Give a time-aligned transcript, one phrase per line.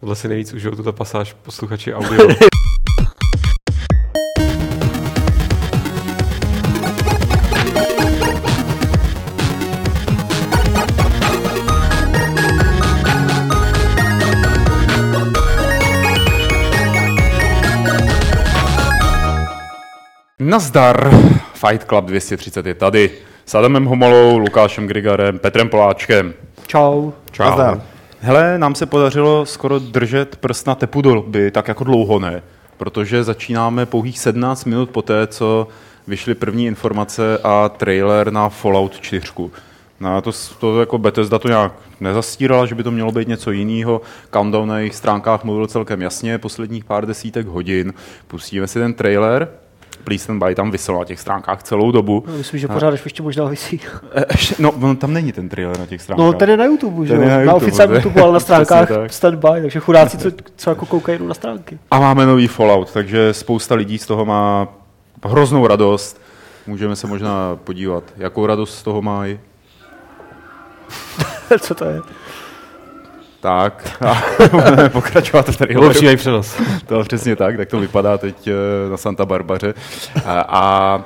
[0.00, 2.28] Tohle si nejvíc užijou tuto pasáž posluchači audio.
[20.40, 21.10] Nazdar,
[21.54, 23.10] Fight Club 230 je tady.
[23.46, 26.34] S Adamem Homolou, Lukášem Grigarem, Petrem Poláčkem.
[26.66, 27.12] Čau.
[27.32, 27.44] Čau.
[27.44, 27.95] Nazdar.
[28.26, 32.42] Hele, nám se podařilo skoro držet prst na tepu doby, tak jako dlouho ne,
[32.76, 35.68] protože začínáme pouhých 17 minut poté, co
[36.06, 39.26] vyšly první informace a trailer na Fallout 4.
[40.00, 44.00] No, to, to jako Bethesda to nějak nezastírala, že by to mělo být něco jiného.
[44.32, 47.94] Countdown na jejich stránkách mluvil celkem jasně, posledních pár desítek hodin.
[48.28, 49.48] Pustíme si ten trailer
[50.04, 52.24] Please Stand By tam vysel na těch stránkách celou dobu.
[52.26, 53.80] No, myslím, že pořád ještě možná vysí.
[54.58, 56.26] No, on tam není ten trailer na těch stránkách.
[56.26, 57.20] No, ten je na YouTube, že jo?
[57.20, 61.18] Na, na oficiálním YouTube, ale na stránkách Stand By, takže chudáci, co, co jako koukají
[61.26, 61.78] na stránky.
[61.90, 64.68] A máme nový Fallout, takže spousta lidí z toho má
[65.24, 66.20] hroznou radost.
[66.66, 69.38] Můžeme se možná podívat, jakou radost z toho mají.
[71.60, 72.00] co to je?
[73.40, 76.00] Tak, a budeme pokračovat v traileru.
[76.00, 76.60] Bylo přenos.
[76.86, 79.74] To přesně tak, tak to vypadá teď eh, na Santa Barbaře.
[80.24, 81.04] A, a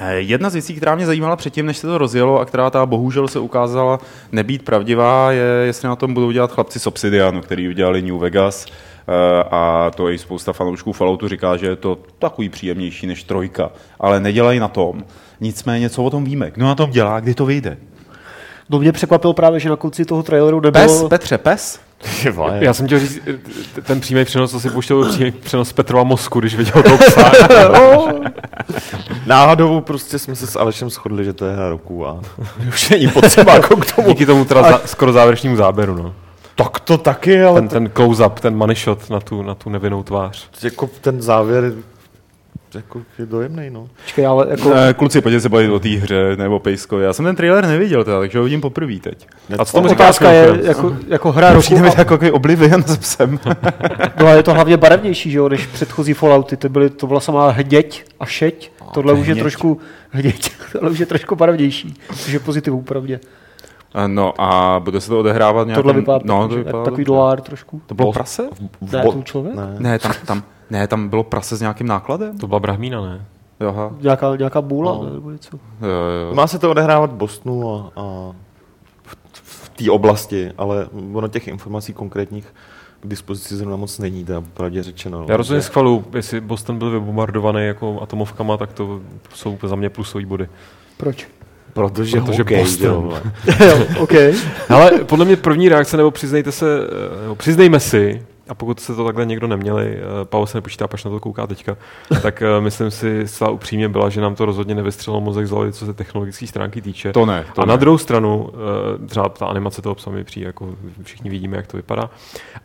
[0.00, 2.86] eh, Jedna z věcí, která mě zajímala předtím, než se to rozjelo a která ta
[2.86, 3.98] bohužel se ukázala
[4.32, 8.66] nebýt pravdivá, je, jestli na tom budou dělat chlapci z Obsidianu, který udělali New Vegas
[8.66, 13.70] eh, a to i spousta fanoušků Falloutu říká, že je to takový příjemnější než trojka,
[14.00, 15.04] ale nedělají na tom.
[15.40, 16.50] Nicméně, co o tom víme?
[16.50, 17.76] Kdo na tom dělá, kdy to vyjde?
[18.74, 20.86] No mě překvapilo právě, že na konci toho traileru nebylo...
[20.86, 21.80] Pes, Petře, pes?
[22.58, 23.20] Já jsem chtěl říct,
[23.82, 27.32] ten přímý přenos, co si pouštěl přímý přenos Petrova mozku, když viděl toho psa.
[29.26, 32.20] Náhodou prostě jsme se s Alešem shodli, že to je hra roku a
[32.68, 34.08] už není potřeba jako k tomu.
[34.08, 34.86] Díky tomu teda a...
[34.86, 36.14] skoro závěrečnímu záběru, no.
[36.56, 37.60] Tak to taky, ale...
[37.60, 40.48] Ten, ten close-up, ten money shot na tu, na tu nevinnou tvář.
[40.62, 41.72] Jako ten závěr
[42.74, 43.88] jako je dojemný, no.
[44.06, 44.74] Čekaj, ale jako...
[44.74, 46.98] Ne, kluci, pojďte se bavit o té hře nebo Pejsko.
[46.98, 49.26] Já jsem ten trailer neviděl, teda, takže ho vidím poprvé teď.
[49.58, 51.60] A co tomu otázka je, jako, jako hra roku...
[51.60, 53.38] Přijde mi jako Oblivion s psem.
[54.20, 56.56] no a je to hlavně barevnější, že jo, než předchozí Fallouty.
[56.56, 58.70] To, byly, to byla samá hděť a šeť.
[58.94, 59.78] Tohle už je trošku
[60.10, 60.50] hděť.
[60.72, 63.20] Tohle už je trošku barevnější, což je pozitivů, pravdě.
[64.06, 65.78] No a bude se to odehrávat nějak...
[65.78, 67.82] Tohle vypadá, no, to vypadá takový dolár trošku.
[67.86, 68.48] To bylo prase?
[68.52, 69.54] V, v, ne, to člověk?
[69.54, 72.38] Ne, ne tam, tam, ne, tam bylo prase s nějakým nákladem?
[72.38, 73.26] To byla brahmína, ne?
[73.68, 73.92] Aha.
[74.00, 75.10] Nějaká, nějaká bůla no.
[75.14, 75.56] nebo něco.
[75.80, 75.88] Jo,
[76.28, 76.34] jo.
[76.34, 78.32] Má se to odehrávat v Bostonu a, a
[79.02, 82.54] v, v té oblasti, ale ono těch informací konkrétních
[83.00, 85.26] k dispozici zrovna moc není, to pravdě řečeno.
[85.28, 89.00] Já rozhodně schvalu, jestli Boston byl vybombardovaný jako atomovkama, tak to
[89.34, 90.48] jsou za mě plusové body.
[90.96, 91.28] Proč?
[91.72, 92.88] Protože, Protože okay, Boston.
[92.90, 93.20] jo,
[93.98, 94.34] okay.
[94.68, 96.78] Ale podle mě první reakce, nebo přiznejte se,
[97.22, 101.04] nebo přiznejme si, a pokud se to takhle někdo neměli, uh, Pavel se nepočítá, pač
[101.04, 101.76] na to kouká teďka,
[102.22, 105.72] tak uh, myslím si zcela upřímně byla, že nám to rozhodně nevystřelilo mozek z hlavy,
[105.72, 107.12] co se technologické stránky týče.
[107.12, 107.44] To ne.
[107.54, 107.70] To a ne.
[107.70, 110.68] na druhou stranu, uh, třeba ta animace toho psa mi přijde, jako
[111.02, 112.10] všichni vidíme, jak to vypadá.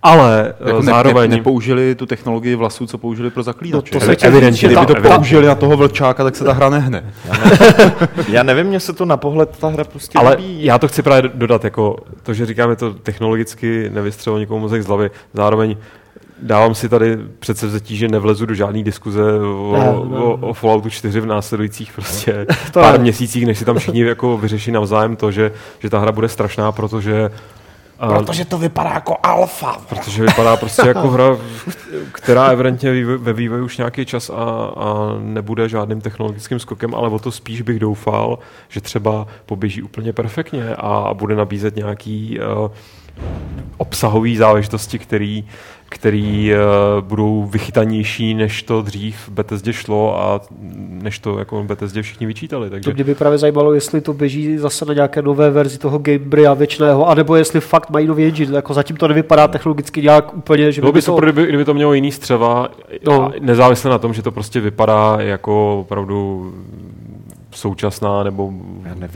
[0.04, 1.30] Ale jako zároveň...
[1.30, 3.96] Ne, nepoužili tu technologii vlasů, co použili pro zaklínače.
[3.96, 4.68] No, to se evidentně.
[4.68, 7.14] Kdyby to použili na toho vlčáka, tak se ta hra nehne.
[8.28, 10.66] Já nevím, mně se to na pohled ta hra prostě Ale líbí.
[10.66, 14.88] já to chci právě dodat, jako to, že říkáme to technologicky nevystřelilo nikomu mozek z
[14.88, 15.69] hlavy, zároveň
[16.42, 20.20] dávám si tady přece vzetí, že nevlezu do žádné diskuze o, ne, ne.
[20.20, 23.00] o, o Falloutu 4 v následujících prostě to pár je.
[23.00, 26.72] měsících, než si tam všichni jako vyřeší navzájem to, že, že ta hra bude strašná,
[26.72, 27.32] protože
[28.08, 29.78] Protože to vypadá jako alfa.
[29.90, 31.38] Protože vypadá prostě jako hra,
[32.12, 34.34] která evidentně ve vývoji už nějaký čas a,
[34.76, 40.14] a nebude žádným technologickým skokem, ale o to spíš bych doufal, že třeba poběží úplně
[40.14, 42.72] perfektně a bude nabízet nějaký uh,
[43.78, 45.46] obsahový záležitosti, který
[45.90, 50.42] který uh, budou vychytanější, než to dřív v Bethesdě šlo a
[50.90, 52.70] než to jako Bethesdě všichni vyčítali.
[52.70, 52.90] Takže...
[52.90, 56.54] To mě by právě zajímalo, jestli to běží zase na nějaké nové verzi toho Gamebrea
[56.54, 58.56] věčného, anebo jestli fakt mají nový engine.
[58.56, 61.06] Jako zatím to nevypadá technologicky nějak úplně, že by, by to...
[61.06, 62.70] Super, kdyby, kdyby to mělo jiný střeva,
[63.06, 63.32] no.
[63.40, 66.52] nezávisle na tom, že to prostě vypadá jako opravdu
[67.52, 68.54] současná nebo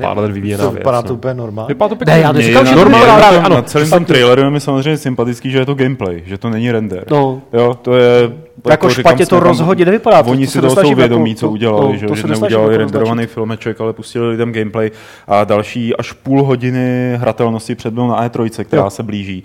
[0.01, 0.77] pár let vyvíjená věc.
[0.77, 1.13] Vypadá to no.
[1.15, 1.68] úplně normálně.
[1.68, 2.13] Vypadá to pěkně.
[2.13, 3.39] Ne, já neříkám, že normálně.
[3.39, 6.50] Ano, na celém tom traileru je mi samozřejmě sympatický, že je to gameplay, že to
[6.50, 7.06] není render.
[7.12, 7.41] No.
[7.53, 8.31] Jo, to je...
[8.70, 10.26] Jako špatně to rozhodně nevypadá.
[10.26, 13.94] Oni si toho jsou vědomí, jako, co udělali, no, že, že neudělali renderovaný filmeček, ale
[13.94, 14.92] pustili lidem gameplay
[15.28, 19.44] a další až půl hodiny hratelnosti předbyl na E3, která se blíží,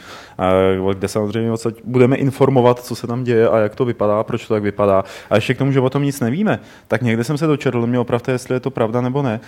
[0.94, 1.52] kde samozřejmě
[1.84, 5.04] budeme informovat, co se tam děje a jak to vypadá, proč to tak vypadá.
[5.30, 6.58] A ještě k tomu, že o tom nic nevíme,
[6.88, 9.40] tak někde jsem se dočetl, mě opravdu, jestli je to pravda nebo ne,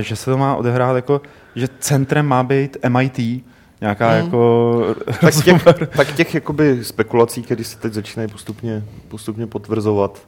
[0.00, 1.20] že se to má odehrát jako,
[1.54, 3.44] že centrem má být MIT,
[3.80, 4.16] nějaká mm.
[4.16, 4.94] jako...
[5.20, 5.64] Tak těch,
[5.96, 10.18] tak těch jakoby spekulací, které se teď začínají postupně, postupně potvrzovat,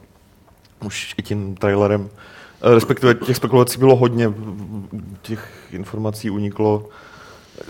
[0.85, 2.09] už i tím trailerem,
[2.61, 4.33] eh, respektive těch spekulací bylo hodně,
[5.21, 6.89] těch informací uniklo,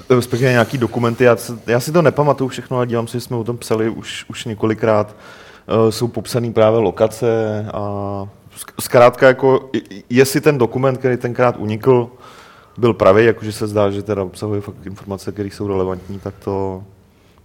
[0.10, 1.38] respektive nějaký dokumenty, já,
[1.68, 4.46] já si to nepamatuju všechno, ale dívám se, že jsme o tom psali už, už
[4.46, 5.16] několikrát,
[5.86, 8.26] uh, jsou popsané právě lokace a
[8.80, 9.70] zkrátka jako,
[10.10, 12.10] jestli ten dokument, který tenkrát unikl,
[12.78, 16.84] byl pravý, jakože se zdá, že teda obsahuje fakt informace, které jsou relevantní, tak to,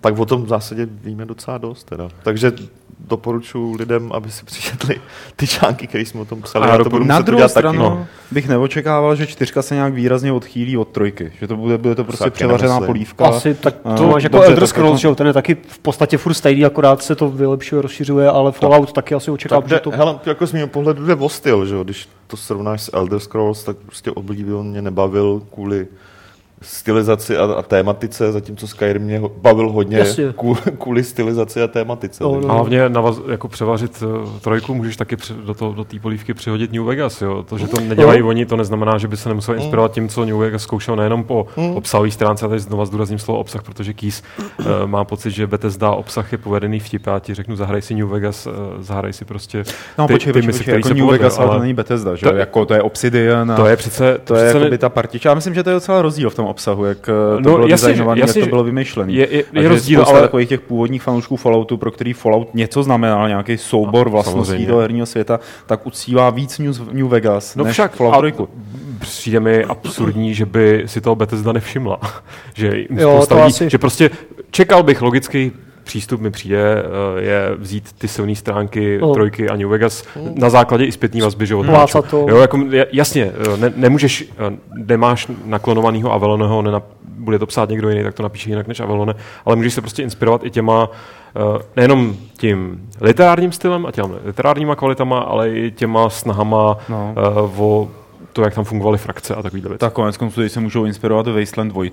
[0.01, 1.85] tak o tom v zásadě víme docela dost.
[1.85, 2.09] Teda.
[2.23, 2.53] Takže
[3.01, 5.01] doporučuji lidem, aby si přečetli
[5.37, 6.71] ty články, které jsme o tom psali.
[6.71, 8.07] A to budu na druhou stranu taky, no.
[8.31, 11.33] bych neočekával, že čtyřka se nějak výrazně odchýlí od trojky.
[11.41, 13.27] Že to bude, bude to prostě převařená polívka.
[13.27, 16.65] Asi tak to máš jako Elder Scrolls, že ten je taky v podstatě furt stejný,
[16.65, 18.95] akorát se to vylepšuje, rozšiřuje, ale Fallout tak.
[18.95, 19.91] taky asi očekávám, že to...
[19.91, 21.77] Hele, jako z mého pohledu jde o styl, že?
[21.85, 25.87] když to srovnáš s Elder Scrolls, tak prostě oblíbil nebavil kvůli
[26.63, 30.05] stylizaci a, a tématice, zatímco Skyrim mě bavil hodně
[30.37, 32.25] kvůli, kvůli stylizaci a tématice.
[32.25, 32.51] No, no.
[32.51, 36.35] A hlavně navaz, jako převařit uh, trojku můžeš taky při, do, to, do té polívky
[36.35, 37.23] přihodit New Vegas.
[37.23, 37.43] Jo?
[37.43, 38.29] To, že to nedělají no.
[38.29, 41.47] oni, to neznamená, že by se nemuseli inspirovat tím, co New Vegas zkoušel nejenom po
[41.57, 41.71] mm.
[41.71, 44.23] obsahové stránce, a teď znova zdůrazním slovo obsah, protože Keys
[44.59, 47.07] uh, má pocit, že Bethesda obsah je povedený vtip.
[47.07, 49.65] Já ti řeknu, zahraj si New Vegas, uh, zahraj si prostě
[49.99, 52.27] no, ty, počkej, ty počkej, počkej, jako New Vegas, ale to není Bethesda, že?
[52.27, 53.53] To, jako to je Obsidian.
[53.53, 55.29] A to je přece, to, to je jako ta partiča.
[55.29, 57.89] Já myslím, že to je docela rozdíl v tom obsahu, jak to no, bylo jasně,
[57.89, 59.13] designované, jasně, jak to bylo vymyšlené.
[59.13, 60.21] Je, je, je rozdíl, ale...
[60.21, 65.07] takových těch původních fanoušků Falloutu, pro který Fallout něco znamenal, nějaký soubor vlastností toho herního
[65.07, 68.43] světa, tak uctívá víc New, New Vegas no než však, Fallout 3.
[69.01, 72.01] Přijde mi absurdní, že by si toho Bethesda nevšimla.
[72.55, 73.71] že, jo, to asi...
[73.71, 74.11] že prostě
[74.51, 75.53] čekal bych logický
[75.85, 76.85] přístup mi přijde,
[77.19, 79.15] eh, je vzít ty silné stránky oh.
[79.15, 80.39] trojky a New Vegas oh.
[80.39, 81.55] na základě i zpětní vazby, že
[82.03, 82.27] to.
[82.29, 82.61] Jo, jako,
[82.93, 88.15] jasně, eh, ne, nemůžeš, eh, nemáš naklonovaného Aveloneho, nena, bude to psát někdo jiný, tak
[88.15, 89.15] to napíše jinak než Avelone,
[89.45, 90.91] ale můžeš se prostě inspirovat i těma
[91.77, 97.15] nejenom tím literárním stylem a těma literárníma kvalitama, ale i těma snahama no.
[97.59, 97.89] o
[98.33, 99.81] to, jak tam fungovaly frakce a takovýhle věci.
[99.81, 101.85] Tak konec konců se můžou inspirovat Wasteland 2,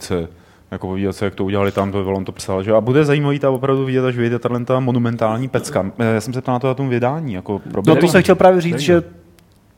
[0.71, 2.71] jako podívat se, jak to udělali tam, to on to psal, že?
[2.73, 5.91] A bude zajímavý ta opravdu vidět, až vyjde ta monumentální pecka.
[5.99, 7.33] Já jsem se ptal na to na tom vydání.
[7.33, 9.03] Jako no to jsem chtěl právě říct, že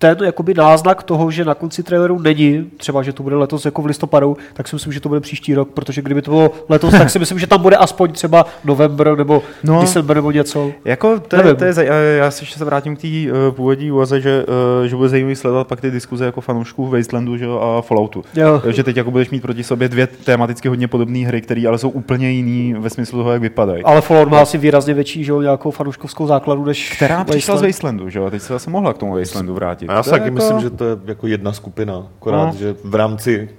[0.04, 3.82] ten jakoby náznak toho, že na konci traileru není, třeba, že to bude letos jako
[3.82, 6.92] v listopadu, tak si myslím, že to bude příští rok, protože kdyby to bylo letos,
[6.92, 10.72] tak si myslím, že tam bude aspoň třeba november nebo no, december nebo něco.
[10.86, 11.74] Jako to, je, to je,
[12.18, 14.46] já si ještě se vrátím k té uh, původní úvaze, že,
[14.82, 18.24] uh, že bude zajímavý sledovat pak ty diskuze jako fanoušků Wastelandu že, a Falloutu.
[18.36, 18.62] Jo.
[18.68, 21.90] Že teď jako budeš mít proti sobě dvě tematicky hodně podobné hry, které ale jsou
[21.90, 23.84] úplně jiný ve smyslu toho, jak vypadají.
[23.84, 28.10] Ale Fallout má asi výrazně větší že, nějakou fanouškovskou základu, než Která přišla z Wastelandu,
[28.10, 28.20] že?
[28.20, 29.90] a teď se zase mohla k tomu Wastelandu vrátit.
[29.96, 30.36] Já si taky jako...
[30.36, 32.54] myslím, že to je jako jedna skupina, akorát, no.
[32.54, 33.50] že v rámci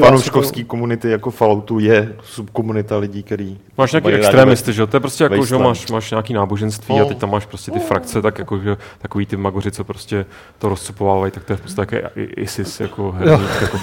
[0.00, 3.58] fanouškovské komunity jako Falloutu je subkomunita lidí, který...
[3.78, 7.04] Máš nějaký extremisty, že To je prostě jako, že máš, máš nějaký náboženství no.
[7.04, 7.84] a teď tam máš prostě ty no.
[7.84, 10.26] frakce, tak jako, že takový ty magoři, co prostě
[10.58, 13.78] to rozcupovávají, tak to je prostě také ISIS, jako herní, jako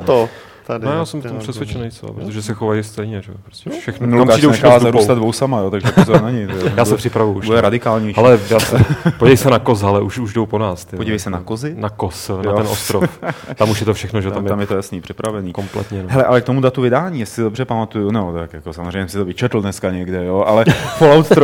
[0.04, 0.28] to.
[0.66, 3.76] Tady, no, já jsem tom přesvědčený, co, protože se chovají stejně, že prostě no.
[3.80, 4.06] všechno.
[4.06, 6.46] No, kam přijde už zarůstat sama, jo, takže pozor na ní.
[6.76, 7.46] já se připravu už.
[7.46, 8.16] Bude radikálnější.
[8.16, 8.78] Ale já se,
[9.18, 10.84] podívej se na koz, ale už, už jdou po nás.
[10.84, 11.74] Ty, Podívej se na kozy?
[11.78, 12.42] Na kos, jo.
[12.42, 13.18] na ten ostrov.
[13.54, 14.48] Tam už je to všechno, že tam, tam je.
[14.48, 15.52] Tam je to jasný, připravený.
[15.52, 16.02] Kompletně.
[16.02, 16.08] No.
[16.08, 19.24] Hele, ale k tomu datu vydání, jestli dobře pamatuju, no, tak jako samozřejmě si to
[19.24, 20.64] vyčetl dneska někde, jo, ale
[20.98, 21.40] Fallout 3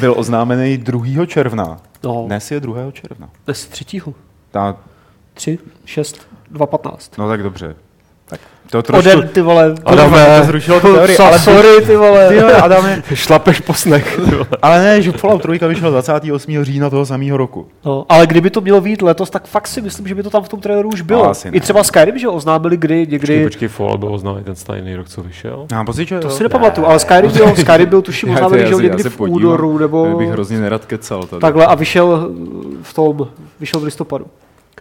[0.00, 1.26] byl oznámený 2.
[1.26, 1.76] června.
[2.04, 2.24] No.
[2.26, 2.90] Dnes je 2.
[2.92, 3.28] června.
[3.44, 4.00] Dnes 3.
[4.50, 4.76] Ta...
[5.34, 7.18] 3, 6, 2, 15.
[7.18, 7.74] No tak dobře.
[8.72, 9.10] To trošku...
[9.10, 9.74] Oden, ty vole.
[9.84, 12.28] Adame, to zrušilo tu teorii, ale sorry, ty vole.
[12.28, 13.02] Ty vole, Adame.
[13.14, 14.20] Šlapeš po snech.
[14.62, 16.64] ale ne, že Fallout 3 vyšel 28.
[16.64, 17.66] října toho samého roku.
[17.84, 20.42] No, ale kdyby to mělo být letos, tak fakt si myslím, že by to tam
[20.42, 21.24] v tom traileru už bylo.
[21.24, 23.18] No, I třeba Skyrim, že oznámili kdy, někdy.
[23.18, 25.66] Počkej, počkej Fallout byl oznámený ten stejný rok, co vyšel.
[25.72, 29.02] Já pocit, že to si nepamatuju, ale Skyrim byl, Skyrim byl tuším oznámený, že někdy
[29.02, 30.18] v únoru, nebo...
[30.18, 31.40] bych hrozně nerad kecal tady.
[31.40, 32.30] Takhle a vyšel
[32.82, 33.28] v tom,
[33.60, 34.26] vyšel v listopadu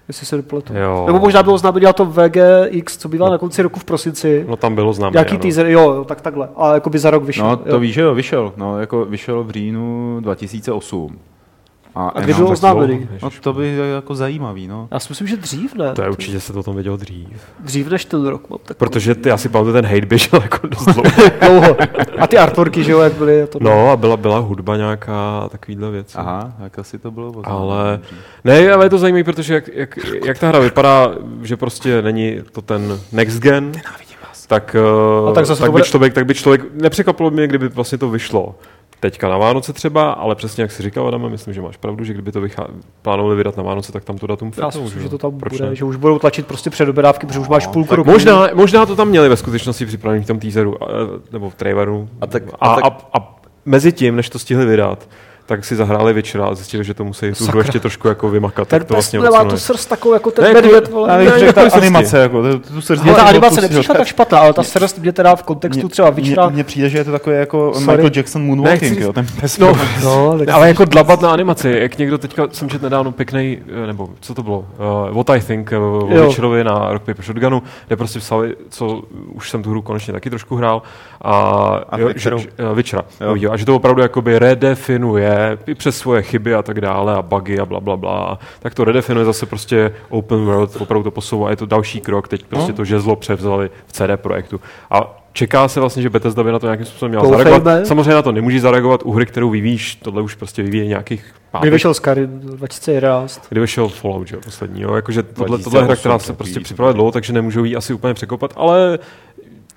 [0.08, 0.74] jestli se nepletu.
[1.06, 3.32] Nebo možná bylo známé dělat to VGX, co bývá no.
[3.32, 4.46] na konci roku v prosinci.
[4.48, 5.20] No tam bylo známé.
[5.20, 6.50] Jaký teaser, jo, tak takhle.
[6.56, 7.46] A jako by za rok vyšel.
[7.46, 7.80] No to jo.
[7.80, 8.54] víš, že jo, vyšel.
[8.58, 11.20] No, jako vyšel v říjnu 2008.
[11.96, 13.10] A, a kdy byl oznámený?
[13.24, 14.88] No to by jako zajímavý, no.
[14.92, 15.94] Já si myslím, že dřív ne.
[15.94, 17.28] To je určitě se to o tom vědělo dřív.
[17.60, 18.78] Dřív než ten rok mám tak.
[18.78, 20.86] Protože ty asi pamatuju, ten hate běžel jako dost
[21.48, 21.78] dlouho.
[22.20, 23.48] A ty artworky, že jo, jak byly.
[23.48, 26.16] To no a byla, byla hudba nějaká takovýhle věc.
[26.16, 27.42] Aha, jak asi to bylo.
[27.44, 28.00] Ale,
[28.44, 32.42] ne, ale je to zajímavé, protože jak, jak, jak, ta hra vypadá, že prostě není
[32.52, 33.72] to ten next gen.
[34.48, 34.76] Tak,
[35.28, 38.56] uh, tak, tak by člověk, tak by člověk, nepřekvapilo mě, kdyby vlastně to vyšlo
[39.02, 42.14] teďka na Vánoce třeba, ale přesně jak si říkal, Adame, myslím, že máš pravdu, že
[42.14, 42.68] kdyby to vychá...
[43.02, 45.54] plánovali vydat na Vánoce, tak tam to datum Já si myslím, že to tam Proč
[45.54, 45.76] bude, ne?
[45.76, 48.12] že už budou tlačit prostě předobědávky, protože už máš půlku tak roku.
[48.12, 50.88] Možná, možná to tam měli ve skutečnosti připravený v tom teaseru, eh,
[51.32, 52.10] nebo v traileru.
[52.22, 55.08] A tak- a, a tak- a, a mezi tím, než to stihli vydat,
[55.46, 58.68] tak si zahráli večera a zjistili, že to musí tu hru ještě trošku jako vymakat.
[58.68, 61.18] Ten tak to pes vlastně nemá tu srst takovou jako ten Ne, medvěd, to- vole.
[61.18, 64.40] Ne, řekl, jako ta animace, jako, tu, srst Ale ta dělá animace nepřišla tak špatná,
[64.40, 66.50] ale ta srst mě teda v kontextu třeba vyčera...
[66.50, 67.86] Mně přijde, že je to takové jako Sorry.
[67.88, 69.58] Michael Jackson Moonwalking, jo, ten pes.
[69.58, 73.58] No, No, tak- ale jako dlabat na animaci, jak někdo teďka jsem četl nedávno pěkný,
[73.84, 74.60] eh, nebo co to bylo,
[75.10, 76.26] uh, What I Think uh, o.
[76.28, 79.02] Witcherovi na Rock Paper Shotgunu, kde prostě psali, co
[79.34, 80.82] už jsem tu hru konečně taky trošku hrál,
[81.22, 81.32] a,
[81.90, 83.02] A jo, že, že, Witchera,
[83.36, 83.52] Jo.
[83.52, 87.60] a že to opravdu jakoby redefinuje i přes svoje chyby a tak dále a bugy
[87.60, 91.56] a bla, bla, bla, tak to redefinuje zase prostě open world, opravdu to posouvá, je
[91.56, 92.78] to další krok, teď prostě No.
[92.78, 94.62] to žezlo převzali v CD Projektu.
[94.92, 97.44] A čeká se vlastně, že Bethesda by na to nějakým způsobem měla Doufejme.
[97.44, 97.88] zareagovat.
[97.88, 101.34] Samozřejmě na to nemůžeš zareagovat u hry, kterou vyvíjíš, tohle už prostě vyvíje nějakých Kdy
[101.52, 103.42] pátek, vyšel Skyrim 2011.
[103.50, 106.94] kdy vyšel Fallout, že poslední, jo, jakože tohle, 2008 tohle hra, která se prostě připravuje
[106.94, 109.00] dlouho, takže nemůžou ji asi úplně překopat, ale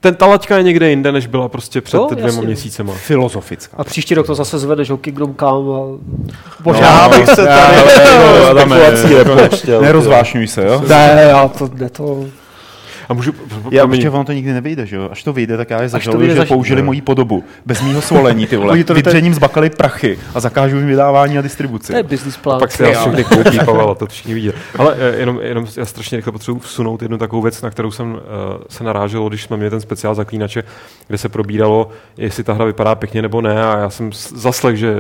[0.05, 2.47] ten ta laťka je někde jinde, než byla prostě před No, dvěma jasně.
[2.47, 2.93] měsícema.
[2.93, 3.77] Filozofická.
[3.81, 5.81] A příští rok to zase zvede, že jo, Kingdom Come a...
[5.81, 5.99] No,
[6.65, 10.83] Možná Já bych se tady ale- Adame, jako Nerozvášňuj se, jo?
[10.89, 12.25] Ne, já to, ne to...
[13.09, 13.33] A můžu,
[13.71, 15.09] Já určitě ono to nikdy nevyjde, že jo?
[15.13, 17.45] Až to vyjde, tak já je to zažaluju, vyjde, že zaž- použili moji podobu.
[17.67, 18.73] Bez mýho svolení, ty vole.
[18.73, 21.93] Oni to Vydřením zbakali prachy a zakážou jim vydávání a distribuci.
[21.93, 22.61] To je business plán.
[22.61, 24.51] pak si nás všechny koupí, Pavel, to všichni vidí.
[24.79, 28.13] Ale eh, jenom, jenom já strašně rychle potřebuji vsunout jednu takovou věc, na kterou jsem
[28.13, 28.19] uh,
[28.69, 30.63] se narážel, když jsme měli ten speciál zaklínače,
[31.09, 33.65] kde se probíralo, jestli ta hra vypadá pěkně nebo ne.
[33.65, 34.95] A já jsem zaslech, že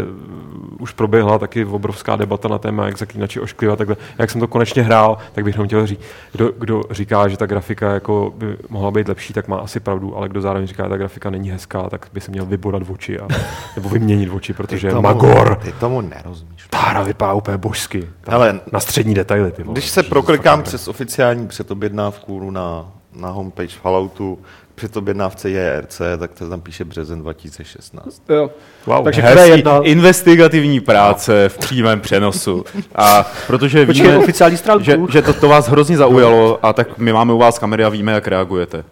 [0.84, 3.78] už proběhla taky obrovská debata na téma, jak zaklínači ošklivat.
[3.78, 3.96] Takhle.
[4.18, 6.00] Jak jsem to konečně hrál, tak bych jenom chtěl říct,
[6.32, 10.16] kdo, kdo říká, že ta grafika jako by mohla být lepší, tak má asi pravdu,
[10.16, 13.20] ale kdo zároveň říká, že ta grafika není hezká, tak by se měl vybodat oči
[13.20, 13.28] a,
[13.76, 15.58] nebo vyměnit oči, protože je Magor.
[15.62, 16.66] Ty tomu nerozumíš.
[16.70, 18.08] Ta hra vypadá úplně božsky.
[18.28, 19.52] Hele, na střední detaily.
[19.52, 19.72] Ty vole.
[19.72, 24.38] Když se proklikám přes oficiální předobjednávku na, na homepage Falloutu,
[24.74, 28.22] předobjednávce JRC, tak to tam píše březen 2016.
[28.28, 28.50] Jo.
[28.86, 29.04] Wow.
[29.04, 29.80] Takže Hezký, Q1.
[29.84, 32.64] investigativní práce v přímém přenosu.
[32.94, 34.84] A protože Počkej, víme, oficiální stránku.
[34.84, 37.88] že, že to, to vás hrozně zaujalo, a tak my máme u vás kamery a
[37.88, 38.84] víme, jak reagujete.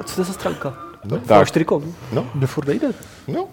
[0.00, 0.74] A co to je za stránka?
[1.04, 1.48] No, Tak.
[1.48, 1.66] 4
[2.12, 2.26] No.
[2.34, 2.88] Kde furt nejde?
[3.28, 3.46] No,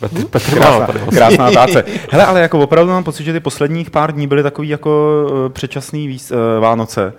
[0.00, 1.18] Petr, Petr má tady vlastně.
[1.18, 1.84] Krásná práce.
[2.10, 5.48] Hele, ale jako opravdu mám pocit, že ty posledních pár dní byly takový jako eh,
[5.48, 7.12] předčasný víc, uh, Vánoce.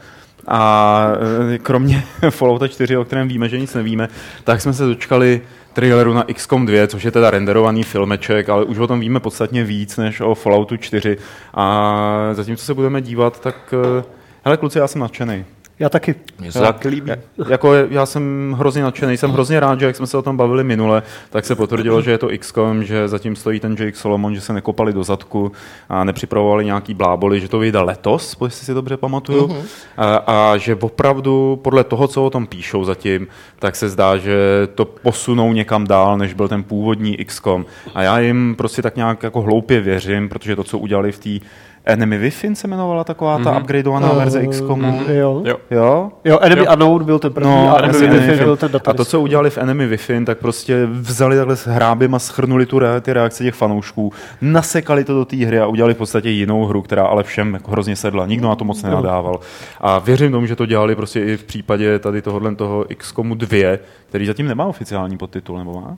[0.47, 1.07] A
[1.53, 4.09] eh, kromě Fallouta 4, o kterém víme, že nic nevíme,
[4.43, 5.41] tak jsme se dočkali
[5.73, 9.63] traileru na XCOM 2, což je teda renderovaný filmeček, ale už o tom víme podstatně
[9.63, 11.17] víc než o Falloutu 4.
[11.53, 14.03] A zatímco se budeme dívat, tak eh,
[14.45, 15.45] hele kluci, já jsem nadšený.
[15.79, 16.15] Já taky.
[16.39, 17.11] mně se taky líbí.
[17.49, 20.63] Jako já jsem hrozně nadšený, jsem hrozně rád, že jak jsme se o tom bavili
[20.63, 24.41] minule, tak se potvrdilo, že je to XCOM, že zatím stojí ten Jake Solomon, že
[24.41, 25.51] se nekopali do zadku
[25.89, 29.63] a nepřipravovali nějaký bláboli, že to vyjde letos, jestli si dobře pamatuju, uh-huh.
[29.97, 33.27] a, a že opravdu podle toho, co o tom píšou zatím,
[33.59, 34.37] tak se zdá, že
[34.75, 37.65] to posunou někam dál, než byl ten původní XCOM.
[37.95, 41.45] A já jim prostě tak nějak jako hloupě věřím, protože to, co udělali v té
[41.85, 45.01] Enemy Within se jmenovala taková ta upgradeovaná verze XCOMu.
[45.07, 45.41] Jo.
[45.45, 45.57] Jo.
[45.71, 46.11] Jo?
[46.25, 46.73] Jo, Enemy Jo.
[46.73, 48.29] Unknown byl ten první No, a Enemy Enemy Within.
[48.29, 51.67] Within byl ten A to, co udělali v Enemy Wi-Fi, tak prostě vzali takhle s
[51.67, 55.67] hrábem a schrnuli tu re, ty reakce těch fanoušků, nasekali to do té hry a
[55.67, 58.25] udělali v podstatě jinou hru, která ale všem jako hrozně sedla.
[58.25, 59.39] Nikdo na to moc nenadával.
[59.81, 63.77] A věřím tomu, že to dělali prostě i v případě tady tohohle toho XCOMu 2,
[64.09, 65.97] který zatím nemá oficiální podtitul, nebo má?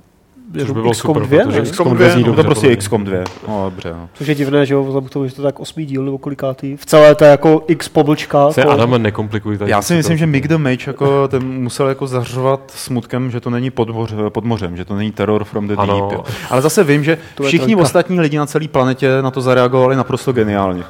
[0.54, 1.66] Což by bylo XCOM super, 2, protože ne?
[1.66, 2.44] XCOM 2 zní No, to dobře.
[2.44, 2.78] prostě podle mě.
[2.78, 3.18] XCOM 2.
[3.48, 3.94] No, dobře.
[3.94, 4.10] No.
[4.14, 6.78] Což je divné, že jo, vzhledem k tomu, že to tak osmý díl nebo kolikátý.
[6.78, 8.52] V celé té jako X poblčka.
[8.52, 9.72] Se to- Adame, nekomplikuj tady.
[9.72, 10.20] Já si myslím, situaci.
[10.20, 14.14] že Mick the Mage jako, ten musel jako zařvat smutkem, že to není pod, moř,
[14.30, 15.94] pod mořem, že to není terror from the Ano.
[16.10, 16.12] deep.
[16.12, 16.24] Jo.
[16.50, 19.96] Ale zase vím, že To je všichni ostatní lidi na celé planetě na to zareagovali
[19.96, 20.84] naprosto geniálně.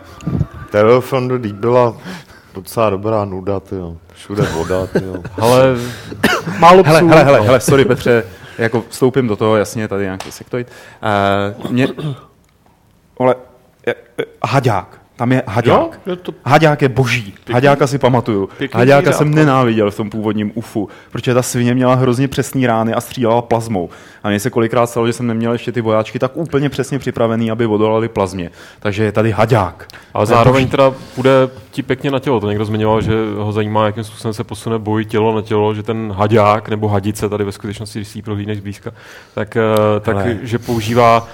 [0.71, 1.97] Terror from the Deep byla
[2.55, 3.95] docela dobrá nuda, tyjo.
[4.13, 5.15] Všude voda, tyjo.
[5.41, 5.75] Ale
[6.59, 6.93] Málo psů.
[6.93, 8.23] Hele, hele, hele, hele, sorry Petře,
[8.57, 10.71] jako vstoupím do toho, jasně, tady nějaký sektoid.
[11.61, 11.87] Uh, mě,
[13.19, 13.35] ale,
[14.45, 15.99] haďák, tam je haďák.
[16.05, 17.33] Jo, je to- Haďák je boží.
[17.53, 18.49] Haďáka si pamatuju.
[18.57, 19.17] pěkný Haďáka zvířátko.
[19.17, 23.41] jsem nenáviděl v tom původním UFu, protože ta svině měla hrozně přesný rány a střílela
[23.41, 23.89] plazmou.
[24.23, 27.51] A mně se kolikrát stalo, že jsem neměl ještě ty vojáčky tak úplně přesně připravený,
[27.51, 28.49] aby odolali plazmě.
[28.79, 29.87] Takže je tady haďák.
[30.19, 30.71] Je zároveň boží.
[30.71, 31.31] teda půjde
[31.71, 32.39] ti pěkně na tělo.
[32.39, 35.83] To někdo zmiňoval, že ho zajímá, jakým způsobem se posune boj tělo na tělo, že
[35.83, 38.91] ten haďák nebo hadice tady ve skutečnosti, když si ji prohlídneš zblízka,
[39.33, 41.27] tak, eh, tak že používá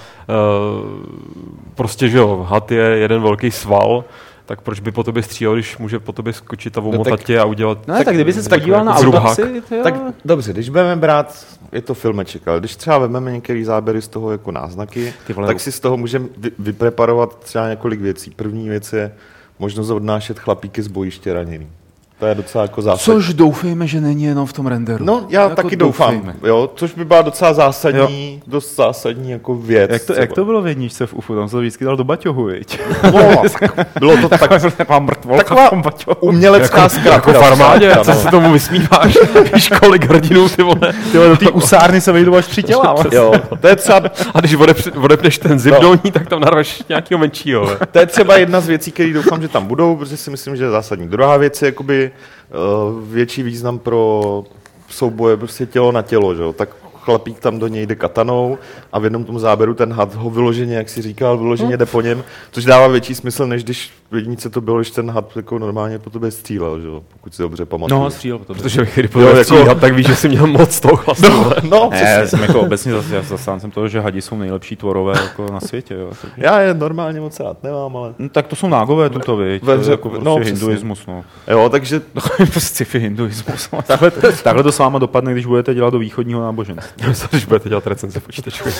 [1.74, 4.04] prostě, že jo, had je jeden velký sval,
[4.46, 7.38] tak proč by po tobě střílel, když může po tobě skočit a tak- omotat tě
[7.40, 7.78] a udělat...
[7.88, 9.82] No tak, tak kdyby se tak podíval na jako autopsy, to jo.
[9.82, 14.08] Tak dobře, když budeme brát, je to filmeček, ale když třeba vezmeme některé záběry z
[14.08, 18.30] toho jako náznaky, Ty vole, tak si z toho můžeme vy, vypreparovat třeba několik věcí.
[18.30, 19.12] První věc je
[19.58, 21.68] možnost odnášet chlapíky z bojiště raněný.
[22.18, 23.20] To je docela jako zásadní.
[23.22, 25.04] Což doufejme, že není jenom v tom renderu.
[25.04, 26.34] No, já Jako taky doufám, doufejme.
[26.44, 29.90] jo, což by byla docela zásadní, dost zásadní jako věc.
[29.90, 31.34] Jak to, jak to bylo v jedničce v UFU?
[31.36, 32.80] Tam se to vždycky dal do baťohu, viď?
[33.12, 33.42] No,
[34.00, 34.40] bylo to tak,
[34.76, 36.16] Taková mrtvolka Taková v tom baťohu.
[36.20, 37.32] umělecká Jako zkratka.
[37.32, 38.20] v armádě, co no.
[38.20, 39.18] se tomu vysmíváš?
[39.54, 40.94] Víš, kolik hrdinů ty vole.
[41.12, 42.94] Ty vole, do té usárny se vejdou až tři těla.
[43.12, 44.02] Jo, to je třeba
[44.34, 44.56] A když
[45.02, 47.76] odepneš ten zip dolní, tak tam narveš nějakého menšího.
[47.90, 50.64] To je třeba jedna z věcí, které doufám, že tam budou, protože si myslím, že
[50.64, 51.08] je zásadní.
[51.08, 54.44] Druhá věc je jakoby uh, větší význam pro
[54.88, 56.42] souboje prostě tělo na tělo, že?
[56.42, 56.52] jo.
[56.52, 56.68] tak
[57.04, 58.58] chlapík tam do něj jde katanou
[58.92, 62.00] a v jednom tom záběru ten had ho vyloženě, jak si říkal, vyloženě jde po
[62.00, 65.58] něm, což dává větší smysl, než když v jednice to bylo, když ten had jako
[65.58, 66.86] normálně po tobě střílel, že?
[66.86, 68.00] jo, pokud si dobře pamatuju.
[68.00, 68.54] No, střílel to.
[68.54, 69.80] Protože když Jo, jo, jako- jako...
[69.80, 71.28] tak víš, že jsi měl moc toho chlastu.
[71.30, 74.76] no, no Ne, já jsem jako obecně zase, já zastáncem toho, že hadi jsou nejlepší
[74.76, 75.94] tvorové jako na světě.
[75.94, 76.08] Jo.
[76.20, 79.62] Takže- já je normálně moc rád nemám, ale No, tak to jsou nágové tuto, viď?
[79.62, 80.58] ve To je hře- jako no, prostě přesně.
[80.58, 81.24] hinduismus, no.
[81.48, 82.00] jo, takže
[82.58, 83.68] Sci-fi hinduismus.
[83.86, 84.10] takhle,
[84.42, 87.04] takhle to s váma dopadne, když budete dělat do východního náboženství.
[87.30, 88.64] Když budete dělat recenze počítačů.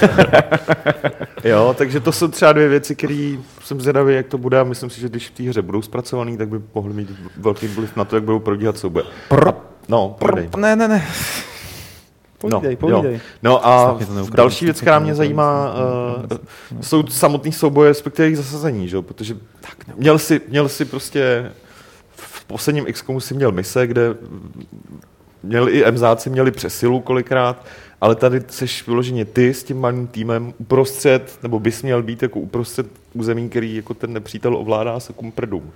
[1.44, 4.90] Jo, takže to jsou třeba dvě věci, které jsem zvědavý, jak to bude a myslím
[4.90, 8.04] si, že když v té hře budou zpracovaný, tak by mohly mít velký vliv na
[8.04, 9.04] to, jak budou probíhat souboje.
[9.28, 9.52] Pro,
[9.88, 10.48] No, povídej.
[10.56, 11.06] ne, ne, ne.
[12.44, 12.76] No, Povídej, jo.
[13.00, 13.20] povídej.
[13.42, 13.98] No a
[14.34, 16.36] další věc, která mě zajímá, uh,
[16.80, 19.02] jsou samotný souboje, respektive jejich zasazení, že?
[19.02, 19.36] protože
[19.96, 21.52] měl si, měl si prostě
[22.16, 24.14] v posledním XCOMu si měl mise, kde
[25.42, 27.66] měli i MZáci měli přesilu kolikrát,
[28.04, 32.40] ale tady seš vyloženě ty s tím malým týmem uprostřed, nebo bys měl být jako
[32.40, 35.72] uprostřed území, který jako ten nepřítel ovládá se kumprdům.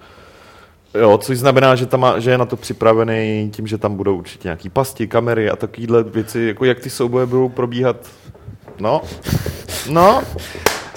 [0.95, 4.17] Jo, což znamená, že, tam má, že je na to připravený tím, že tam budou
[4.17, 7.97] určitě nějaký pasti, kamery a takovéhle věci, jako jak ty souboje budou probíhat.
[8.81, 9.03] No,
[9.91, 10.23] no,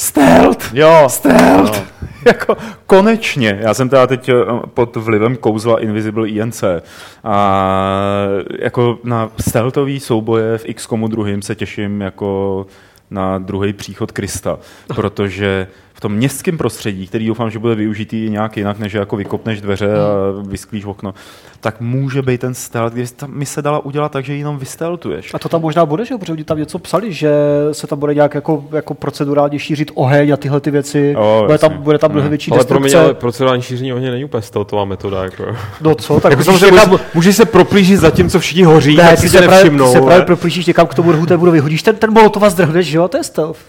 [0.01, 0.74] Stealth!
[0.74, 1.05] jo.
[1.08, 1.79] Stealth!
[1.79, 2.08] No.
[2.25, 3.60] jako konečně.
[3.62, 4.34] Já jsem teda teď eh,
[4.74, 6.63] pod vlivem kouzla Invisible INC
[7.24, 7.77] a
[8.60, 12.65] jako na stealthový souboje v XCOMu druhým se těším jako
[13.12, 14.60] na druhý příchod Krista,
[14.96, 15.67] protože
[16.01, 19.88] v tom městském prostředí, který doufám, že bude využitý nějak jinak, než jako vykopneš dveře
[19.93, 21.13] a vysklíš okno,
[21.60, 25.34] tak může být ten stealth, kdyby ta mise dala udělat tak, že jenom vysteltuješ.
[25.34, 27.32] A to tam možná bude, že protože oni tam něco psali, že
[27.71, 31.12] se tam bude nějak jako, jako procedurálně šířit oheň a tyhle ty věci.
[31.15, 32.30] Jo, bude, tam, bude tam mnohem Mhm.
[32.30, 33.06] větší Ale pro mě destrukce.
[33.06, 35.23] ale procedurální šíření ohně není úplně stealthová metoda.
[35.23, 35.43] Jako.
[35.82, 38.63] No co, tak Jako můžeš samozřejmě někam- můžeš, můžeš se proplížit za tím, co všichni
[38.63, 39.91] hoří, ne, tak ty si se, tě právě, ty nevšimnou.
[39.93, 42.88] se právě proplížíš někam k tomu rohu té budovy, hodíš ten, ten molotov a zdrhneš,
[42.88, 43.60] že jo, to je stealth.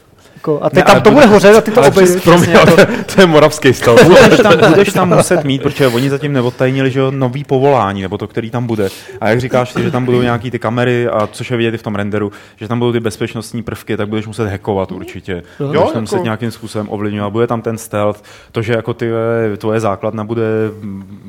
[0.42, 2.20] Jako, a teď Ne, tam to bude hořet a ty to obejdeš.
[2.22, 4.04] přesně, ale to je moravský stealth.
[4.04, 8.18] budeš tam, budeš tam muset mít, protože oni zatím neodtajnili, že jo, nový povolání, nebo
[8.18, 8.88] to, který tam bude.
[9.20, 11.78] A jak říkáš ty, že tam budou nějaký ty kamery, a což je vidět i
[11.78, 15.42] v tom renderu, že tam budou ty bezpečnostní prvky, tak budeš muset hackovat určitě.
[15.58, 17.32] Budeš Jo, to muset jako- nějakým způsobem ovlivňovat.
[17.32, 19.10] Bude tam ten stealth, to, že jako ty
[19.58, 20.42] tvoje základna bude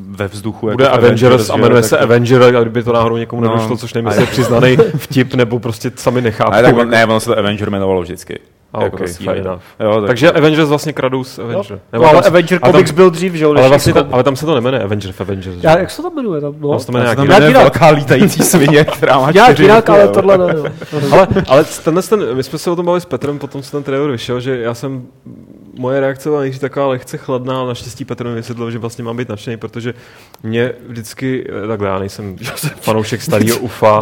[0.10, 0.70] ve vzduchu.
[0.72, 3.50] Bude jako Avengers a jmenuje se to- Avenger, a kdyby to náhodou někomu No.
[3.50, 6.54] nedošlo, což nevím, jestli je přiznaný vtip, nebo prostě sami nechápu.
[6.54, 8.40] Ale tak, ne, ono se to Avenger jmenovalo vždycky.
[8.74, 9.62] A Jako okay, to fair enough.
[9.80, 11.80] Jo, tak- Takže Avengers vlastně kradou z Avenger.
[11.94, 13.54] No, ale tam- Avenger ale Comics tam, byl dřív, že jo?
[13.58, 15.58] ale, vlastně jako- tam, ale tam se to nemenuje Avenger v Avengers.
[15.64, 16.42] Já, jak se to jmenuje?
[16.42, 16.70] Tam, no.
[16.70, 19.90] Tam se to jmenuje To nějaký jmenuje velká lítající svině, která má Nějak čtyři jinak,
[19.90, 20.08] ale jo.
[20.08, 20.54] tohle ne.
[20.58, 20.66] jo.
[21.12, 23.84] ale, ale tenhle ten, my jsme se o tom bavili s Petrem, potom co ten
[23.84, 25.04] trailer vyšel, že já jsem,
[25.80, 29.18] moje reakce byla nejdřív taková lehce chladná, ale naštěstí Petr mi vysvětlil, že vlastně mám
[29.18, 29.94] být nadšený, protože
[30.44, 32.38] mě vždycky, eh, takhle já nejsem
[32.82, 34.00] fanoušek starého UFA,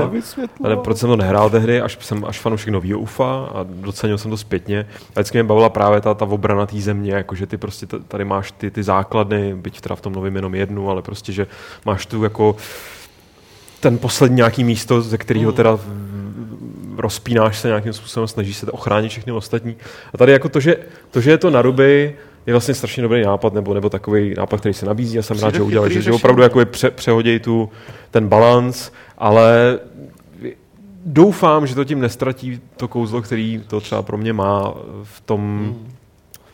[0.64, 4.32] ale proč jsem to nehrál tehdy, až jsem až fanoušek nového UFA a docenil jsem
[4.32, 4.88] to zpětně.
[5.16, 8.52] A vždycky mě bavila právě ta, ta obrana té země, jakože ty prostě tady máš
[8.52, 11.48] ty, ty základny, byť teda v tom novém jenom jednu, ale prostě, že
[11.86, 12.56] máš tu jako
[13.80, 16.12] ten poslední nějaký místo, ze kterého teda v-
[17.02, 19.76] rozpínáš se nějakým způsobem, snažíš se ochránit všechny ostatní.
[20.14, 20.78] A tady jako to, že,
[21.12, 24.60] to, že je to na ruby, je vlastně strašně dobrý nápad, nebo, nebo takový nápad,
[24.60, 25.20] který se nabízí.
[25.20, 27.70] A jsem rád, že udělali, že, že opravdu jako pře, přehodí tu,
[28.12, 29.80] ten balans, ale
[31.06, 35.76] doufám, že to tím nestratí to kouzlo, který to třeba pro mě má v tom,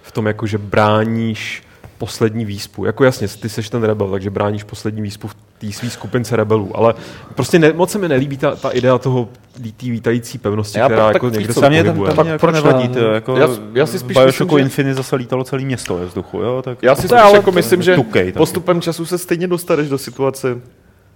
[0.02, 1.64] v tom jako, že bráníš
[1.98, 2.86] poslední výspu.
[2.86, 6.72] Jako jasně, ty seš ten rebel, takže bráníš poslední výspu v té svý skupince rebelů,
[6.78, 6.94] ale
[7.36, 9.30] prostě ne, moc se mi nelíbí ta, ta idea toho
[9.78, 12.14] té vítající pevnosti, Já která pak- jako tak někde se co, Tam mě, tam, pohybuje.
[12.16, 12.94] tam mě jako proč nevadí, ne?
[12.94, 16.06] to, jako Já- já si spíš Bioshocku myslím, že- Infinite zase lítalo celý město ve
[16.06, 16.62] vzduchu, jo?
[16.62, 19.98] Tak Já si spíš ale- jako myslím, že Tukej postupem času se stejně dostaneš do
[19.98, 20.58] situace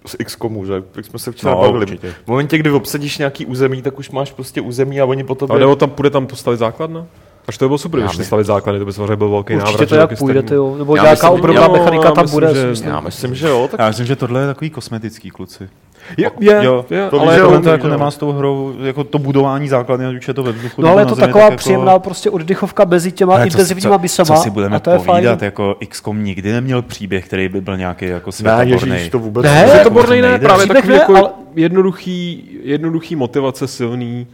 [0.06, 0.82] z XCOMu, že?
[0.96, 1.82] Jak jsme se včera No, bavili.
[1.84, 2.14] určitě.
[2.24, 5.36] V momentě, kdy obsadíš nějaký území, tak už máš prostě území a oni po A
[5.36, 5.58] tobě...
[5.60, 7.06] nebo tam půjde tam postavit základna?
[7.48, 9.68] Až to by bylo super, když my- stavit základy, to by samozřejmě byl velký návrat.
[9.70, 10.74] Určitě to jak půjde, ty jo.
[10.78, 12.54] nebo Já nějaká obrovná mechanika tam myslím, bude.
[12.54, 12.90] že- si myslím.
[12.90, 15.68] Já myslím, že jo, tak Já myslím, že tohle je takový kosmetický kluci.
[16.16, 19.04] Je, je, Jo, je, to ale tohle jo, to jako nemá s tou hrou, jako
[19.04, 20.82] to budování základny, ať už je to ve vzduchu.
[20.82, 23.48] No ale je to zemi, taková tak jako- příjemná prostě oddychovka mezi těma Ale si-
[23.48, 24.36] intenzivníma co- bisama.
[24.36, 25.44] Co si budeme a to je povídat, fajn.
[25.44, 28.92] jako XCOM nikdy neměl příběh, který by byl nějaký jako ne, světoborný.
[28.94, 30.44] ježíš, to vůbec Ne, Je to to bornej ne, nejde.
[30.46, 34.26] právě Příběh takový ne, jako ale- jednoduchý, jednoduchý motivace, silný.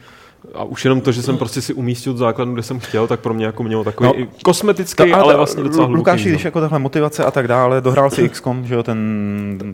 [0.55, 3.21] A už jenom to, že jsem prostě si umístil tu základnu, kde jsem chtěl, tak
[3.21, 5.99] pro mě jako mělo takový No, no, kosmetický, To- ale to- vlastně docela hluboký.
[5.99, 6.47] Lukáši, když význam.
[6.47, 8.99] jako takhle motivace a tak dále, dohrál si XCOM, že jo, ten,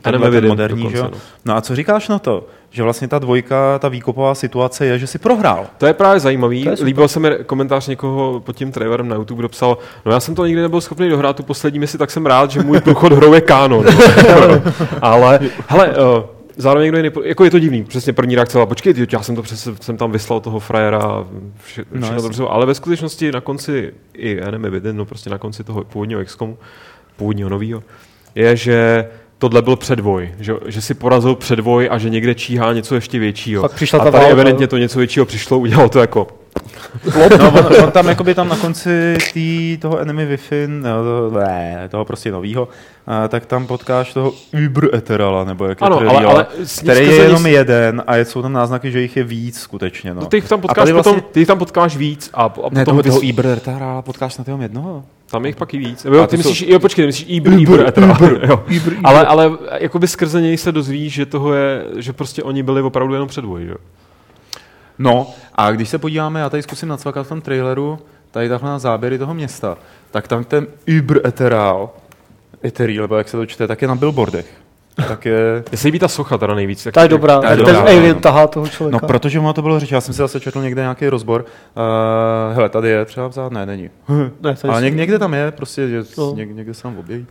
[0.03, 1.09] ten Within moderní, dokonce, že jo?
[1.12, 1.18] no.
[1.44, 5.07] No a co říkáš na to, že vlastně ta dvojka, ta výkopová situace je, že
[5.07, 5.66] si prohrál.
[5.79, 6.64] To je právě zajímavý.
[6.64, 6.74] Je.
[6.85, 10.35] Líbil se mi komentář někoho pod tím trailerem na YouTube, kdo psal, no já jsem
[10.35, 13.35] to nikdy nebyl schopný dohrát tu poslední misi, tak jsem rád, že můj průchod hrou
[13.35, 13.85] je kánon.
[15.03, 16.22] Ale, hele, uh,
[16.57, 19.43] zároveň někdo jiný, jako je to divný, přesně první reakce, a počkej, já jsem to
[19.43, 21.27] přes, jsem tam vyslal toho frajera,
[21.64, 25.38] vše, No, všechno dobře, ale ve skutečnosti na konci i Enemy Within, no prostě na
[25.38, 26.59] konci toho původního XCOMu,
[27.17, 27.83] původního nového,
[28.35, 32.95] je, že tohle byl předvoj, že, že si porazil předvoj a že někde číhá něco
[32.95, 33.62] ještě většího.
[33.62, 34.33] Pak přišla a ta tady válka.
[34.33, 36.27] evidentně to něco většího přišlo, udělalo to jako
[37.38, 41.88] No, on, on tam, jakoby tam na konci tý, toho Enemy Wi-Fi, no, to, ne,
[41.90, 42.68] toho prostě novýho,
[43.07, 44.33] a, tak tam potkáš toho
[44.66, 46.46] Uber Eterala, nebo jak Ano, je to ale- ale
[46.83, 50.14] který je jenom jeden a je- jsou tam náznaky, že jich je víc skutečně.
[50.14, 50.20] No.
[50.20, 52.70] No, ty jich tam potkáš potom, vlastně- ty jich tam potkáš víc a, a potom
[52.74, 55.05] Ne, toho, ty toho Uber Eterala potkáš na tom jednoho?
[55.31, 56.05] tam je jich pak i víc.
[56.05, 58.64] Jo, A ty jsou- myslíš, jo, počkej, ty myslíš Uber, Uber, Uber, jo.
[59.05, 63.14] Ale, ale jakoby skrze něj se dozvíš, že toho je, že prostě oni byli opravdu
[63.14, 63.77] jenom předvoj, jo.
[64.98, 67.98] No, a když se podíváme, já tady zkusím nacvakat v tom traileru,
[68.30, 69.78] tady takhle na záběry toho města,
[70.11, 70.66] tak tam ten
[70.98, 71.90] Uber Eteral,
[72.64, 74.46] Eterí, nebo jak se to čte, tak je na billboardech.
[75.09, 75.62] Tak je...
[75.70, 76.88] Mně se líbí ta socha teda nejvíc.
[76.92, 78.20] Ta je dobrá, Ta je ten dobrá, alien no.
[78.20, 78.98] tahá toho člověka.
[79.02, 81.44] No, protože mu to bylo řeč, já jsem si zase četl někde nějaký rozbor.
[81.76, 83.90] Uh, hele, tady je třeba vzát, ne, není.
[84.09, 86.35] ne, tady Ale si- něk, někde tam je, prostě je, No.
[86.35, 87.26] něk, někde se tam objeví.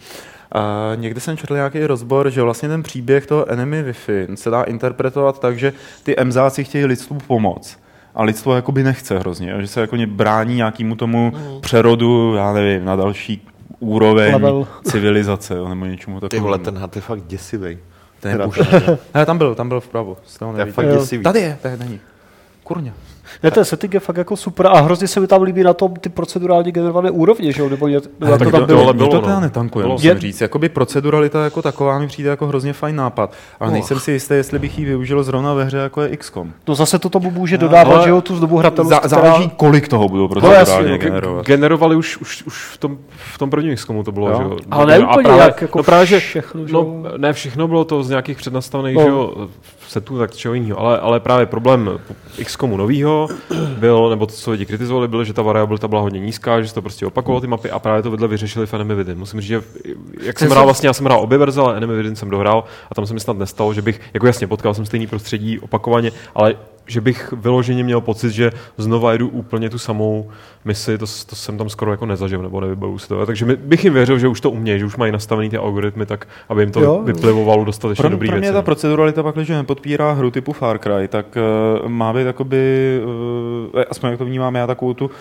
[0.54, 4.64] A někde jsem četl nějaký rozbor, že vlastně ten příběh toho enemy Wi-Fi se dá
[4.64, 7.80] interpretovat tak, že ty MZáci chtějí lidstvu pomoct.
[8.16, 11.62] A lidstvo jakoby nechce hrozně, že se jako brání nějakému tomu Mm.
[11.62, 13.48] přerodu, já nevím, na další
[13.80, 14.68] úroveň Level.
[14.84, 16.46] civilizace, jo, nebo něčemu Ty takovému.
[16.46, 17.78] vole, ten had je fakt děsivý.
[18.20, 18.98] ten je.
[19.14, 20.18] Hele, tam byl, tam byl vpravo.
[20.40, 21.24] To je fakt děsivý.
[21.24, 22.00] Tady je, tady není.
[22.64, 22.94] Kurňa.
[23.44, 25.94] Ne, ten setting je fakt jako super a hrozně se mi tam líbí na tom
[25.94, 28.80] ty procedurálně generované úrovně, že jo, nebo, nebo jak tak to tam to- bylo.
[28.80, 29.42] tohle Mě to bylo, teda no.
[29.42, 29.94] netankuje, Bylo.
[29.96, 30.42] musím Je- říct.
[30.42, 33.74] Jakoby proceduralita jako taková mi přijde jako hrozně fajn nápad, ale No.
[33.74, 36.52] nejsem si jistý, jestli bych ji využil zrovna ve hře jako je XCOM.
[36.68, 39.88] No zase to tomu může dodávat, ale že jo, tu znovu hratelnost, Zá, záleží, kolik
[39.88, 41.46] toho budou procedurálně jasně, no, generovat.
[41.46, 42.98] generovali už, už, už v, tom,
[43.34, 44.36] v tom prvním XCOMu to bylo, Jo.
[44.38, 44.58] že jo.
[44.72, 47.04] Ale ne A úplně právě, jak, jako no právě, že, všechno, že no, jo.
[47.18, 49.02] ne všechno bylo to z nějakých přednastavených, No.
[49.04, 49.48] že jo,
[49.94, 52.00] setů, tak čeho jiného, ale, ale právě problém
[52.44, 53.28] XCOMu novýho
[53.78, 56.74] byl, nebo to, co lidi kritizovali, bylo, že ta variabilita byla hodně nízká, že se
[56.74, 59.18] to prostě opakovalo ty mapy a právě to vedle vyřešili v Enemy Within.
[59.18, 59.62] Musím říct, že
[60.22, 62.96] jak jsem hrál vlastně, já jsem hrál obě verze, ale Enemy Within jsem dohrál a
[62.96, 66.56] tam se mi snad nestalo, že bych, jako jasně, potkal jsem stejný prostředí opakovaně, ale
[66.88, 70.30] že bych vyloženě měl pocit, že znova jedu úplně tu samou
[70.66, 73.26] misi, to, to jsem tam skoro jako nezažil, nebo nevybavu si to.
[73.26, 76.06] Takže my, bych jim věřil, že už to umějí, že už mají nastavený ty algoritmy
[76.06, 77.02] tak, aby jim to Jo.
[77.04, 78.54] vyplivovalo dostatečně Pro, dobrý pro mě věci.
[78.54, 81.38] ta proceduralita pak, že nepodpírá hru typu Far Cry, tak
[81.84, 83.00] uh, má být jakoby,
[83.74, 85.12] uh, aspoň jak to vnímám já, takovou tu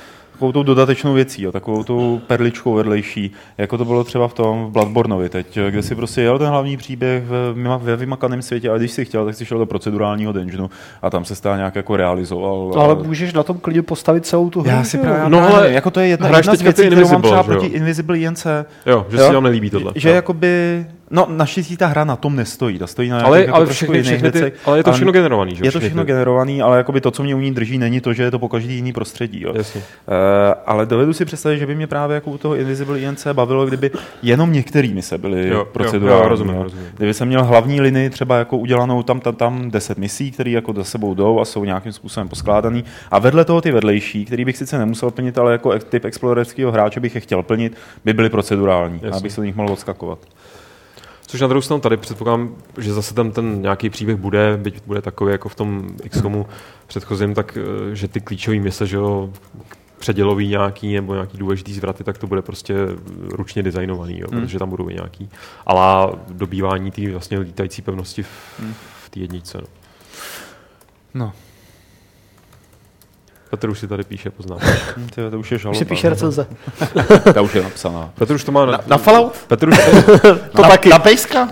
[0.43, 4.67] takovou tou dodatečnou věcí, jo, takovou tou perličkou vedlejší, jako to bylo třeba v tom
[4.67, 8.79] v Bloodborneovi teď, kde si prostě jel ten hlavní příběh ve, ve vymakaném světě, ale
[8.79, 10.71] když si chtěl, tak si šel do procedurálního dungeonu
[11.03, 12.73] a tam se stál nějak jako realizoval.
[12.77, 14.71] Ale a- můžeš na tom klidně postavit celou tu hru.
[14.71, 16.99] já si právě, No, no, ale jako to je jedna, jedna z věcí, kterou mám
[17.03, 18.47] Invisible, třeba proti Invisible INC.
[18.87, 19.27] Jo, že Jo?
[19.27, 19.93] si tam nelíbí tohle.
[19.95, 20.15] Že jo.
[20.15, 23.75] jakoby, no naštěstí ta hra na tom nestojí, ta stojí na ale, ale, jako trošku
[23.75, 24.61] všechny, všechny ty, věcech.
[24.69, 25.65] ale je to Ale všechno generovaný, že?
[25.65, 28.13] Je to všechno ty- generovaný, ale jakoby to, co mě u ní drží, není to,
[28.13, 29.41] že je to po každý jiný prostředí.
[29.43, 29.53] Jo.
[29.57, 29.81] Jasně.
[29.81, 30.15] Uh,
[30.67, 33.91] ale dovedu si představit, že by mě právě jako u toho Invisible INC bavilo, kdyby
[34.23, 36.23] jenom některý mise byly Jo, jo, procedurální.
[36.23, 36.63] jo, rozumím, jo.
[36.63, 36.87] rozumím.
[36.97, 40.73] Kdyby jsem měl hlavní linii třeba jako udělanou tam, tam, tam 10 misí, které jako
[40.73, 42.85] za sebou jdou a jsou nějakým způsobem poskládaný.
[43.11, 47.01] A vedle toho ty vedlejší, který bych sice nemusel plnit, ale jako typ explorerského hráče
[47.01, 49.19] bych je chtěl plnit, by byly procedurální, Jasně.
[49.19, 50.19] abych se do nich mohl odskakovat.
[51.33, 55.03] Což na druhou stranu tady předpokládám, že zase tam ten nějaký příběh bude, byť bude
[55.03, 56.47] takový jako v tom XCOMu
[56.87, 59.31] předchozím, tak eh, že ty klíčové mise, že jo,
[59.99, 62.75] předělový nějaký nebo nějaký důležitý zvraty, tak to bude prostě
[63.31, 64.41] ručně designovaný, jo, Hmm.
[64.41, 65.29] protože tam budou i nějaký.
[65.67, 68.75] Ale dobývání té vlastně lítající pevnosti v, Hmm.
[69.05, 69.59] v té jedničce.
[69.59, 69.67] No.
[71.15, 71.33] No,
[73.53, 74.67] Petr už si tady píše poznámky.
[74.97, 75.79] hm, to, to už je Už žaloba.
[75.79, 76.47] si píše recenze.
[77.35, 78.11] Ta už je napsaná.
[78.19, 78.67] Petr už to má...
[78.67, 79.37] Na, na Fallout?
[79.49, 79.79] Petr už,
[80.57, 80.89] To taky.
[80.89, 81.49] Na Pejska?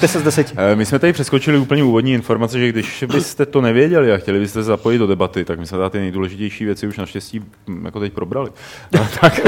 [0.00, 0.52] 10 z 10.
[0.56, 4.40] Eh, My jsme tady přeskočili úplně úvodní informace, že když byste to nevěděli a chtěli
[4.40, 7.84] byste se zapojit do debaty, tak my jsme tady ty nejdůležitější věci už naštěstí hm,
[7.84, 8.50] jako teď probrali.
[8.92, 9.40] No, tak,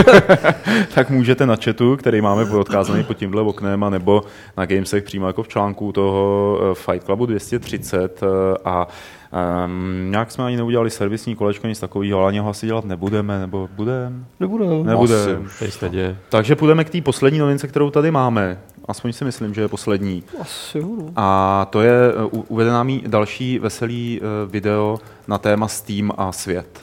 [0.95, 4.23] tak můžete na chatu, který máme odkázaný pod tímhle oknem, a nebo
[4.57, 8.27] na Gamesech přímo jako v článku toho eh, Fight Clubu 230 eh,
[8.65, 8.89] a
[9.35, 13.38] Um, nějak jsme ani neudělali servisní kolečko, nic takového, ale ani ho asi dělat nebudeme,
[13.38, 14.25] nebo budeme?
[14.40, 14.64] Nebude.
[14.85, 15.14] Nebude.
[15.59, 16.16] Tady se děje.
[16.29, 18.59] Takže půjdeme k té poslední novince, kterou tady máme.
[18.88, 20.23] Aspoň si myslím, že je poslední.
[20.40, 21.12] Asi jo, no.
[21.16, 21.94] A to je
[22.33, 26.81] u- uvedená mi další veselý uh, video na téma Steam a svět.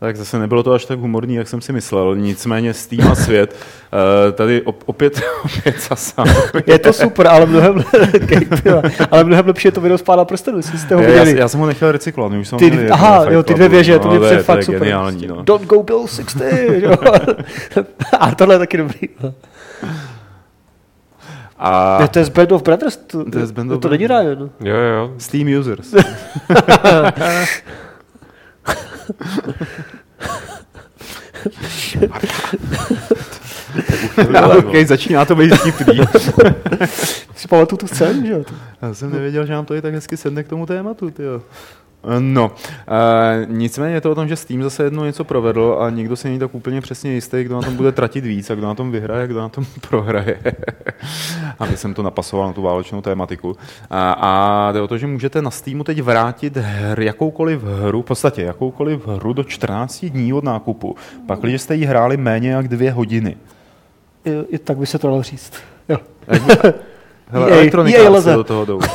[0.00, 2.16] Tak zase nebylo to až tak humorní, jak jsem si myslel.
[2.16, 3.56] Nicméně Steam a svět.
[4.26, 6.24] Uh, tady op- opět, opět zasa.
[6.66, 7.84] Je to super, ale mnohem,
[9.10, 11.40] ale mnohem lepší je to video z pána prstenů, jestli jste ho Já, já, viděli.
[11.40, 13.54] já, jsem ho nechal recyklovat, už jsme ho Ty, měli aha, jako na jo, ty
[13.54, 14.80] dvě věže, to No, mě je- přijde fakt je super.
[14.80, 15.42] geniální, no.
[15.42, 16.94] Don't go Bill 60, jo.
[18.18, 19.00] A tohle je taky dobrý.
[21.58, 23.88] A Ne, to je z Band of Brothers, to, To je z Band of to
[23.88, 24.26] není Brothers.
[24.38, 24.50] Ryan.
[24.60, 25.14] Jo, jo.
[25.18, 25.94] Steam users.
[34.38, 36.00] Ale okay, začíná to být vtipný.
[37.36, 38.44] Si pamatuju tu scénu, že jo?
[38.82, 41.42] Já jsem nevěděl, že nám to i tak hezky sedne k tomu tématu, tyjo.
[42.18, 46.16] No, uh, nicméně je to o tom, že Steam zase jednou něco provedl a nikdo
[46.16, 48.74] si není tak úplně přesně jistý, kdo na tom bude tratit víc a kdo na
[48.74, 50.38] tom vyhraje, kdo na tom prohraje.
[51.58, 53.56] Aby jsem to napasoval na tu válečnou tématiku.
[53.90, 58.04] A, a jde o to, že můžete na Steamu teď vrátit hr, jakoukoliv hru, v
[58.04, 62.68] podstatě jakoukoliv hru do 14 dní od nákupu, pak když jste ji hráli méně jak
[62.68, 63.36] dvě hodiny.
[64.24, 65.52] I, I tak by se to dalo říct.
[65.88, 65.98] Jo.
[67.26, 68.80] Hele, elektronika se do toho jdou.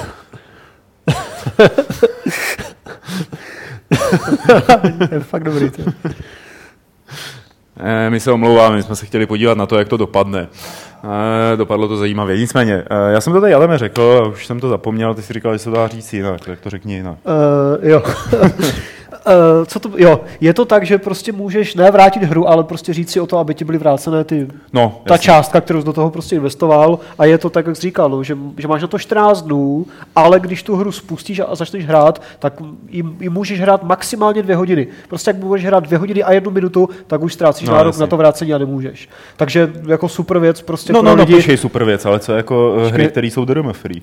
[5.12, 5.70] je fakt dobrý.
[5.70, 5.82] To.
[7.80, 10.48] Eh, My se omlouváme, my jsme se chtěli podívat na to, jak to dopadne.
[11.54, 12.38] Eh, Dopadlo to zajímavě.
[12.38, 15.54] Nicméně, eh, já jsem to tady Adame řekl, už jsem to zapomněl, ty si říkal,
[15.54, 17.18] že se to dá říct jinak, tak to řekni jinak.
[17.24, 18.04] Uh, jo.
[19.28, 22.94] Uh, co to, jo, je to tak, že prostě můžeš ne vrátit hru, ale prostě
[22.94, 25.24] říct si o to, aby ti byly vrácené ty, No, ta jasně.
[25.26, 28.24] částka, kterou jsi do toho prostě investoval a je to tak, jak jsi říkal, no,
[28.24, 29.86] že, že máš na to 14 dnů,
[30.16, 32.54] ale když tu hru spustíš a začneš hrát, tak
[32.90, 34.88] ji, ji můžeš hrát maximálně dvě hodiny.
[35.10, 38.08] Prostě jak budeš hrát dvě hodiny a jednu minutu, tak už ztrácíš No, nárok na
[38.08, 39.10] to vrácení a nemůžeš.
[39.38, 41.36] Takže jako super věc prostě No, pro no, no, lidi.
[41.36, 43.08] počkej, super věc, ale co jako eh, hry, Počkej.
[43.08, 44.02] které jsou DRM free?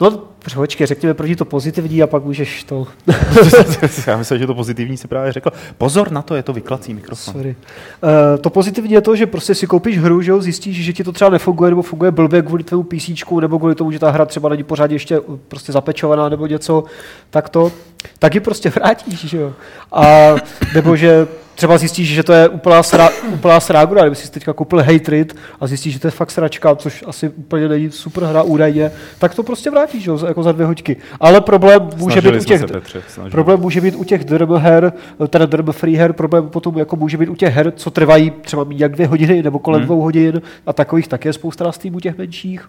[0.00, 0.22] No,
[0.54, 2.86] počkej, řekněme první to pozitivní a pak můžeš to...
[4.06, 5.50] já myslím, že to pozitivní si právě řekl.
[5.78, 7.34] Pozor na to, je to vyklací mikrofon.
[7.34, 7.56] Sorry.
[8.02, 11.04] Uh, to pozitivní je to, že prostě si koupíš hru, že jo, zjistíš, že ti
[11.04, 13.08] to třeba nefunguje nebo funguje blbě kvůli tvému PC,
[13.40, 16.84] nebo kvůli tomu, že ta hra třeba není pořád ještě uh, prostě zapečovaná nebo něco,
[17.30, 17.72] tak to,
[18.18, 19.52] tak ji prostě vrátíš, že jo.
[19.92, 20.34] A
[20.74, 24.82] nebo že třeba zjistíš, že to je úplná, sra, úplná srágura, kdyby jsi teďka koupil
[24.82, 28.90] Hatred a zjistíš, že to je fakt sračka, což asi úplně není super hra údajně,
[29.18, 30.96] tak to prostě vrátíš, že jo, jako za dvě hoďky.
[31.20, 33.30] Ale problém může Snažili být u těch, se, Petře, snažili.
[33.30, 34.92] Problém může být u těch drm her,
[35.28, 38.66] teda drm free her, problém potom jako může být u těch her, co trvají třeba
[38.70, 39.86] jak dvě hodiny nebo kolem Hmm.
[39.86, 42.68] dvou hodin a takových také je spousta na Steamu těch menších.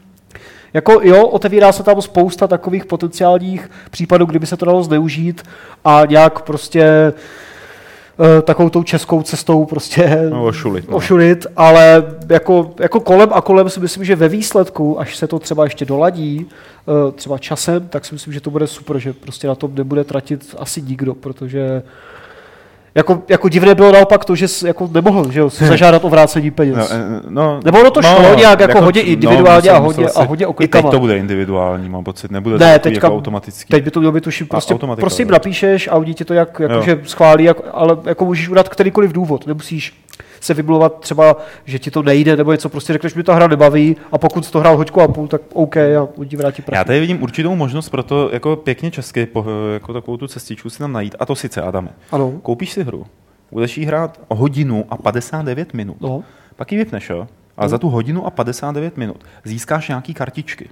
[0.74, 5.44] Jako jo, otevírá se tam spousta takových potenciálních případů, kdyby se to dalo zneužít
[5.86, 7.14] a nějak prostě
[8.42, 10.98] takovou tou českou cestou prostě No, ošulit, no.
[10.98, 15.40] ošulit, ale jako, jako kolem a kolem si myslím, že ve výsledku, až se to
[15.40, 16.46] třeba ještě doladí,
[16.88, 20.04] eh, třeba časem, tak si myslím, že to bude super, že prostě na tom nebude
[20.04, 21.84] tratit asi nikdo, protože
[22.96, 26.10] jako, jako divné bylo naopak to, že jsi jako nemohl že jo, si zažádat o
[26.10, 26.76] vrácení peněz.
[26.78, 30.26] No, eh, no, Nebo ono to šlo nějak jako hodně individuálně a hodně- musel a
[30.26, 30.92] hodně I teď oklikama.
[30.92, 33.72] to bude individuální, mám pocit, nebude Ne, to teďka- jako automatický.
[33.72, 35.34] Teď by to mělo být tuším, prostě, prostě jim jo.
[35.34, 36.70] napíšeš a oni ti to jak, Jo.
[36.70, 39.94] jakože schválí, jak, ale jako můžeš udat kterýkoliv důvod, nemusíš
[40.46, 43.96] se vymlouvat třeba, že ti to nejde, nebo něco, prostě řekneš, mi ta hra nebaví
[44.12, 46.78] a pokud jsi to hrál hoďku a půl, tak OK a ti vrátí prachy.
[46.78, 50.70] Já tady vidím určitou možnost pro to jako pěkně česky, po, jako takovou tu cestičku
[50.70, 51.16] si tam najít.
[51.20, 51.90] A to sice, Adame.
[52.12, 52.32] Ano.
[52.42, 53.06] Koupíš si hru,
[53.52, 55.98] budeš jí hrát hodinu a 59 minut.
[56.02, 56.24] No.
[56.56, 57.28] Pak ji vypneš, jo?
[57.58, 60.64] A za tu hodinu a 59 minut získáš nějaký kartičky.
[60.66, 60.72] Ty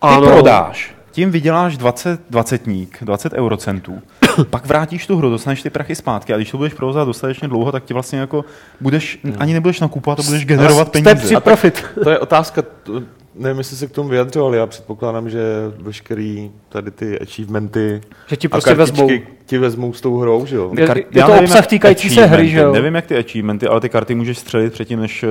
[0.00, 0.26] Ano.
[0.26, 4.02] prodáš, tím vyděláš 20 dvacetník, 20 eurocentů,
[4.50, 7.72] pak vrátíš tu hru, dostaneš ty prachy zpátky a když to budeš provozovat dostatečně dlouho,
[7.72, 8.44] tak ti vlastně jako
[8.80, 11.14] budeš, ani nebudeš nakupovat a budeš generovat peníze.
[11.14, 11.84] při profit.
[12.04, 13.02] To je otázka, to,
[13.38, 15.40] nevím, jestli se k tomu vyjadřoval, já předpokládám, že
[15.78, 19.26] veškerý tady ty achievementy Že ti a prostě kartičky vezmou.
[19.46, 20.72] ti vezmou s tou hrou, že jo?
[20.76, 22.72] Je- je já to nevím, obsah jak týkající se hry, achievementy, že jo?
[22.72, 25.28] Nevím, jak ty achievementy, ale ty karty můžeš střelit předtím, než uh,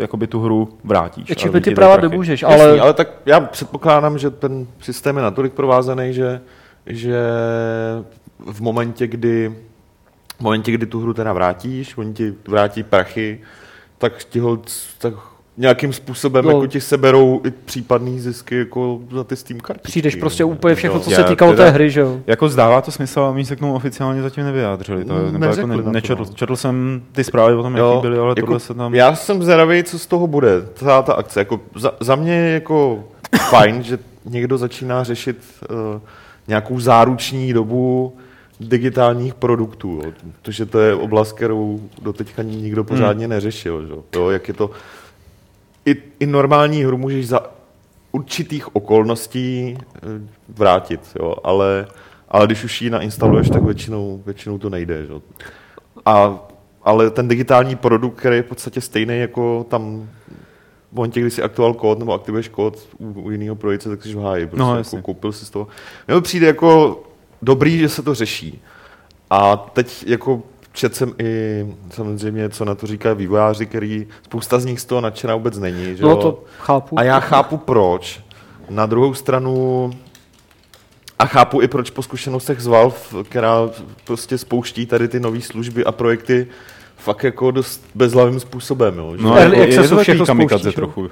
[0.00, 1.28] jakoby tu hru vrátíš.
[1.28, 2.08] Ještě a by ti ty dají práva prachy.
[2.08, 2.54] nemůžeš, Ale...
[2.54, 6.40] Jasný, ale ale tak já předpokládám, že ten systém je natolik provázaný, že,
[6.86, 7.16] že
[8.46, 9.54] v momentě, kdy
[10.38, 13.40] v momentě, kdy tu hru teda vrátíš, oni ti vrátí prachy,
[13.98, 14.58] tak ti ho,
[14.98, 15.14] tak
[15.58, 16.50] nějakým způsobem No.
[16.50, 19.80] jako ti seberou i případný zisky jako za ty Steam karty.
[19.82, 22.20] Přijdeš prostě úplně všechno, co Já se týkalo teda- té hry, že jo.
[22.26, 25.04] Jako zdává to smysl, ale oni se k tomu oficiálně zatím nevyjádřili.
[25.04, 26.34] To, nebo jako ne, na to, nečetl, no.
[26.34, 28.94] četl jsem ty zprávy o tom, jaký byly, ale tohle se tam...
[28.94, 31.40] Já jsem zvědavý, co z toho bude, celá ta akce.
[31.40, 33.04] Jako za, za mě je jako
[33.50, 35.38] fajn, že někdo začíná řešit
[35.70, 35.76] uh,
[36.48, 38.16] nějakou záruční dobu
[38.60, 40.12] digitálních produktů, jo.
[40.42, 43.86] protože to je oblast, kterou doteďka nikdo pořádně neřešil.
[43.86, 43.92] Že?
[43.92, 44.02] jo.
[44.14, 44.70] Jo, jak je to...
[45.88, 47.40] I, I normální hru můžeš za
[48.12, 50.00] určitých okolností eh,
[50.48, 51.86] vrátit, jo, ale,
[52.28, 55.06] ale když už ji nainstaluješ, tak většinou, většinou to nejde.
[55.08, 55.22] Jo.
[56.06, 56.38] A,
[56.82, 60.08] ale ten digitální produkt, který je v podstatě stejný jako tam
[60.92, 64.14] v momentě, kdy si aktuál kód nebo aktivuješ kód u, u jiného prodejce, tak jsi
[64.14, 64.46] v háji.
[64.46, 65.68] Prostě No, jako koupil si z toho.
[66.08, 67.00] Mně přijde jako
[67.42, 68.62] dobrý, že se to řeší.
[69.30, 70.42] A teď jako
[70.78, 75.00] četl jsem i samozřejmě, co na to říkají vývojáři, který spousta z nich z toho
[75.00, 75.96] nadšená vůbec není.
[75.96, 76.16] Že No jo?
[76.16, 76.98] to chápu.
[76.98, 78.20] A já chápu proč.
[78.70, 79.90] Na druhou stranu
[81.18, 82.96] a chápu i proč po zkušenostech z Valve,
[83.28, 83.70] která
[84.04, 86.46] prostě spouští tady ty nové služby a projekty
[86.96, 88.98] fakt jako dost bezhlavým způsobem.
[88.98, 89.22] Jo, že?
[89.22, 90.72] No, jako, je accessu to všechno kamikaze jo?
[90.72, 91.10] trochu.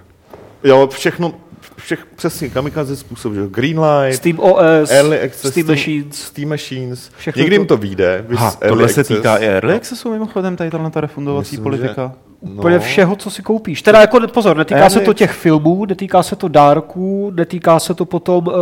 [0.65, 1.33] jo všechno,
[1.77, 3.47] všech, přesně, kamikaze způsob, že jo?
[3.49, 6.15] Greenlight, Steam OS, Early Access, Steam Machines.
[6.23, 8.25] Steam Machines, Všechno někdy to- jim to vyjde.
[8.37, 9.17] Ha, tohle se Access.
[9.19, 12.13] týká i Early Accessu mimochodem, tady tahle ta refundovací Myslím, politika.
[12.43, 13.83] No, Úplně všeho, co si koupíš.
[13.83, 17.95] Teda jako pozor, netýká Early se to těch filmů, netýká se to dárků, netýká se
[17.95, 18.55] to potom uh,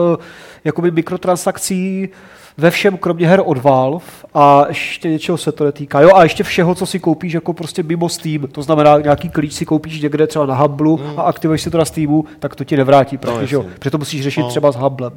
[0.64, 2.08] jakoby mikrotransakcí
[2.56, 6.00] ve všem, kromě her od Valve a ještě něčeho se to netýká.
[6.00, 9.52] Jo, a ještě všeho, co si koupíš jako prostě mimo Steam, to znamená nějaký klíč
[9.52, 12.76] si koupíš někde třeba na Hublu a aktivuješ si to na Steamu, tak to ti
[12.76, 13.74] nevrátí, protože jo, jasně.
[13.78, 14.48] protože to musíš řešit No.
[14.48, 15.12] třeba s Hublem.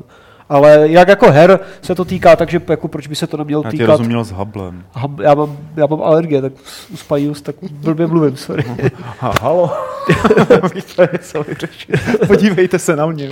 [0.49, 3.71] Ale jak jako her se to týká, takže jako proč by se to nemělo Já
[3.71, 3.88] týkat?
[3.88, 4.83] rozuměl s Hublem.
[4.93, 6.53] Hub, já, mám, já mám alergie, tak
[6.93, 8.63] u Spajus tak blbě mluvím, sorry.
[9.19, 9.71] Ha, halo.
[12.27, 13.29] Podívejte se na mě.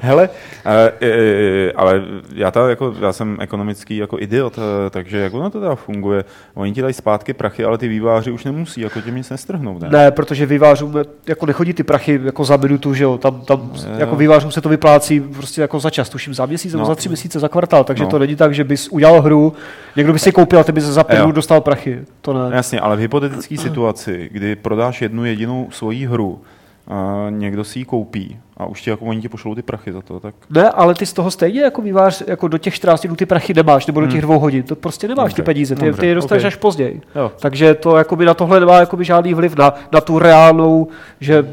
[0.00, 0.28] Hele,
[0.66, 2.02] e, e, ale
[2.34, 4.58] já, ta, jako, já jsem ekonomický jako idiot,
[4.90, 6.24] takže jak ono to teda funguje?
[6.54, 9.88] Oni ti dají zpátky prachy, ale ty výváři už nemusí, jako těm nic nestrhnou, ne?
[9.90, 10.94] Ne, protože vývářům
[11.26, 13.90] jako nechodí ty prachy jako za minutu, že jo, tam, tam Jo.
[13.98, 16.86] jako vývářům se to vyplácí prostě jako za čas, tuším za měsíc nebo No.
[16.86, 18.10] za tři měsíce, za kvartál, takže No.
[18.10, 19.52] to není tak, že bys udělal hru,
[19.96, 22.56] někdo by si koupil a ty bys za pět dostal prachy, to ne.
[22.56, 26.40] Jasně, ale v hypotetické situaci, kdy prodáš jednu jedinou svoji hru,
[26.88, 30.02] a někdo si ji koupí a už ti jako oni ti pošlou ty prachy za
[30.02, 33.16] to, tak Ne, ale ty z toho stejně jako vývář, jako do těch 14 dnů
[33.16, 35.28] ty prachy nemáš, nebo do těch dvou hodin, to prostě nemáš Hmm.
[35.28, 36.46] Dobře, ty peníze, ty, dobře, ty je dostaneš ok.
[36.46, 37.00] až později.
[37.14, 37.32] jo.
[37.40, 40.88] Takže to jakoby na tohle nemá jakoby žádný vliv na, na tu reálnou,
[41.20, 41.46] že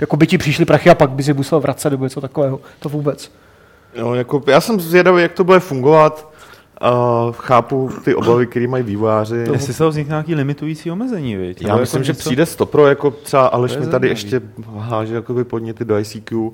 [0.00, 2.60] jako by ti přišly prachy a pak by si musel vracet nebo něco takového.
[2.80, 3.30] To vůbec.
[3.96, 6.28] No, jako, já jsem zvědavý, jak to bude fungovat.
[6.82, 9.36] Uh, chápu ty obavy, které mají vývojáři.
[9.52, 11.62] Jestli se vznikne nějaký limitující omezení, viď?
[11.62, 14.40] Já Nebo myslím, jako že něco- přijde stopro, jako třeba Aleš To mi tady ještě
[14.78, 16.50] háže jakoby podněty do ICQ.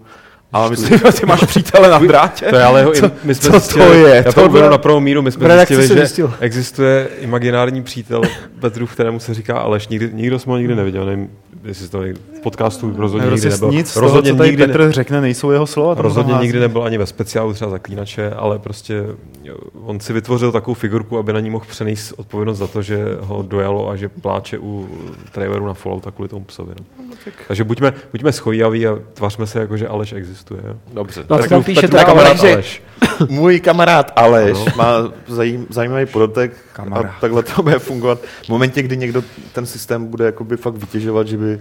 [0.53, 2.47] A Ty, myslím, ty máš přítele na drátě?
[2.47, 2.93] To je ale jeho,
[3.25, 4.23] my jsme co to zjistili, je?
[4.27, 6.35] Já to uvedu na prvou míru, my jsme zjistili, že zjistil.
[6.41, 8.23] existuje imaginární přítel
[8.61, 9.89] Petru, kterému se říká Aleš.
[9.89, 11.31] Nikdy, nikdo jsme ho nikdy neviděl, nevím,
[11.65, 11.99] jestli to
[12.39, 13.79] v podcastu rozhodně nikdy Prostě nebyl.
[13.79, 16.03] nic z toho, rozhodně co tady nikdy, Petr řekne, nejsou jeho slova.
[16.03, 19.05] rozhodně nikdy nebyl ani ve speciálu třeba zaklínače, ale prostě
[19.45, 23.05] jo, on si vytvořil takovou figurku, aby na ní mohl přenést odpovědnost za to, že
[23.21, 24.89] ho dojalo a že pláče u
[25.33, 26.73] traileru na Fallout a kvůli tomu psovi.
[26.81, 27.15] No.
[27.49, 30.61] Takže buďme, buďme schojiaví a tvařme se jako, že Aleš existuje.
[30.69, 30.75] Jo.
[30.93, 31.25] dobře.
[31.31, 32.83] No, Tak Petr- píše Petr- teda kamarád Aleš, že- Aleš.
[33.29, 34.67] Můj kamarád Aleš Ano.
[34.77, 37.07] má zajím, zajímavý podotek Kamarád.
[37.07, 38.19] a takhle to bude fungovat.
[38.45, 39.23] V momentě, kdy někdo
[39.53, 41.61] ten systém bude jakoby fakt vytěžovat, že by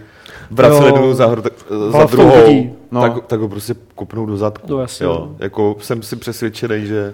[0.52, 1.54] vraceli jednu za, hru- tak-
[1.92, 2.76] za to druhou.
[2.92, 3.02] No.
[3.02, 4.68] tak, tak ho prostě kopnou do zadku.
[4.70, 5.36] No jasně, jo.
[5.40, 7.14] Jako jsem si přesvědčený, že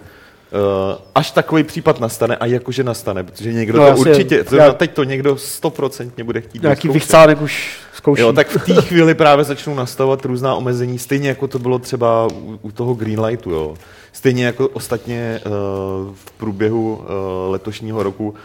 [0.52, 4.12] Uh, až takový případ nastane, a jakože nastane, protože někdo No to jasně.
[4.12, 4.72] určitě, Já- já...
[4.74, 8.22] teď to někdo stoprocentně bude chtít Nějaký vychcánek už zkouší.
[8.22, 12.28] Jo, tak v té chvíli právě začnou nastavovat různá omezení, stejně jako to bylo třeba
[12.34, 13.74] u, u toho Greenlightu, jo.
[14.20, 15.52] Stejně jako ostatně uh,
[16.16, 17.06] v průběhu uh,
[17.52, 18.36] letošního roku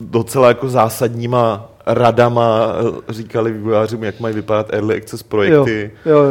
[0.00, 2.74] docela jako zásadníma radama
[3.08, 5.90] eh, říkali vývojářům, jak mají vypadat early access jo, projekty.
[6.06, 6.24] jo, jo.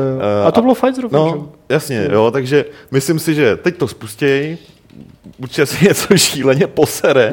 [0.44, 1.20] Eh, A to bylo fajn zrovna.
[1.20, 4.58] No, jasně, jo, takže myslím si, že teď to spustějí,
[5.38, 7.32] určitě si něco šíleně posere.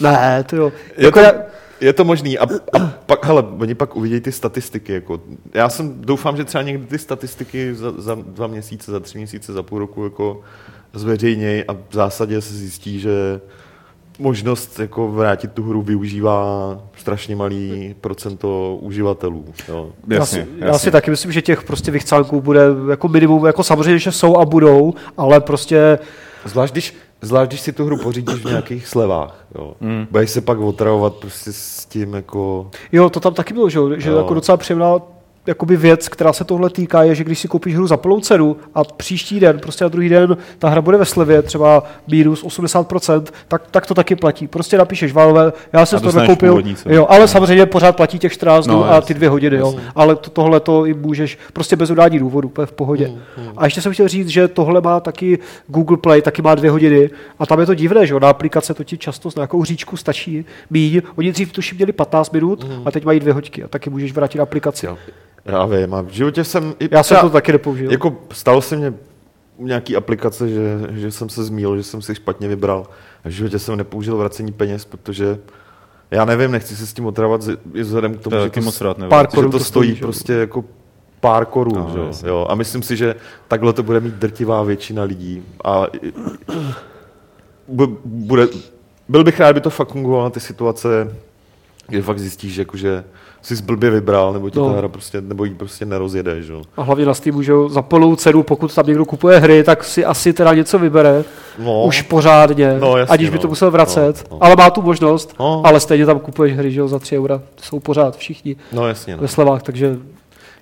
[0.00, 0.72] Ne, to jo.
[0.96, 1.32] Jako to, já,
[1.80, 2.38] je to možný.
[2.38, 4.92] A, a pak, hele, oni pak uvidějí ty statistiky.
[4.92, 5.20] Jako.
[5.54, 9.52] Já jsem, doufám, že třeba někdy ty statistiky za, za dva měsíce, za tři měsíce,
[9.52, 10.40] za půl roku jako
[10.92, 13.40] zveřejněj a v zásadě se zjistí, že
[14.18, 19.44] možnost jako vrátit tu hru využívá strašně malý procento uživatelů.
[19.68, 19.92] Jo.
[20.08, 20.78] já, Jasně, si, já jasně.
[20.78, 22.60] si taky myslím, že těch prostě vychcánků bude
[22.90, 25.98] jako minimum, jako samozřejmě, že jsou a budou, ale prostě
[26.46, 29.46] Zvlášť když, zvlášť, když si tu hru pořídíš v nějakých slevách.
[29.54, 29.74] Jo.
[29.80, 30.06] Mm.
[30.10, 32.70] Budeš se pak otravovat prostě s tím jako...
[32.92, 34.16] Jo, to tam taky bylo, že, jo, že Jo.
[34.16, 34.98] jako docela příjemná
[35.46, 38.56] jakoby věc, která se tohle týká, je, že když si koupíš hru za plnou cenu
[38.74, 43.24] a příští den, prostě na druhý den ta hra bude ve slevě, třeba minus 80%,
[43.48, 44.46] tak, tak to taky platí.
[44.46, 48.76] Prostě napíšeš Valve, já jsem to nekoupil, jo, ale samozřejmě pořád platí těch 14 dnů
[48.76, 49.74] No, a ty dvě hodiny, jo.
[49.94, 53.12] Ale to, tohle to i můžeš prostě bez udání důvodu, v pohodě.
[53.56, 57.10] A ještě jsem chtěl říct, že tohle má taky Google Play, taky má dvě hodiny
[57.38, 59.96] a tam je to divné, že jo, na aplikace to ti často s nějakou říčku
[59.96, 61.02] stačí míň.
[61.16, 64.40] Oni dřív tuším měli 15 minut a teď mají dvě hoďky a taky můžeš vrátit
[64.40, 64.86] aplikaci.
[64.86, 64.98] Jo.
[65.46, 66.74] Já vím, a v životě jsem...
[66.80, 67.90] I Já jsem to taky nepoužil.
[67.92, 68.94] Jako stalo se mně
[69.56, 72.86] u nějaký aplikace, že, že jsem se zmíl, že jsem si špatně vybral.
[73.24, 75.38] A v životě jsem nepoužil vracení peněz, protože
[76.10, 78.60] já nevím, nechci se s tím otravovat z- i vzhledem k tomu, To že to,
[78.60, 80.64] moc rád pár že korun to to stojí stojí, že prostě jako
[81.20, 81.74] pár korun.
[81.74, 82.46] No, že jo.
[82.50, 83.14] A myslím si, že
[83.48, 85.42] takhle to bude mít drtivá většina lidí.
[85.64, 85.86] A
[88.04, 88.48] bude,
[89.08, 91.16] byl bych rád, kdyby to fakt fungovalo na ty situace,
[91.88, 93.04] kdy fakt zjistíš, že jakože
[93.42, 94.70] jsi blbě vybral, nebo ti No.
[94.72, 96.54] ta hra prostě, nebo jí prostě nerozjede, že.
[96.76, 100.04] A hlavně na Steamu, že za plnou cenu, pokud tam někdo kupuje hry, tak si
[100.04, 101.24] asi teda něco vybere.
[101.58, 101.84] No.
[101.84, 103.42] Už pořádně, No, jasně, aniž by no.
[103.42, 104.24] to musel vracet.
[104.30, 104.44] No, no.
[104.44, 105.62] Ale má tu možnost, No.
[105.64, 107.42] ale stejně tam kupuješ hry, že za 3 eura.
[107.62, 109.16] Jsou pořád všichni No jasně.
[109.16, 109.22] No.
[109.22, 109.96] ve slevách, takže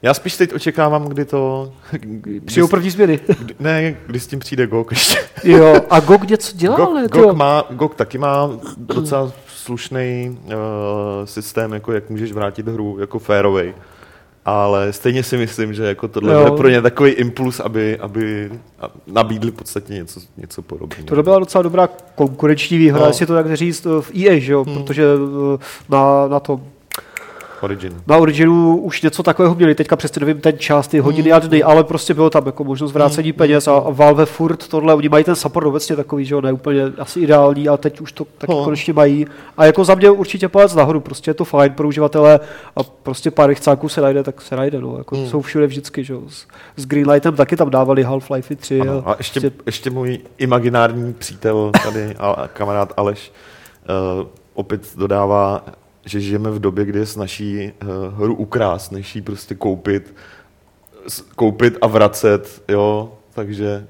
[0.03, 1.72] Já spíš teď očekávám, kdy to...
[1.91, 3.20] Kdy, přijou první změny.
[3.39, 5.16] kdy, ne, kdy s tím přijde GOG ještě.
[5.45, 7.11] jo, a GOG něco dělal, GOG?
[7.11, 9.33] GOG, má, GOG taky má docela
[9.64, 10.52] slušný uh,
[11.24, 13.74] systém, jako jak můžeš vrátit hru jako férovej.
[14.46, 16.44] Ale stejně si myslím, že jako tohle Jo.
[16.44, 18.50] bude pro ně takový impuls, aby, aby
[19.06, 21.04] nabídli v podstatě něco, něco podobného.
[21.06, 23.10] To byla docela dobrá konkurenční výhoda, No.
[23.10, 25.04] jestli to tak říct, v EA, že jo, protože
[25.54, 25.58] eh,
[25.88, 26.60] na, na to
[27.64, 27.92] Origin.
[28.06, 31.62] Na Originu už něco takového měli, teďka přesně nevím ten čas, ty hodiny a dny,
[31.62, 35.24] ale prostě bylo tam jako možnost vrácení peněz a, a Valve furt tohle, oni mají
[35.24, 38.52] ten support obecně takový, že jo, ne úplně asi ideální, ale teď už to taky
[38.54, 38.64] No.
[38.64, 39.26] konečně mají.
[39.56, 42.40] A jako za mě určitě palec nahoru, prostě je to fajn pro uživatele
[42.76, 46.12] a prostě pár chcáků se najde, tak se najde, no, jako jsou všude vždycky, že
[46.12, 46.22] jo.
[46.28, 46.46] S,
[46.76, 48.80] s Greenlightem taky tam dávali Half-Life 3.
[48.80, 53.32] Ano, a ještě, ještě můj imaginární přítel tady, a kamarád Aleš,
[54.20, 55.64] uh, opět dodává,
[56.07, 57.88] že žijeme v době, kdy je snaží uh,
[58.18, 60.14] hru ukrást, než ji prostě koupit,
[61.09, 63.86] s- koupit a vracet, jo, takže,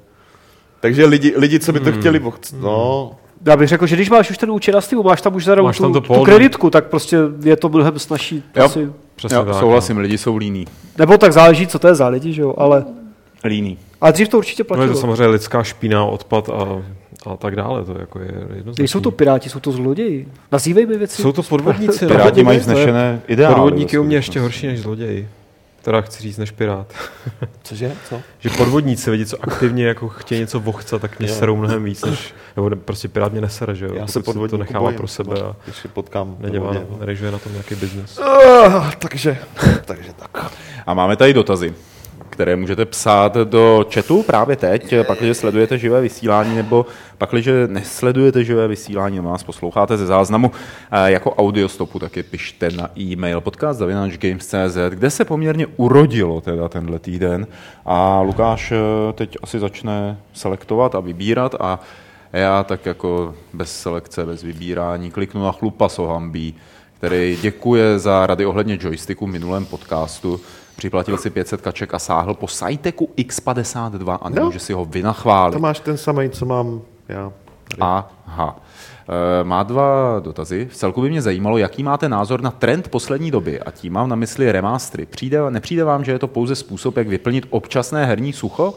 [0.81, 3.13] takže lidi, lidi co by to chtěli, pochc- no,
[3.47, 5.73] Já bych řekl, že když máš už ten účet na Steamu, máš tam už zadarmo
[5.73, 8.43] tu, tam to tu kreditku, tak prostě je to mnohem snažší.
[8.57, 8.65] Jo.
[8.65, 8.89] Asi.
[9.17, 9.55] Přesně Jo, tak.
[9.55, 10.67] souhlasím, lidi jsou líní.
[10.99, 12.85] Nebo tak záleží, co to je za lidi, že jo, ale,
[13.45, 13.79] Líní.
[14.01, 14.87] ale dřív to určitě No platilo.
[14.87, 16.83] je to samozřejmě lidská špína, odpad a,
[17.27, 17.85] a tak dále.
[17.85, 18.75] To jako je jednoznačné.
[18.79, 20.29] Nejsou to piráti, jsou to zloději.
[20.53, 21.23] Nazývejme věci.
[21.23, 22.05] Jsou to podvodníci.
[22.05, 22.11] no.
[22.11, 23.55] Piráti mají vznešené ideály.
[23.55, 24.67] Podvodníky u mě ještě skutečnosti.
[24.67, 25.29] horší než zloději.
[25.83, 26.93] Teda chci říct než pirát.
[27.63, 28.21] cože, co?
[28.39, 32.35] Že podvodníci, lidi, co aktivně jako chtějí něco vochcat, tak mě serou mnohem víc, než,
[32.57, 33.95] nebo ne- prostě pirát mě nesere, že jo?
[33.95, 36.37] Já se si to nechává bojím, pro sebe a když je potkám.
[36.41, 36.87] nedělá, mě.
[37.01, 38.19] nerežuje na tom nějaký biznis.
[38.19, 39.39] Uh, takže,
[39.85, 40.53] takže tak.
[40.87, 41.75] A máme tady dotazy,
[42.35, 46.87] které můžete psát do chatu právě teď, pakliže sledujete živé vysílání, nebo
[47.19, 50.51] pakliže nesledujete živé vysílání, nebo nás posloucháte ze záznamu
[50.91, 57.47] eh, jako audiostopu, taky pište na e-mail podcast.games.cz, kde se poměrně urodilo teda tenhle týden.
[57.85, 61.81] A Lukáš eh, teď asi začne selektovat a vybírat a
[62.33, 66.55] já tak jako bez selekce, bez vybírání kliknu na chlupa Sohambí,
[66.99, 70.41] který děkuje za rady ohledně joysticku v minulém podcastu.
[70.77, 75.53] Připlatil si 500 kaček a sáhl po Sajteku X52 a nemůže si ho vynachválit.
[75.55, 77.33] To máš ten samý, co mám já.
[77.69, 77.81] Tady.
[78.27, 78.61] Aha.
[79.41, 80.69] E, Má dva dotazy.
[80.71, 84.09] V celku by mě zajímalo, jaký máte názor na trend poslední doby a tím mám
[84.09, 85.07] na mysli remastery.
[85.07, 88.75] Přijde, nepřijde vám, že je to pouze způsob, jak vyplnit občasné herní sucho?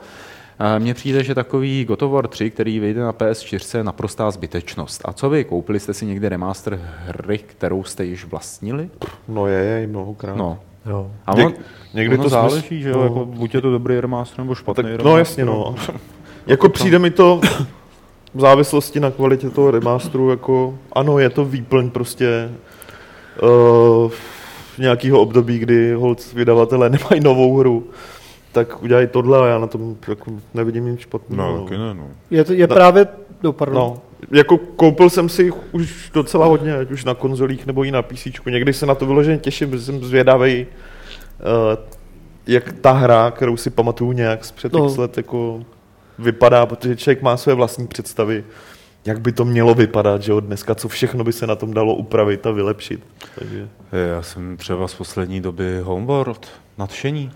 [0.60, 4.32] E, Mně přijde, že takový God of War 3, který vyjde na PS4, je naprostá
[4.32, 5.02] zbytečnost.
[5.06, 8.90] A co vy, koupili jste si někdy remaster hry, kterou jste již vlastnili?
[9.28, 10.36] No je, je, mnohokrát.
[10.38, 10.60] No.
[10.90, 11.12] Jo.
[11.26, 11.54] A Něk- on,
[11.94, 13.04] někdy ono to záleží, smysl- že jo, no.
[13.04, 15.06] jako, buď je to dobrý remaster nebo špatný Tak, remaster.
[15.12, 15.76] no jasně, no.
[16.48, 17.42] jako přijde mi to
[18.34, 22.50] v závislosti na kvalitě toho remasteru, jako ano, je to výplň prostě
[23.44, 24.12] uh,
[24.78, 27.84] nějakého období, kdy hold vydavatelé nemají novou hru,
[28.52, 31.58] tak udělají tohle a já na tom jako nevidím nic špatného.
[31.72, 32.08] No, ne, no.
[32.32, 32.76] Je, to, je No.
[32.76, 33.08] právě,
[33.44, 33.76] no pardon.
[33.76, 33.98] No,
[34.32, 38.02] jako koupil jsem si jich už docela hodně, ať už na konzolích nebo i na
[38.02, 38.28] PC.
[38.46, 41.84] Někdy se na to vyloženě těším, protože jsem zvědavý, uh,
[42.48, 44.96] jak ta hra, kterou si pamatuju nějak z před No.
[44.98, 45.64] let, jako
[46.20, 48.44] vypadá, protože člověk má své vlastní představy,
[49.06, 51.96] jak by to mělo vypadat, že jo, dneska, co všechno by se na tom dalo
[51.96, 53.04] upravit a vylepšit.
[53.40, 53.68] Takže,
[54.16, 56.48] Já jsem třeba z poslední doby Homeworld,
[56.78, 57.32] nadšení.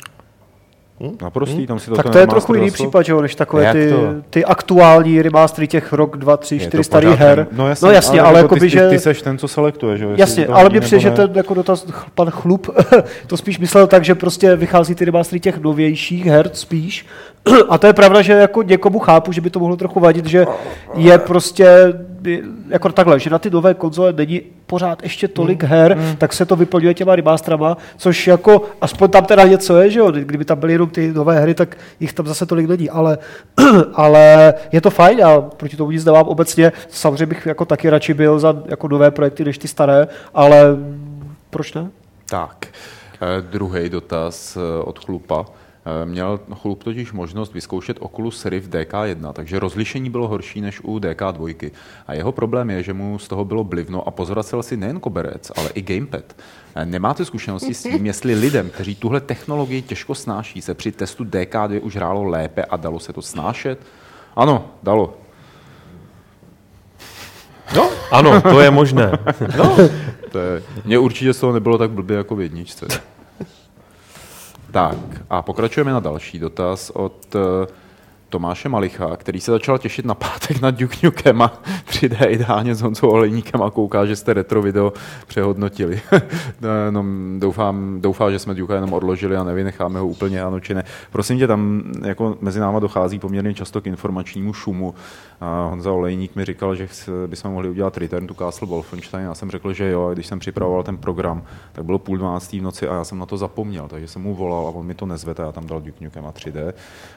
[1.21, 3.93] Naprostý, tam si to Tak to je trochu jiný případ, že jo, než takové ty,
[4.29, 7.47] ty aktuální remastery těch rok, dva, tři, čtyři starých her.
[7.51, 8.81] No jasně, no jasně ale, jako jakoby, ty, že...
[8.81, 10.11] ty, ty seš ten, co selektuje, že jo?
[10.15, 12.69] Jasně, ale nebo přijde, že ten jako dotaz, pan Chlup,
[13.27, 17.05] to spíš myslel tak, že prostě vychází ty remastery těch novějších her spíš.
[17.69, 20.45] A to je pravda, že jako někomu chápu, že by to mohlo trochu vadit, že
[20.95, 21.93] je prostě
[22.69, 26.55] jako takhle, že na ty nové konzole není pořád ještě tolik her, tak se to
[26.55, 30.73] vyplňuje těma remasterama, což jako aspoň tam teda něco je, že jo, kdyby tam byly
[30.73, 33.17] jenom ty nové hry, tak jich tam zase tolik není, ale,
[33.93, 38.13] ale je to fajn a proti tomu nic nemám obecně, samozřejmě bych jako taky radši
[38.13, 40.77] byl za jako nové projekty než ty staré, ale
[41.49, 41.89] proč ne?
[42.29, 42.67] Tak,
[43.21, 45.45] eh, druhý dotaz eh, od Chlupa.
[45.85, 50.99] Eh, Měl Chlup totiž možnost vyzkoušet Oculus Rift DK1, takže rozlišení bylo horší než u
[50.99, 51.71] DK2.
[52.07, 55.51] A jeho problém je, že mu z toho bylo blivno a pozoracel si nejen koberec,
[55.57, 56.35] ale i gamepad.
[56.75, 61.23] Eh, Nemáte zkušenosti s tím, jestli lidem, kteří tuhle technologii těžko snáší, se při testu
[61.23, 63.79] DK2 už hrálo lépe a dalo se to snášet?
[64.35, 65.17] Ano, dalo.
[68.11, 69.11] Ano, to je možné.
[70.31, 72.87] To je, mně určitě z toho nebylo tak blbě jako v jedničce.
[74.71, 74.97] Tak
[75.29, 77.67] a pokračujeme na další dotaz od eh,
[78.31, 81.53] Tomáše Malicha, který se začal těšit na pátek na Duke Nukem a
[81.89, 84.93] 3D ideálně s Honzou Olejníkem a kouká, že jste retro video
[85.27, 86.01] přehodnotili.
[86.89, 87.05] no,
[87.39, 90.83] doufám, doufám, že jsme Duke jenom odložili a nevynecháme ho úplně ano či ne.
[91.11, 94.95] Prosím tě, tam jako mezi náma dochází poměrně často k informačnímu šumu.
[95.41, 96.87] A Honza Olejník mi říkal, že
[97.27, 99.25] bychom mohli udělat Return to Castle Wolfenstein.
[99.25, 102.59] Já jsem řekl, že jo, a když jsem připravoval ten program, tak bylo půl dvanáctý
[102.59, 104.93] v noci a já jsem na to zapomněl, takže jsem mu volal a on mi
[104.93, 106.73] to nezvedl a já tam dal Duke Nukem a 3D.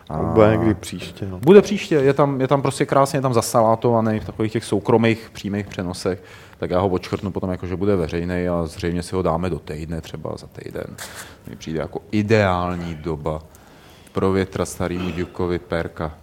[0.09, 0.19] A...
[0.19, 1.04] Bude někdy příště.
[1.29, 1.39] No.
[1.39, 5.67] Bude příště, je tam, je tam prostě krásně, tam zasalátovaný v takových těch soukromých přímých
[5.67, 6.23] přenosech,
[6.59, 9.59] tak já ho odškrtnu potom, jako, že bude veřejný a zřejmě si ho dáme do
[9.59, 10.97] týdne, třeba za týden.
[11.51, 13.43] Mi přijde jako ideální doba
[14.13, 16.15] pro větra starýmu Dukovi Perka.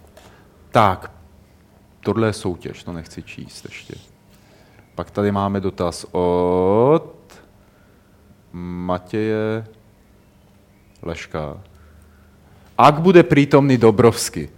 [0.70, 1.10] Tak,
[2.00, 3.94] tohle je soutěž, to nechci číst ještě.
[4.94, 7.12] Pak tady máme dotaz od
[8.52, 9.64] Matěje
[11.02, 11.60] Leška.
[12.78, 14.48] Ak bude prítomný Dobrovsky.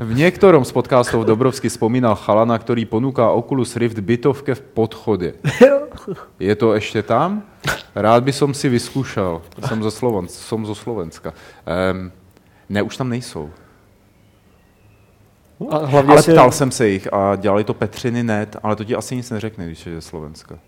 [0.00, 5.28] V niektorom z podcastov Dobrovsky spomínal chalana, ktorý ponúka Oculus Rift bytovke v podchode.
[6.40, 7.44] Je to ešte tam?
[7.92, 9.44] Rád by som si vyskúšal.
[9.68, 11.36] Som zo, Sloven- som zo Slovenska.
[11.68, 12.08] Um,
[12.68, 13.50] ne, už tam nejsou.
[15.70, 18.84] A hlavně Ale si, ptal jsem se jich a dělali to Petřiny net, ale to
[18.84, 20.58] ti asi nic neřekne, když je ze Slovenska.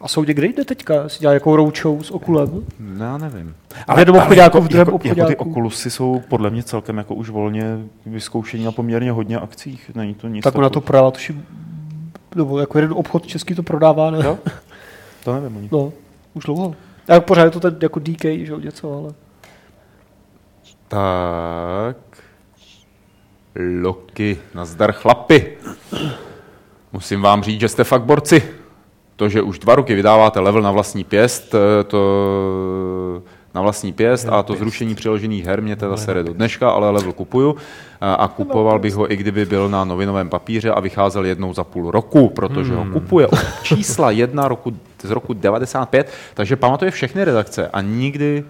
[0.00, 2.66] A jsou někde jinde teďka, si dělá jako roadshow s Okulem.
[2.80, 3.54] No, já nevím.
[3.86, 5.36] A v jednom obchodáku, v druhém jako, jako ty.
[5.36, 9.90] Oculusy jsou podle mě celkem jako už volně vyzkoušení na poměrně hodně akcích.
[9.94, 11.46] Není to nic Tak ona to prodává, tuším,
[12.36, 14.18] nebo jako jeden obchod český to prodává, ne?
[14.24, 14.38] Jo?
[15.24, 15.68] To nevím ani.
[15.72, 15.92] No,
[16.34, 16.74] už dlouho.
[17.08, 19.14] A jak pořád je to ten jako DK, že jo, něco, ale...
[20.88, 21.96] Tak.
[23.82, 25.58] Loki, nazdar chlapi.
[26.92, 28.59] Musím vám říct, že jste fakt borci.
[29.20, 32.00] To, že už dva roky vydáváte level na vlastní pěst, eh, to
[33.54, 37.12] na vlastní pěst a to zrušení přiložených her mě teda sere do dneška, ale level
[37.12, 37.56] kupuju.
[38.00, 41.64] A, a kupoval bych ho, i kdyby byl na novinovém papíře a vycházel jednou za
[41.64, 47.24] půl roku, protože ho kupuje od čísla jedna roku, z roku 95, takže pamatuje všechny
[47.24, 48.44] redakce a nikdy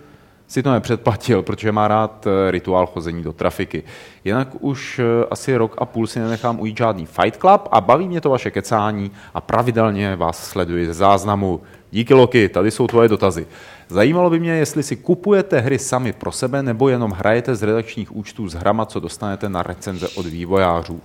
[0.51, 3.83] si to nepředplatil, protože má rád eh, rituál chození do trafiky.
[4.25, 8.09] Jinak už eh, asi rok a půl si nenechám ujít žádný Fight Club a baví
[8.09, 11.61] mě to vaše kecání a pravidelně vás sleduji ze záznamu.
[11.91, 13.47] Díky Loki, tady jsou tvoje dotazy.
[13.89, 18.17] Zajímalo by mě, jestli si kupujete hry sami pro sebe nebo jenom hrajete z redakčních
[18.17, 21.01] účtů z hrama, co dostanete na recenze od vývojářů.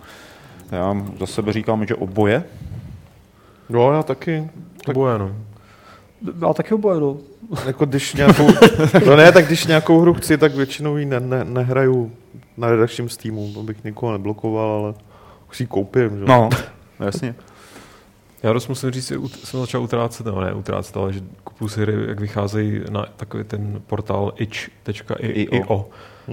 [0.71, 2.43] Já za sebe říkám, že oboje.
[3.69, 4.49] Jo, já taky.
[4.85, 5.35] Tak bude, no.
[6.41, 7.17] Já taky oboje, no.
[7.65, 8.47] Jako když nějakou,
[9.05, 12.11] no ne, tak když nějakou hru chci, tak většinou ji ne, ne, nehraju
[12.57, 14.93] na redakčním Steamu, abych nikoho neblokoval, ale
[15.51, 16.09] si ji koupím.
[16.19, 16.25] Že?
[16.25, 16.49] No,
[16.99, 17.35] jasně.
[18.43, 21.81] Já dost musím říct, že jsem začal utrácet, no ne utrácet, ale že kupuju si
[21.81, 25.89] hry, jak vycházejí na takový ten portál itch.io,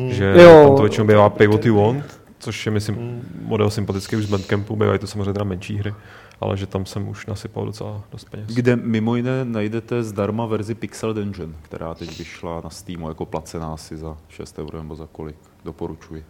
[0.09, 0.65] že Jo.
[0.67, 2.05] tam to většinou bývá pay what you want,
[2.39, 5.95] což je, myslím, model sympatický už z Bandcampu, bývají to samozřejmě teda menší hry,
[6.43, 8.47] ale že tam jsem už nasypal docela dost peněz.
[8.49, 13.75] Kde mimo jiné najdete zdarma verzi Pixel Dungeon, která teď vyšla na Steamu jako placená
[13.75, 15.37] asi za 6 euro nebo za kolik.
[15.65, 16.25] Doporučuji.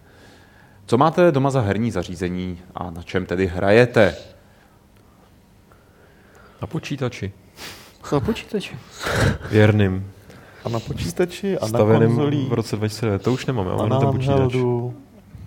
[0.86, 4.16] Co máte doma za herní zařízení a na čem tedy hrajete?
[6.60, 7.32] Na počítači.
[8.12, 8.78] Na počítači.
[9.50, 10.10] Věrným.
[10.64, 13.22] A na počítači, a na konzolích, v roce 2009.
[13.22, 14.52] To už nemám, já a mám na ten počítač.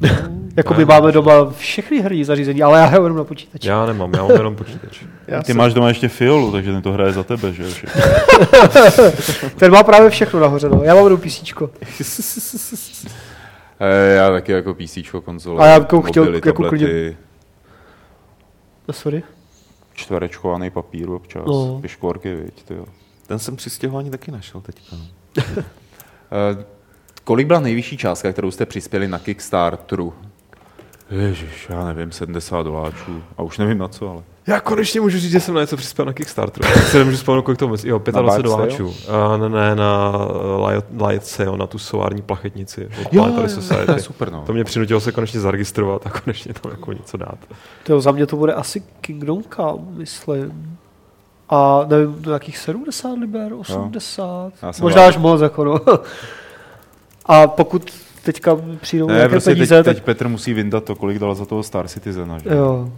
[0.58, 3.68] Jako my máme doma všechny herní zařízení, ale já hraju jenom na počítači.
[3.68, 5.04] Já nemám, já mám jenom počítač.
[5.28, 7.70] Já Ty jsem- máš doma ještě fiolu, takže ten to hraje za tebe, že jo?
[9.58, 10.82] Ten má právě všechno nahoře, no.
[10.84, 11.70] Já mám jenom písíčko.
[13.80, 17.18] E, já taky jako PC, konzole, A já jako chtěl mobily, jako klidně-
[18.88, 19.24] No, sorry.
[19.94, 21.66] čtverečkovaný papír občas, No.
[21.68, 21.80] no.
[21.82, 22.86] piškvorky, viď, tyjo.
[23.28, 24.96] Ten jsem při stěhování taky našel teďka.
[27.26, 30.14] Kolik byla nejvyšší částka, kterou jste přispěli na Kickstarteru?
[31.12, 33.24] Ježiš, já nevím, 70 doláčů.
[33.38, 34.24] A už nevím na co, ale.
[34.48, 36.70] Já konečně můžu říct, že jsem na něco přispěl na Kickstarteru.
[36.70, 37.78] Já si nemůžu vzpomenout, kolik to bylo.
[37.84, 38.96] Jo, 25 Bard doláčů.
[39.10, 43.56] A ne, ne, na uh, Light, Sale, na tu solární plachetnici od Jo, Planetary jo,
[43.56, 43.86] jo, Society.
[43.86, 44.44] to je super, no.
[44.46, 47.38] To mě přinutilo se konečně zaregistrovat a konečně tam jako něco dát.
[47.84, 50.78] To za mě to bude asi Kingdom Come, myslím.
[51.50, 54.54] A nevím, do jakých 70 liber, 80.
[54.62, 55.80] Já jsem Možná až moc, jako no.
[57.26, 57.92] A pokud
[58.24, 61.36] teďka přijdou Ne, nějaké prostě peníze, teď, tak teď Petr musí vyndat to, kolik dal
[61.36, 62.50] za toho Star Citizena, že?
[62.50, 62.90] jo.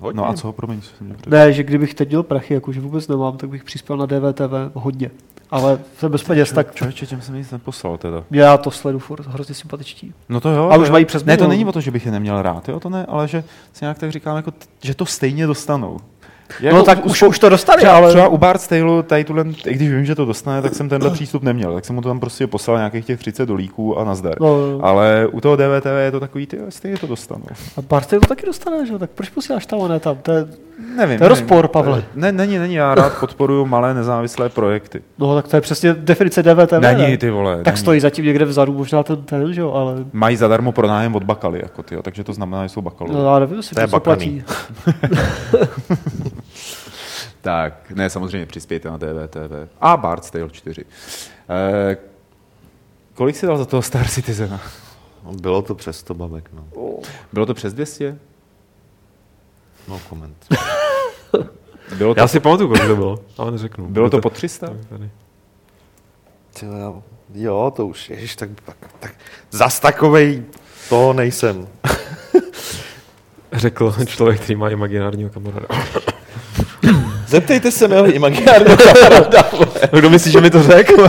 [0.00, 0.16] Hodně.
[0.16, 2.80] No a co, promiň, co jsem měl před- Ne, že kdybych teď měl prachy, jakože
[2.80, 5.10] vůbec nemám, tak bych přispěl na DVTV hodně.
[5.50, 8.24] Ale jsem bez peněz, tak Člověče, těm jsem nic neposlal teda.
[8.30, 10.14] já to sledu furt hrozně sympatičtí.
[10.28, 10.68] No to jo.
[10.70, 10.92] A to už jo.
[10.92, 13.06] mají přes Ne, to není o to, že bych je neměl rád, jo, to ne,
[13.08, 14.52] ale že si nějak tak říkám, jako,
[14.82, 15.98] že to stejně dostanou.
[16.72, 18.08] No tak už, už to dostali, Třeba, ale...
[18.08, 21.10] třeba u Bart Tale, tady tuhle, i když vím, že to dostane, tak jsem tenhle
[21.10, 21.74] přístup neměl.
[21.74, 24.34] Tak jsem mu to tam prostě poslal nějakých těch 30 dolíků a nazdar.
[24.40, 24.84] No, no.
[24.84, 27.44] Ale u toho DVTV je to takový, ty stejně to dostanu.
[27.76, 28.98] A Barty to taky dostane, že jo?
[28.98, 30.16] Tak proč posíláš tam, ne tam?
[30.22, 30.46] To je,
[30.78, 30.96] Nevím.
[30.96, 31.28] To je nevím.
[31.28, 32.04] rozpor, Pavle.
[32.14, 35.02] Ne, není, není, já rád podporuju malé nezávislé projekty.
[35.18, 36.72] no tak to je přesně definice DVTV.
[36.72, 36.94] ne?
[36.94, 37.56] Není, ty vole.
[37.56, 37.76] Tak není.
[37.76, 39.94] stojí zatím někde vzadu možná ten, ten že jo, ale...
[40.12, 43.12] Mají zadarmo pronájem od Bakaly, jako ty, takže to znamená, že jsou Bakalu.
[43.12, 44.44] No, já nevím, To to platí.
[47.44, 49.68] Tak, ne, samozřejmě přispějte na DVTV.
[49.80, 50.84] A Bard's Tale 4.
[51.50, 51.96] Eh,
[53.14, 54.60] kolik si dal za toho Star Citizena?
[55.40, 56.64] Bylo to přes to babek, no.
[57.32, 58.18] Bylo to přes 200?
[59.88, 60.46] No koment.
[61.98, 63.88] Bylo to, Já si pamatuju, kolik to bylo, ale neřeknu.
[63.88, 64.66] bylo to Budete- po 300?
[64.88, 65.10] Tady.
[66.60, 67.02] Tyjo,
[67.34, 69.14] Jo, to už, ježiš, tak, tak, tak
[69.50, 70.42] zas takovej
[70.88, 71.68] to nejsem.
[73.52, 75.66] Řekl člověk, který má imaginárního kamaráda.
[77.34, 79.50] Zeptejte se mého imaginárního kamaráda.
[79.92, 81.02] No, kdo myslí, že mi to řekl?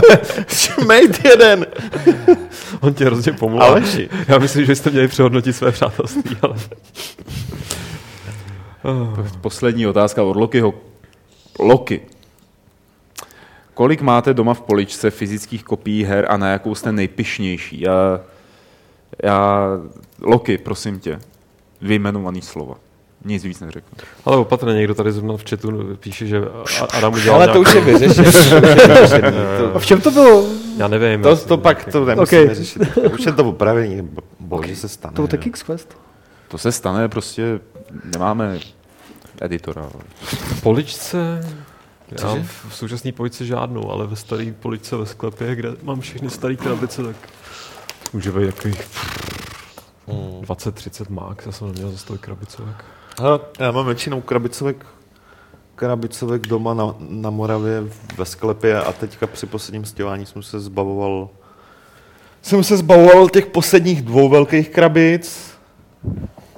[0.86, 1.66] Mate jeden.
[2.80, 3.66] On tě hrozně pomluvá.
[3.66, 4.08] Aleši.
[4.28, 6.54] Já myslím, že jste měli přehodnotit své přátelství, ale...
[8.82, 9.28] Oh.
[9.40, 10.74] Poslední otázka od Lokiho.
[11.58, 12.00] Loki.
[13.74, 17.80] Kolik máte doma v poličce fyzických kopií her a na jakou jste nejpišnější?
[17.80, 18.20] Já,
[19.22, 19.68] já,
[20.20, 21.18] Loki, prosím tě,
[21.80, 22.74] vyjmenovaný slova.
[23.26, 23.98] Nic víc neřeknu.
[24.24, 26.38] Ale opatrně, někdo tady zrovna v chatu píše, že
[26.80, 28.30] A- Adam udělal Ale to už je vyřešené.
[29.74, 30.46] A v čem to bylo?
[30.76, 31.22] Já nevím.
[31.22, 32.52] To, to pak to nemusíme Ok.
[32.56, 32.82] řešit.
[33.14, 34.10] Už je to opravení.
[34.40, 35.14] Boj, že se stane.
[35.14, 35.96] To taky X-Quest.
[36.48, 37.60] To se stane, prostě
[38.04, 38.58] nemáme
[39.40, 39.88] editora.
[40.22, 41.40] V poličce...
[42.10, 42.42] Já Cože?
[42.42, 46.56] v v současné poličce žádnou, ale ve staré poličce ve sklepě, kde mám všechny staré
[46.56, 47.16] krabice, tak
[48.12, 48.82] může být takových
[50.08, 50.40] Hmm.
[50.40, 52.84] 20-30 max, já jsem neměl za stolik krabicovek.
[53.20, 54.86] Hele, já mám většinou krabicovek,
[55.74, 57.82] krabicovek doma na, na Moravě
[58.16, 61.28] ve sklepě a teďka při posledním stěhování jsem se zbavoval
[62.42, 65.50] jsem se zbavoval těch posledních dvou velkých krabic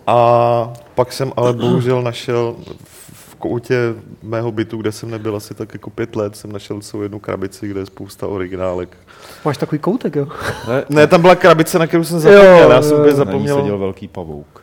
[0.07, 3.77] a pak jsem ale bohužel našel v- koutě
[4.23, 7.69] mého bytu, kde jsem nebyl asi tak jako pět let, jsem našel celou jednu krabici,
[7.69, 8.97] kde je spousta originálek.
[9.45, 10.29] Máš takový koutek, jo?
[10.69, 13.17] Ne, Ne, tam byla krabice, na kterou jsem zapomněl, Jo, já jsem jo, úplně jo.
[13.17, 13.41] zapomněl.
[13.41, 13.79] seděl zapomněl.
[13.79, 14.63] velký pavouk.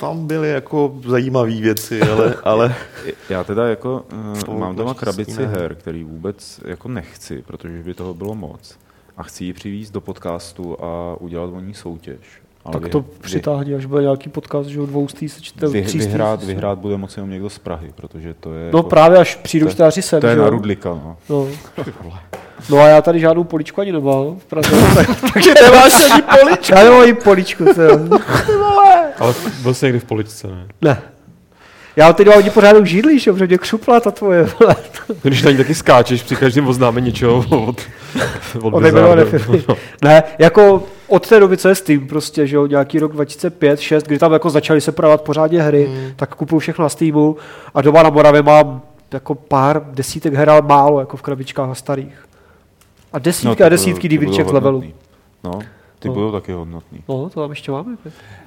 [0.00, 2.74] Tam byly jako zajímavé věci, ale, ale
[3.30, 4.04] Já teda jako
[4.48, 5.46] uh, mám doma naštěstí krabici ne.
[5.60, 8.78] her, který vůbec jako nechci, protože by toho bylo moc.
[9.16, 12.18] A chci ji přivést do podcastu a udělat o ní soutěž.
[12.64, 15.82] Ale Tak vy- to vy- přitáhni, až bude nějaký podcast, že jo, dvoustý, sečte, vy,
[15.82, 15.98] třístý.
[16.08, 19.38] vyhrát, vyhrát bude moci jenom někdo z Prahy, protože to je, No jako, právě až
[19.54, 20.88] je- čtyři sem, to je na Rudlika.
[20.88, 21.16] No.
[21.28, 21.48] No.
[22.70, 26.74] no a já tady žádnou poličku ani nemám v Praze, tak, takže nemáš ani poličku.
[26.74, 27.64] Já nemám ani poličku.
[29.18, 30.66] Ale byl jsi někdy v poličce, ne?
[30.82, 31.02] Ne.
[31.96, 34.42] Já teď mám pořádnou židli, že mě křupla ta tvoje.
[34.60, 34.76] vole.
[35.22, 37.80] Když na ní taky skáčeš při každém oznámení něčeho od,
[38.62, 39.68] od Od.
[39.68, 39.76] No.
[40.04, 44.06] Ne, jako od té doby, co je Steam, prostě, že jo, nějaký rok 2005, 6,
[44.06, 46.12] kdy tam jako začaly se prodávat pořádně hry, Hmm.
[46.16, 47.36] tak kupuju všechno na Steamu
[47.74, 48.82] a doma na Moravě mám
[49.12, 52.25] jako pár desítek her, ale málo, jako v krabičkách a starých.
[53.12, 54.84] A desítky a ty desítky DVDček z budou levelu.
[55.44, 55.58] No,
[55.98, 56.14] ty No.
[56.14, 57.04] budou taky hodnotný.
[57.08, 57.96] No, to tam ještě máme.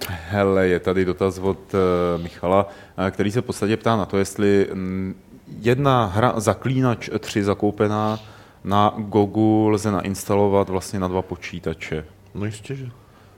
[0.10, 2.68] Hele, je tady dotaz od uh, Michala,
[3.07, 5.16] eh, který se v podstatě ptá na to, jestli mm,
[5.60, 8.20] jedna hra Zaklínač 3 zakoupená
[8.64, 12.05] na Gogu lze nainstalovat vlastně na dva počítače.
[12.36, 12.86] no jistě, že.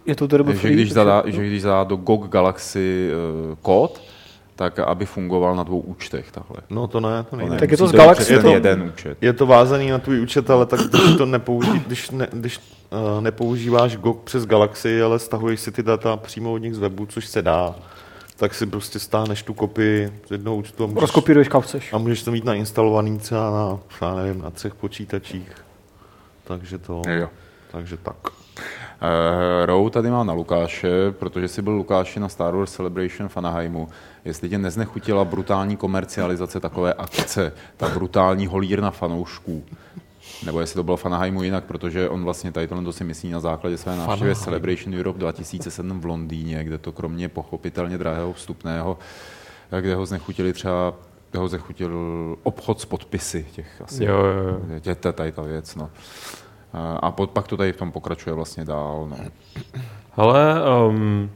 [0.06, 3.10] Je to tedy že, když zadá, že když zadá do GOG Galaxy
[3.50, 4.02] uh, kód,
[4.62, 6.58] tak aby fungoval na dvou účtech takhle.
[6.70, 7.58] No to ne, to nejde.
[7.58, 9.18] Tak je to z Galaxy, je to- jeden účet.
[9.22, 13.22] Je to vázaný na tvůj účet, ale tak když to nepouží, když, ne, když uh,
[13.22, 17.26] nepoužíváš GOG přes Galaxy, ale stahuješ si ty data přímo od nich z webu, což
[17.28, 17.76] se dá,
[18.36, 21.94] tak si prostě stáhneš tu kopii z jednoho účtu a můžeš, Rozkopíruješ kam chceš.
[21.94, 25.52] a můžeš to mít nainstalovaný třeba na, já nevím, na třech počítačích.
[26.44, 27.30] Takže to, Jo.
[27.72, 28.16] takže tak.
[29.02, 33.38] Uh, Rou tady má na Lukáše, protože jsi byl Lukáši na Star Wars Celebration v
[33.38, 33.88] Anaheimu.
[34.26, 39.64] Jestli tě neznechutila brutální komercializace takové akce, ta brutální holírna fanoušků,
[40.46, 43.30] nebo jestli to bylo v Anaheimu jinak, protože on vlastně tady tohle to si myslí
[43.30, 48.98] na základě své návštěvy Celebration Europe 2007 v Londýně, kde to kromě pochopitelně drahého vstupného,
[49.72, 50.94] eh, kde ho znechutili třeba
[51.32, 51.98] kde ho znechutil
[52.44, 54.04] obchod s podpisy těch asi.
[54.04, 54.62] Jo, jo, jo.
[54.76, 55.90] Jděte tady ta věc, no.
[56.74, 59.18] A- pak to tady v tom pokračuje vlastně dál, no.
[60.16, 60.56] Ale
[60.88, 61.30] um,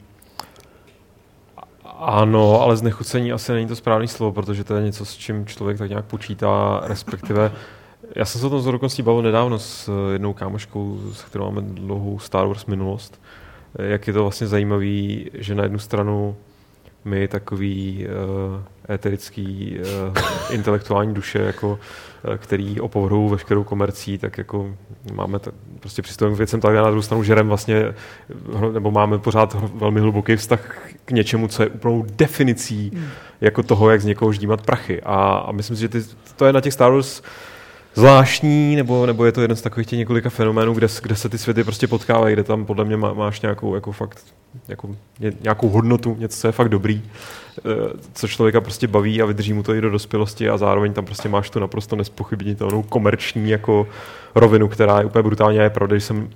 [1.98, 5.78] ano, ale znechucení asi není to správné slovo, protože to je něco, s čím člověk
[5.78, 7.52] tak nějak počítá, respektive
[8.14, 11.44] já jsem se o tom z dokonce bavil nedávno s eh, jednou kámoškou, s kterou
[11.44, 13.20] máme dlouhou Star Wars minulost.
[13.78, 16.36] Jak je to vlastně zajímavý, že na jednu stranu
[17.06, 21.78] my takový uh, éterický uh, intelektuální duše, jako,
[22.28, 24.76] uh, který opovrhují veškerou komercí, tak jako
[25.12, 25.50] máme t-
[25.80, 27.94] prostě přistupujeme k věcem tak a na druhou stranu žerem vlastně,
[28.72, 32.92] nebo máme pořád velmi hluboký vztah k něčemu, co je úplnou definicí
[33.40, 35.02] jako toho, jak z někoho ždímat prachy.
[35.02, 35.14] A,
[35.46, 36.02] a myslím si, že ty,
[36.36, 37.22] to je na těch Star Wars
[37.96, 41.38] zvláštní, nebo, nebo je to jeden z takových těch několika fenoménů, kde, kde se ty
[41.38, 44.24] světy prostě potkávají, kde tam podle mě má, máš nějakou jako fakt
[44.68, 44.88] jako
[45.20, 47.02] ně, nějakou hodnotu, něco, co je fakt dobrý,
[47.58, 47.62] eh,
[48.12, 51.28] co člověka prostě baví a vydrží mu to i do dospělosti a zároveň tam prostě
[51.28, 53.88] máš tu naprosto nespochybnitelnou komerční jako
[54.34, 56.28] rovinu, která je úplně brutální a je pravda, že jsem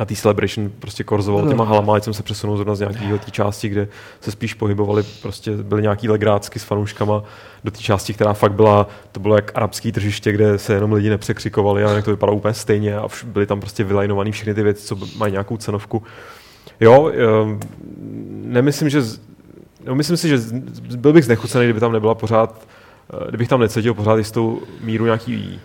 [0.00, 3.30] na té Celebration prostě korzoval těma halama, ať jsem se přesunul zrovna z nějakého té
[3.30, 3.88] části, kde
[4.20, 7.22] se spíš pohybovali, prostě byly nějaký legrácky s fanouškama
[7.64, 11.10] do té části, která fakt byla, to bylo jak arabský tržiště, kde se jenom lidi
[11.10, 14.62] nepřekřikovali, ale jak to vypadalo úplně stejně a vš- byly tam prostě vylajnované všechny ty
[14.62, 16.02] věci, co mají nějakou cenovku.
[16.80, 17.60] Jo, ehm,
[18.44, 19.02] nemyslím, že
[19.86, 20.38] no, myslím si, že
[20.96, 22.66] byl bych znechucený, kdyby tam nebyla pořád,
[23.14, 25.60] eh, kdybych tam necítil pořád jistou míru nějaký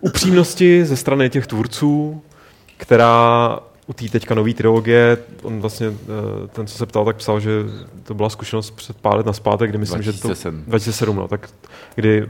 [0.00, 2.22] upřímnosti ze strany těch tvůrců,
[2.78, 7.40] která u té teďka nové trilogie, on vlastně, eh, ten, co se ptal, tak psal,
[7.40, 7.50] že
[8.02, 10.64] to byla zkušenost před pár let naspátek, kdy myslím, že 2007.
[10.64, 10.70] to...
[10.70, 11.16] 2007.
[11.16, 11.50] no, tak
[11.94, 12.28] kdy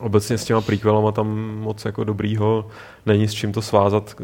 [0.00, 2.66] obecně s těma prequelama tam moc jako dobrýho
[3.06, 4.14] není s čím to svázat.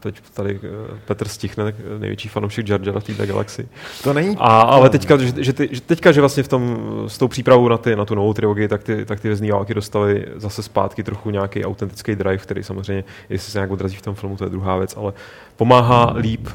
[0.00, 3.68] Teď tady eh, Petr Stichne, největší fanoušek Jar Jara v této galaxii.
[4.04, 7.28] To není A, ale teďka, že, že, že teďka, že vlastně v tom, s tou
[7.28, 10.62] přípravou na, ty, na tu novou trilogii, tak ty, tak ty vězný války dostaly zase
[10.62, 14.44] zpátky trochu nějaký autentický drive, který samozřejmě, jestli se nějak odrazí v tom filmu, to
[14.44, 15.12] je druhá věc, ale
[15.56, 16.48] pomáhá líp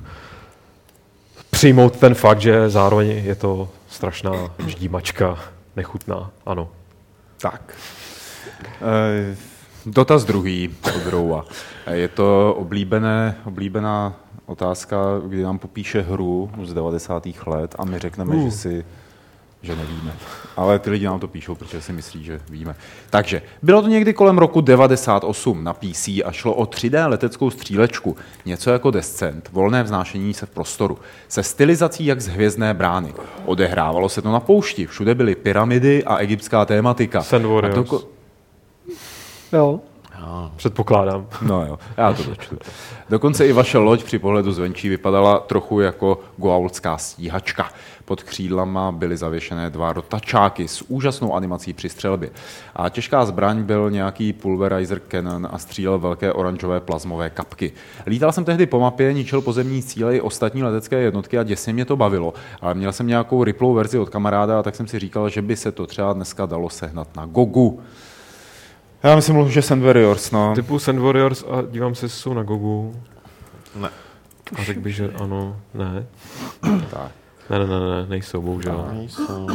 [1.51, 4.31] přijmout ten fakt, že zároveň je to strašná
[4.67, 5.39] ždímačka,
[5.75, 6.69] nechutná, ano.
[7.41, 7.73] Tak.
[8.65, 9.35] Eh,
[9.85, 11.45] Dotaz druhý od Roua.
[11.85, 14.13] Eh, Je to oblíbené, oblíbená
[14.45, 14.97] otázka,
[15.27, 17.47] kdy nám popíše hru z 90.
[17.47, 18.45] let a my řekneme, uh.
[18.45, 18.85] že si
[19.61, 20.13] že nevíme.
[20.57, 22.75] Ale ty lidi nám to píšou, protože si myslí, že víme.
[23.09, 28.15] Takže, bylo to někdy kolem roku 98 na PC a šlo o 3D leteckou střílečku,
[28.45, 30.97] něco jako Descent, volné vznášení se v prostoru,
[31.27, 33.13] se stylizací jak z hvězdné brány.
[33.45, 37.21] Odehrávalo se to na poušti, všude byly pyramidy a egyptská tématika.
[37.23, 38.16] Sand A Warriors.
[39.53, 39.79] Jo.
[40.55, 41.27] Předpokládám.
[41.41, 42.57] No jo, já to dočtu.
[43.09, 47.69] Dokonce i vaše loď při pohledu zvenčí vypadala trochu jako goaulská stíhačka.
[48.05, 52.29] Pod křídlama byly zavěšené dva rotačáky s úžasnou animací při střelbě.
[52.75, 57.71] A těžká zbraň byl nějaký pulverizer cannon a střílel velké oranžové plazmové kapky.
[58.07, 61.85] Lítal jsem tehdy po mapě, ničil pozemní cíle i ostatní letecké jednotky a děsně mě
[61.85, 62.33] to bavilo.
[62.61, 65.55] Ale měl jsem nějakou riplou verzi od kamaráda a tak jsem si říkal, že by
[65.55, 67.79] se to třeba dneska dalo sehnat na Gogu.
[69.03, 70.55] Já myslím, že Sand Warriors, no.
[70.55, 72.95] Typu Sand Warriors a dívám se, jsou na Gogu.
[73.75, 73.89] Ne.
[74.55, 76.05] A řekl bych, že ano, ne.
[76.91, 77.11] Tak.
[77.49, 78.87] Ne, ne, ne, ne nejsou, bohužel.
[78.93, 79.47] Nejsou.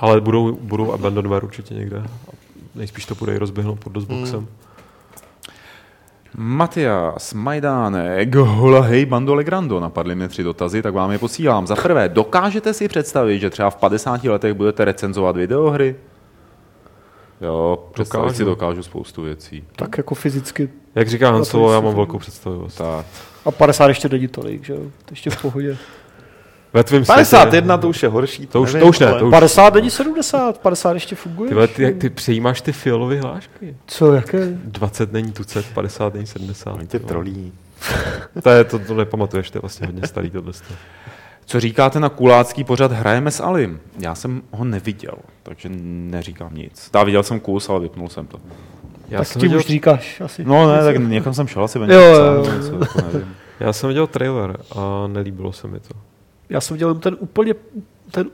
[0.00, 2.02] Ale budou, budou Abandonware určitě někde.
[2.74, 4.48] Nejspíš to bude i rozběhnout pod DOSBoxem.
[6.36, 11.66] Matias, Majdánek, Hola hej, Bando Legrando, napadly mě tři dotazy, tak vám je posílám.
[11.66, 15.96] Za prvé, dokážete si představit, že třeba v 50 letech budete recenzovat videohry?
[17.40, 18.36] Jo, představit Dokážu.
[18.36, 19.64] si dokážu spoustu věcí.
[19.76, 20.68] Tak jako fyzicky.
[20.94, 22.78] Jak říká Han to Solo, já mám velkou představivost.
[22.78, 23.06] Tak.
[23.44, 24.78] A 50 ještě není tolik, že jo?
[24.80, 25.76] To ještě v pohodě.
[26.72, 28.46] Ve tvým 51 to už je horší.
[28.46, 31.66] To už- nevím, to už ne, to už- 50 není 70, 50 ještě funguje.
[31.66, 33.76] Ty, ty, jak ty přejímáš ty fialové hlášky.
[33.86, 34.46] Co, jaké?
[34.64, 36.88] 20 není tucet, 50 není 70.
[36.88, 37.52] Ty trolí.
[38.42, 40.52] To, je, to, to nepamatuješ, to je vlastně hodně starý tohle.
[41.46, 43.80] Co říkáte na kulácký pořad Hrajeme s Alim?
[43.98, 46.90] Já jsem ho neviděl, takže neříkám nic.
[46.94, 48.38] Já viděl jsem kus, ale vypnul jsem to.
[49.08, 50.44] Já tak jsem, tím viděl, už říkáš asi.
[50.44, 52.54] No ne, tak někam jsem šel asi Jo, jo, jo.
[52.56, 53.34] něco, jako nevím.
[53.60, 55.94] já jsem viděl trailer a nelíbilo se mi to.
[56.48, 57.54] Já jsem dělal ten úplně,
[58.10, 58.30] ten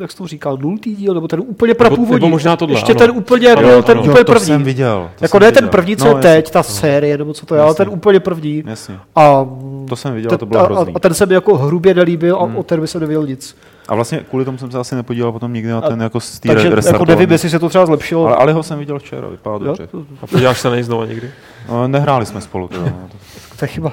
[0.00, 2.14] jak se to říkal, nultý díl, nebo ten úplně Nebo- prapůvodní.
[2.14, 2.98] nebo možná tohle, Ještě ano.
[2.98, 4.00] ten úplně, Ano, no, ten ano.
[4.06, 4.46] úplně Jo, to první.
[4.46, 5.10] jsem viděl.
[5.18, 5.70] To jako jsem ne ten viděl.
[5.70, 6.52] první, co No, je teď, jasně.
[6.52, 7.84] ta série, nebo co to je, ale Jasně.
[7.84, 8.62] ten úplně první.
[8.66, 8.98] Jasně.
[9.16, 9.46] A,
[9.88, 10.94] To jsem viděl, ten, to bylo a, hrozný.
[10.94, 12.56] a ten se mi jako hrubě nelíbil a Hmm.
[12.56, 13.56] od té doby jsem neviděl nic.
[13.88, 16.40] A vlastně kvůli tomu jsem se asi nepodíval potom nikdy na A- ten jako z
[16.40, 18.26] té Takže jako nevím, jestli se to třeba zlepšilo.
[18.26, 19.86] Ale Aliho jsem viděl včera, vypadá dobře.
[19.86, 21.30] To, A podíváš se na něj znova někdy?
[21.68, 22.68] No, nehráli jsme spolu.
[22.68, 23.08] Teda, no.
[23.58, 23.92] to je chyba.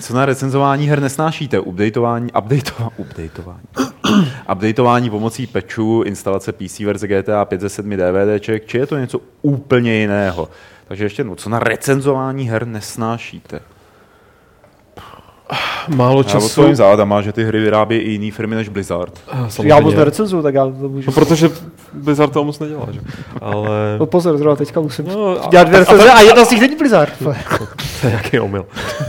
[0.00, 1.60] Co na recenzování her nesnášíte?
[1.60, 3.66] Updateování, updateování, updateování.
[4.52, 9.20] updateování pomocí patchů, instalace PC verze GTA 5 ze 7 DVDček, či je to něco
[9.42, 10.48] úplně jiného?
[10.88, 13.60] Takže ještě jednou, co na recenzování her nesnášíte?
[15.88, 16.46] Málo Já času.
[16.46, 19.20] odstojím zádama, že ty hry vyrábí i jiný firmy než Blizzard.
[19.32, 19.74] Já samozřejmě.
[19.80, 21.10] moc nerecenzuju, tak já to můžu.
[21.10, 21.50] No, protože
[21.92, 23.00] Blizzard toho moc nedělá, že?
[23.40, 26.60] Ale No pozor, zrovna teďka musím No, a- dělat dvě recenze a jedna z nich
[26.60, 27.12] není Blizzard.
[28.00, 28.66] to je jaký omyl.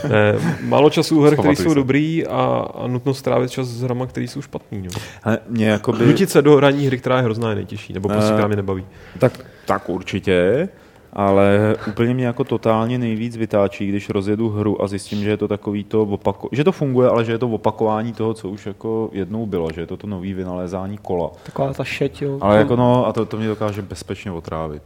[0.09, 4.05] Ne, málo času u her, které jsou dobrý a, a nutno strávit čas s hrama,
[4.05, 4.87] které jsou špatný.
[5.23, 6.05] Ale mě jakoby...
[6.05, 8.55] Nutit se do hraní hry, která je hrozná, je nejtěžší, nebo prostě, Eh, která mě
[8.55, 8.85] nebaví.
[9.19, 9.31] Tak,
[9.65, 10.69] tak určitě,
[11.13, 15.47] ale úplně mě jako totálně nejvíc vytáčí, když rozjedu hru a zjistím, že je to
[15.47, 19.09] takový to opako- že to funguje, ale že je to opakování toho, co už jako
[19.13, 21.31] jednou bylo, že je to to nový vynalézání kola.
[21.43, 22.37] Taková ta šeť, jo.
[22.41, 24.83] Ale jako no, a to, to mě dokáže bezpečně otrávit.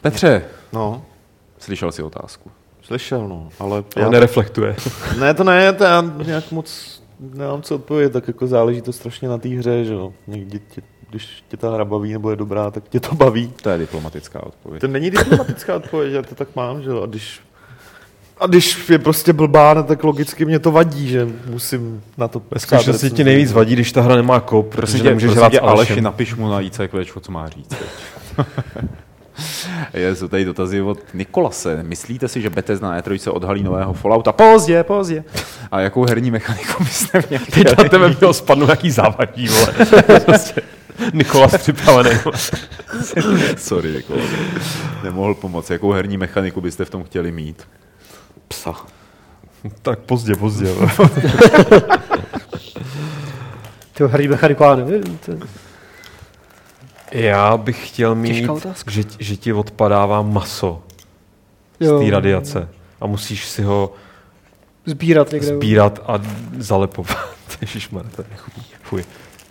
[0.00, 1.02] Petře, No,
[1.58, 2.50] slyšel jsi otázku.
[2.82, 4.76] slyšel, no, ale Ale já, nereflektuje.
[5.20, 9.28] ne, to ne, to já nějak moc nemám co odpovědět, tak jako záleží to strašně
[9.28, 10.12] na té hře, že jo.
[10.26, 13.52] Někdy tě, když tě ta hra baví nebo je dobrá, tak tě to baví.
[13.62, 14.80] To je diplomatická odpověď.
[14.80, 16.90] To není diplomatická odpověď, já to tak mám, že.
[17.02, 17.40] A když,
[18.40, 22.42] a když je prostě blbá, no, tak logicky mě to vadí, že musím na to
[22.50, 25.58] Ve skutečnosti ti nejvíc vadí, když ta hra nemá kop, protože tě, nemůžeš hrát s.
[25.58, 27.68] Aleši, napiš mu na ICQ, co má říct.
[27.68, 27.88] teď.
[29.94, 31.82] Je, jsou tady dotazy od Nikolase.
[31.82, 34.32] Myslíte si, že Bethesda na E3 odhalí nového Fallouta?
[34.32, 35.24] Pozdě, pozdě.
[35.70, 37.46] A jakou herní mechaniku byste měli?
[37.46, 39.72] Teď na tebe mělo spadnout jaký závadí, vole.
[40.24, 40.62] prostě
[41.12, 42.10] Nikolas připravený.
[43.56, 44.22] Sorry, Nikola.
[45.04, 45.70] Nemohl pomoct.
[45.70, 47.68] Jakou herní mechaniku byste v tom chtěli mít?
[48.48, 48.74] psa.
[49.82, 50.66] tak pozdě, pozdě.
[53.92, 55.18] Ty herní mechaniku, já nevím.
[55.18, 55.32] To...
[57.12, 58.48] Já bych chtěl mít,
[58.90, 60.82] že, že ti odpadává maso
[61.80, 61.98] Jo.
[61.98, 62.68] z té radiace
[63.00, 63.92] a musíš si ho
[64.86, 65.46] Sbírat někde.
[65.48, 66.18] sbírat a
[66.58, 67.16] zalepovat.
[67.60, 68.62] Ježišmarja, to je nechutný.
[68.82, 69.04] Fuj,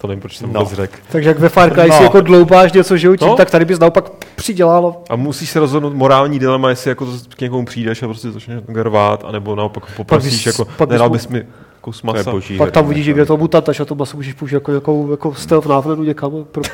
[0.06, 0.60] to nevím, proč jsem No.
[0.60, 0.98] vůbec řekl.
[1.12, 1.98] Takže jak ve Far Cry No.
[1.98, 3.36] si jako dloubáš něco životím, No.
[3.36, 4.96] tak tady bys naopak přidělal.
[5.10, 8.64] A musíš se rozhodnout morální dilema, jestli jako to k někomu přijdeš a prostě začneš
[8.74, 11.46] rvát, anebo naopak ho poprosíš, bys- jako pak bys nedal bys mi
[11.82, 12.32] kus je masa.
[12.32, 13.28] boží Pak tam vidíš, kde mechanika.
[13.34, 16.32] to mutant, až a to maso můžeš použít jako, jako, jako stealth návledu někam.
[16.52, 16.62] Pro...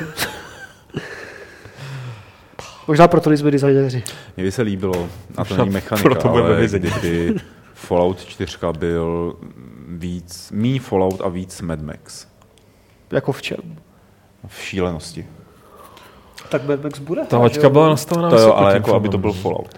[2.88, 4.02] Možná proto nejsme designéři.
[4.36, 7.34] Mně by se líbilo, a to není mechanika, proto ale kdyby
[7.74, 9.34] Fallout 4 byl
[9.88, 12.26] víc, mý Fallout a víc Mad Max.
[13.12, 13.78] Jako v čem?
[14.46, 15.26] V šílenosti.
[16.48, 17.24] Tak Mad Max bude.
[17.24, 19.68] Ta laťka byla nastavená To jo, ale jako aby to byl Fallout.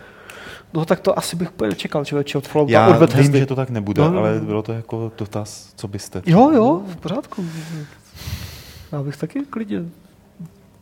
[0.74, 3.56] No tak to asi bych úplně nečekal, člověče, od Fallouta, Já od vím, že to
[3.56, 4.46] tak nebude, No, no, ale no.
[4.46, 6.22] bylo to jako dotaz, co byste.
[6.26, 7.44] Jo, jo, v pořádku.
[8.92, 9.82] Já bych taky klidně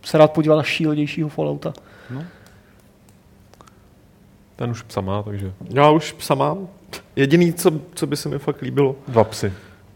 [0.05, 1.73] se rád podíval na šílenějšího Fallouta.
[4.57, 6.69] Ten už psa má, takže Já už psa mám.
[7.17, 9.53] Jediný, co, co by se mi fakt líbilo, dva psy.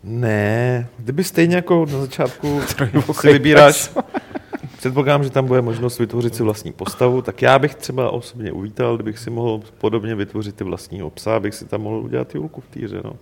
[0.08, 2.60] Ne, kdyby stejně jako na začátku
[3.20, 3.90] si vybíráš,
[4.78, 8.96] předpokládám, že tam bude možnost vytvořit si vlastní postavu, tak já bych třeba osobně uvítal,
[8.96, 12.66] kdybych si mohl podobně vytvořit ty vlastního psa, abych si tam mohl udělat Julku v
[12.66, 13.12] týře, no.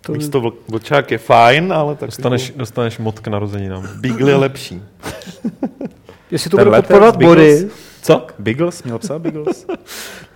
[0.00, 3.88] To Místo vl- vlčák je fajn, ale tak Dostaneš, dostaneš mod k narozeninám.
[4.00, 4.82] Beagle je lepší.
[6.30, 7.68] Jestli to bude podporovat body,
[8.02, 8.26] Co?
[8.38, 8.82] Biggles?
[8.82, 9.66] Měl psa Biggles?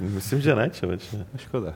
[0.00, 1.26] Myslím, že ne, čověče.
[1.36, 1.74] Škoda.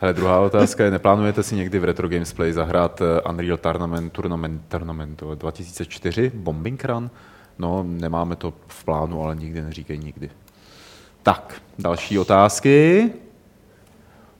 [0.00, 4.12] Hele, druhá otázka je, neplánujete si někdy v Retro Games Play zahrát eh, Unreal Tournament,
[4.12, 7.10] Tournament, Tournament 2004, Bombing Run?
[7.58, 10.30] No, nemáme to v plánu, ale nikdy neříkej nikdy.
[11.22, 13.10] Tak, další otázky.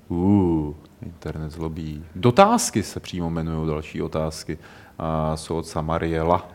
[0.09, 2.05] Uh, internet zlobí.
[2.15, 4.59] Dotázky se přímo jmenují další otázky.
[4.99, 6.49] A jsou od Samariela.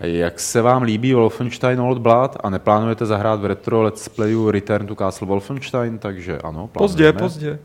[0.00, 4.86] Jak se vám líbí Wolfenstein Old Blood a neplánujete zahrát v retro let's playu Return
[4.86, 7.18] to Castle Wolfenstein, takže ano, Pozdě, plánujeme.
[7.20, 7.58] pozdě.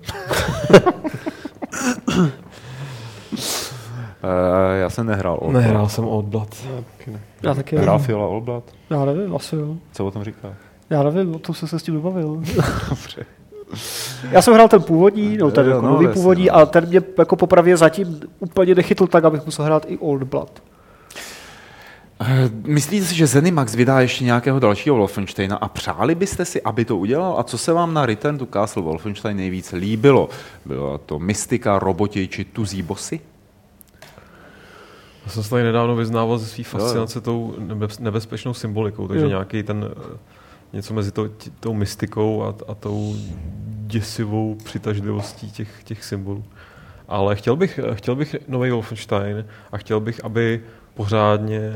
[4.23, 5.91] Uh, já jsem nehrál Old Nehrál Blood.
[5.91, 6.55] jsem Old Blood.
[7.43, 8.05] já taky Hrál nevím.
[8.05, 8.63] Fiola Old Blood?
[8.89, 9.75] Já nevím, asi jo.
[9.93, 10.53] Co o tom říká?
[10.89, 12.36] Já nevím, o tom jsem se s tím nebavil.
[12.89, 13.25] Dobře.
[14.32, 16.55] Já jsem hrál ten původní, no ten Jo, jako no, nový jasně, původní no.
[16.55, 20.63] a ten mě jako popravě zatím úplně nechytl tak, abych musel hrát i Old Blood.
[22.20, 26.86] Eh, Myslíte si, že Zenimax vydá ještě nějakého dalšího Wolfensteina a přáli byste si, aby
[26.86, 27.39] to udělal?
[27.39, 30.30] A co se vám na Return to Castle Wolfenstein nejvíce líbilo?
[30.65, 33.20] Byla to mystika, roboti či tuzí bossy?
[35.26, 39.30] Já jsem se tady nedávno vyznával ze své fascinace tou nebez, nebezpečnou symbolikou, takže Jo.
[39.30, 40.18] nějaký ten eh,
[40.74, 43.15] něco mezi to, tou mystikou a, a tou
[43.88, 46.43] děsivou přitažlivostí těch, těch symbolů.
[47.07, 50.61] Ale chtěl bych, chtěl bych nový Wolfenstein a chtěl bych, aby
[50.93, 51.72] pořádně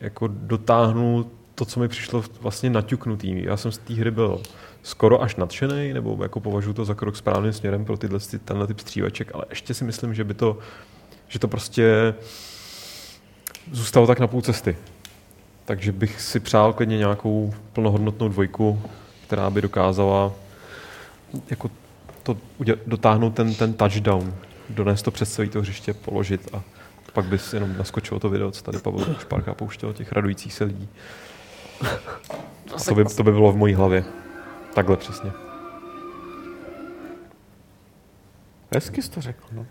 [0.00, 3.44] jako dotáhnul to, co mi přišlo vlastně naťuknutý.
[3.44, 4.42] Já jsem z té hry byl
[4.82, 8.80] skoro až nadšený, nebo jako považuji to za krok správným směrem pro tyhle, tenhle typ
[8.80, 10.58] střívaček, ale ještě si myslím, že by to,
[11.28, 12.14] že to prostě
[13.72, 14.76] zůstalo tak na půl cesty.
[15.64, 18.82] Takže bych si přál klidně nějakou plnohodnotnou dvojku,
[19.26, 20.32] která by dokázala
[21.50, 21.70] jako
[22.22, 24.34] to udělat, dotáhnout ten, ten touchdown,
[24.68, 26.62] donést to přes celé to hřiště, položit a
[27.12, 30.88] pak bys jenom naskočilo to video, co tady Pavel Šparka pouštěl, těch radujících se lidí.
[32.74, 34.04] A to by, to by bylo v mojí hlavě.
[34.74, 35.30] Takhle přesně.
[38.74, 39.66] Hezky jsi to řekl, no.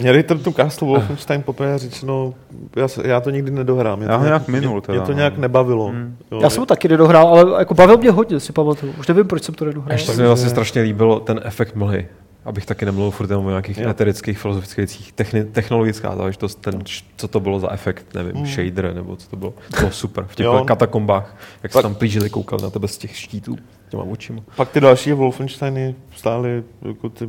[0.00, 2.34] Mě Return to Castle Wolfenstein poprvé řečeno,
[2.76, 3.98] já, se- já to nikdy nedohrám.
[3.98, 5.18] Mě Já to ho nějak minul mě, teda, mě to no.
[5.18, 5.92] nějak nebavilo.
[6.32, 8.92] Jo, Já jsem ho taky nedohrál, ale jako bavil mě hodně, si pamatuju.
[8.98, 9.92] Už nevím, proč jsem to nedohrál.
[9.92, 12.08] Ještě se mi vlastně strašně líbilo ten efekt mlhy.
[12.48, 13.88] Abych taky nemluvil furt jenom o nějakých Jo.
[13.90, 15.12] eterických, filozofických věcích.
[15.12, 18.46] Techni- technologická záležitost, ten, č- co to bylo za efekt, nevím, Hmm.
[18.46, 19.54] shader, nebo co to bylo.
[19.70, 20.24] To bylo super.
[20.28, 20.64] V těch Jo.
[20.66, 23.56] katakombách, jak se Pak- tam plížili, koukal na tebe z těch štítů
[23.88, 24.42] těma očima.
[24.56, 27.28] Pak ty další Wolfensteiny stály, jako ty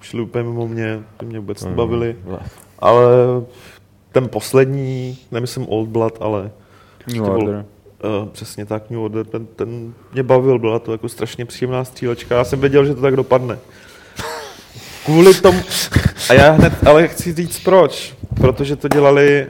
[0.00, 1.70] šly úplně mimo mě, ty mě vůbec Hmm.
[1.70, 2.16] nebavily.
[2.30, 2.38] Ne.
[2.78, 3.06] Ale
[4.12, 6.50] ten poslední, nemyslím Old Blood, ale
[7.12, 7.64] New Order.
[8.22, 12.34] uh, přesně tak New Order, ten, ten mě bavil, byla to jako strašně příjemná střílečka.
[12.36, 13.58] Já jsem věděl, že to tak dopadne.
[15.08, 15.62] Kvůli tomu,
[16.30, 18.14] a já hned, ale chci říct proč.
[18.34, 19.46] Protože to dělali,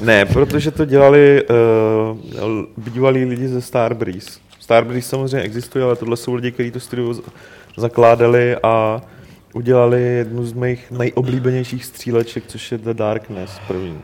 [0.00, 4.30] ne, protože to dělali uh, bývalí lidi ze Starbreeze.
[4.60, 7.14] Starbreeze samozřejmě existuje, ale tohle jsou lidi, kteří to studio
[7.76, 9.02] zakládali a
[9.54, 13.98] udělali jednu z mých nejoblíbenějších stříleček, což je The Darkness první.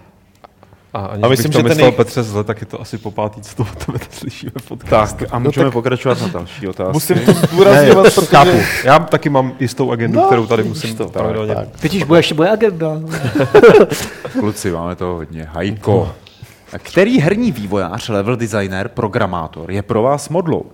[0.94, 3.40] A, A myslím, že ten myslel jejich- Petře zle, tak je to asi po pátý,
[3.40, 5.18] co to tebe slyšíme v podcastu.
[5.18, 6.92] Tak, a můžeme pokračovat na další otázky.
[6.92, 8.26] Musím to zdůrazňovat, protože...
[8.26, 8.50] Chápu.
[8.84, 11.22] Já taky mám jistou agendu, No, kterou tady musím to, tak,
[11.54, 11.68] tak.
[11.80, 13.00] Teď už bude ještě moje agenda.
[14.38, 15.48] Kluci, máme toho hodně.
[15.52, 16.12] Hajko.
[16.72, 20.64] A Který herní vývojář, level designer, programátor je pro vás modlou?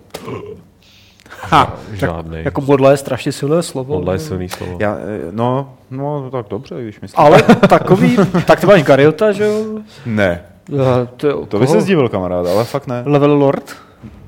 [1.42, 2.44] Ha, Žádnej.
[2.44, 3.94] Jako modla je strašně silné slovo.
[3.94, 4.76] Modla je silný slovo.
[4.80, 7.24] já, eh, no, no, tak dobře, když myslím.
[7.24, 8.16] Ale takový,
[8.46, 9.64] tak ty máš Gariota, že jo?
[10.06, 10.42] Ne,
[10.82, 13.02] A To, to by se zdivil, kamarád, ale fakt ne.
[13.06, 13.76] Level Lord?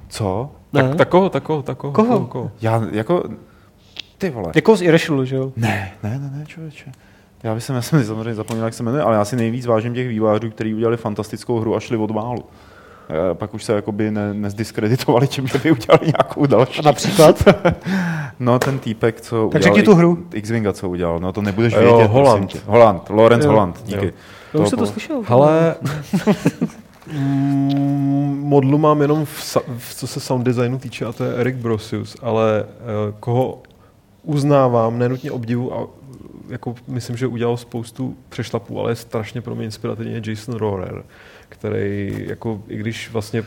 [0.09, 0.51] Co?
[0.73, 0.83] Ne.
[0.83, 1.95] Tak, takového, takového, takového.
[1.95, 2.27] Koho?
[2.27, 2.51] koho?
[2.61, 3.25] Já, jako,
[4.19, 4.53] ty vole.
[4.55, 5.53] Jako z Irrational, že jo?
[5.57, 6.93] Ne, ne, ne, ne, člověče.
[7.43, 9.95] Já bych se já jsem samozřejmě zapomněl, jak se jmenuje, ale já si nejvíc vážím
[9.95, 12.45] těch vývojářů, kteří udělali fantastickou hru a šli od málu.
[13.31, 16.79] A pak už se jakoby ne, nezdiskreditoval tím, že by udělali nějakou další.
[16.79, 17.43] A například?
[18.41, 20.19] No, ten týpek, co Tak udělal řekni tu hru.
[20.35, 22.11] X-Winga, co udělal, no to nebudeš Jo, vědět.
[22.11, 22.51] Holland.
[22.51, 22.59] tě.
[22.67, 23.51] Holland, Lorenz Jo.
[23.51, 24.07] Holland, díky.
[24.07, 24.13] Jo.
[24.55, 25.23] No, už jsem to slyšel.
[25.27, 25.75] Hele,
[27.13, 31.57] mm, modlu mám jenom v, v, co se sound designu týče, a to je Eric
[31.57, 33.63] Brosius, ale uh, koho
[34.23, 35.87] uznávám, nenutně obdivu a
[36.49, 41.03] jako myslím, že udělal spoustu přešlapů, ale je strašně pro mě inspirativní je Jason Rohrer,
[41.51, 43.43] který jako, i když vlastně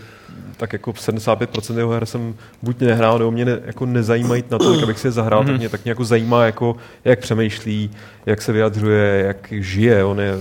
[0.58, 5.00] tak jako 75% jeho her jsem buď nehrál, nebo mě ne, jako nezajímají natolik, abych
[5.00, 6.76] si je zahrál, tak mě tak mě jako zajímá, jako,
[7.06, 7.92] jak přemýšlí,
[8.26, 10.04] jak se vyjadřuje, jak žije.
[10.04, 10.40] On je,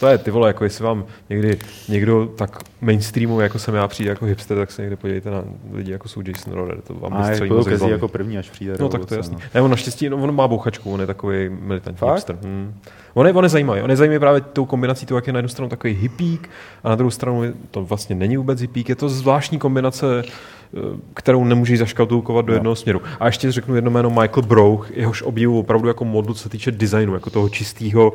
[0.00, 4.10] to je ty vole, jako jestli vám někdy někdo tak mainstreamový, jako jsem já, přijde
[4.10, 7.34] jako hipster, tak se někde podívejte na lidi, jako jsou Jason Rohrer, to vám A
[7.34, 9.34] z kezí jako první, až přijde No tak to je jasný.
[9.34, 9.40] no.
[9.54, 12.14] Ne, on naštěstí, no, on má bouchačku, on je takový militantní Fakt?
[12.14, 12.38] hipster.
[12.42, 12.74] Hmm.
[13.14, 13.80] On je, on je zajímavý.
[13.82, 16.50] On je zajímavý právě tou kombinací toho, jak je na jednu stranu takový hippík
[16.84, 18.88] a na druhou stranu to vlastně není vůbec hippík.
[18.88, 20.78] Je to zvláštní kombinace, eh,
[21.14, 22.56] kterou nemůžeš zaškatulkovat do No.
[22.56, 23.02] jednoho směru.
[23.20, 26.70] A ještě řeknu jedno jméno Michael Brouch, jehož obdivu opravdu jako modlu, co se týče
[26.70, 28.12] designu, jako toho čistého,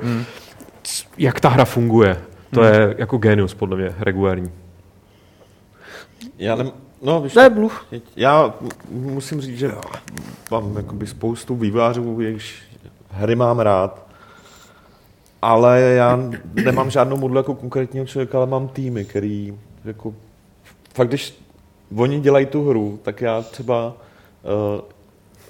[0.83, 2.17] c- jak ta hra funguje.
[2.53, 4.51] To je jako genius, podle mě, regulární.
[6.37, 6.71] Já nem,
[7.01, 7.85] no, víš, Ne, mluv.
[8.15, 8.53] já
[8.91, 9.71] musím říct, že
[10.51, 12.55] mám jakoby spoustu vývářů, jejichž
[13.11, 14.05] hry mám rád,
[15.45, 16.19] ale já
[16.53, 20.13] nemám žádnou modlu jako konkrétního člověka, ale mám týmy, který jako,
[20.93, 21.33] fakt když
[21.95, 23.93] oni dělají tu hru, tak já třeba
[24.77, 24.81] uh,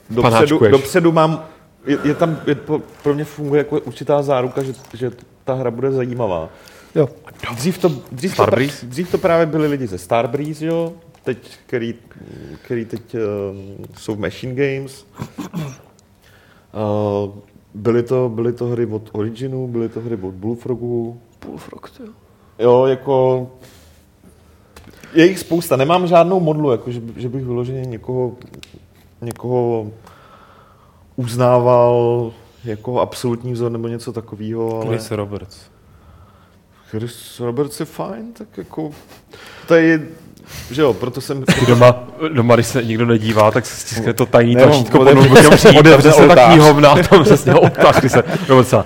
[0.09, 1.45] dopředu, dopředu mám,
[1.85, 5.11] je, je tam, je, pro- mě funguje jako určitá záruka, že, že
[5.43, 6.49] ta hra bude zajímavá.
[6.95, 7.09] Jo.
[7.55, 8.45] Dřív to, dřív, to,
[8.83, 10.93] dřív to právě byli lidi ze Starbreeze, jo?
[11.23, 11.95] teď, který,
[12.61, 13.21] který teď uh,
[13.97, 15.05] jsou Machine Games.
[16.73, 17.31] Uh,
[17.75, 21.21] byly, to, byly to hry od Originu, byly to hry od Bullfrogu.
[21.45, 22.07] Bullfrog, jo.
[22.59, 23.47] Jo, jako...
[25.13, 25.75] Je jich spousta.
[25.75, 28.35] Nemám žádnou modlu, jako že, že bych vyloženě někoho,
[29.21, 29.91] někoho
[31.15, 32.31] uznával
[32.65, 34.85] jako absolutní vzor nebo něco takového, ale...
[34.85, 35.57] Chris Roberts.
[36.89, 38.91] Chris Roberts je fajn, tak jako...
[39.67, 40.07] To je,
[40.71, 41.43] že jo, proto jsem...
[41.67, 46.11] Doma, doma, když se nikdo nedívá, tak se stiskne to tajný tlačítko pod notebookem, otevře
[46.11, 46.53] se tak oltář.
[46.53, 48.85] knihovna, tam přesně oltář, kdy se, docela,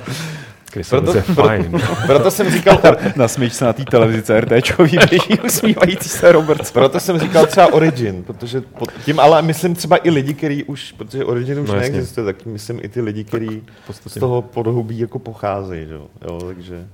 [0.71, 1.81] Chris je fajn.
[2.05, 2.81] Proto jsem říkal,
[3.15, 6.71] Nasměj se na té televizi RTčkový běží usmívající se Roberts.
[6.71, 10.91] proto jsem říkal třeba Origin, protože pod tím, ale myslím třeba i lidi, kteří už,
[10.91, 13.63] protože Origin už No, no, neexistuje, tak myslím i ty lidi, kteří
[14.07, 16.87] z toho podhubí jako pocházejí, jo, jo, takže,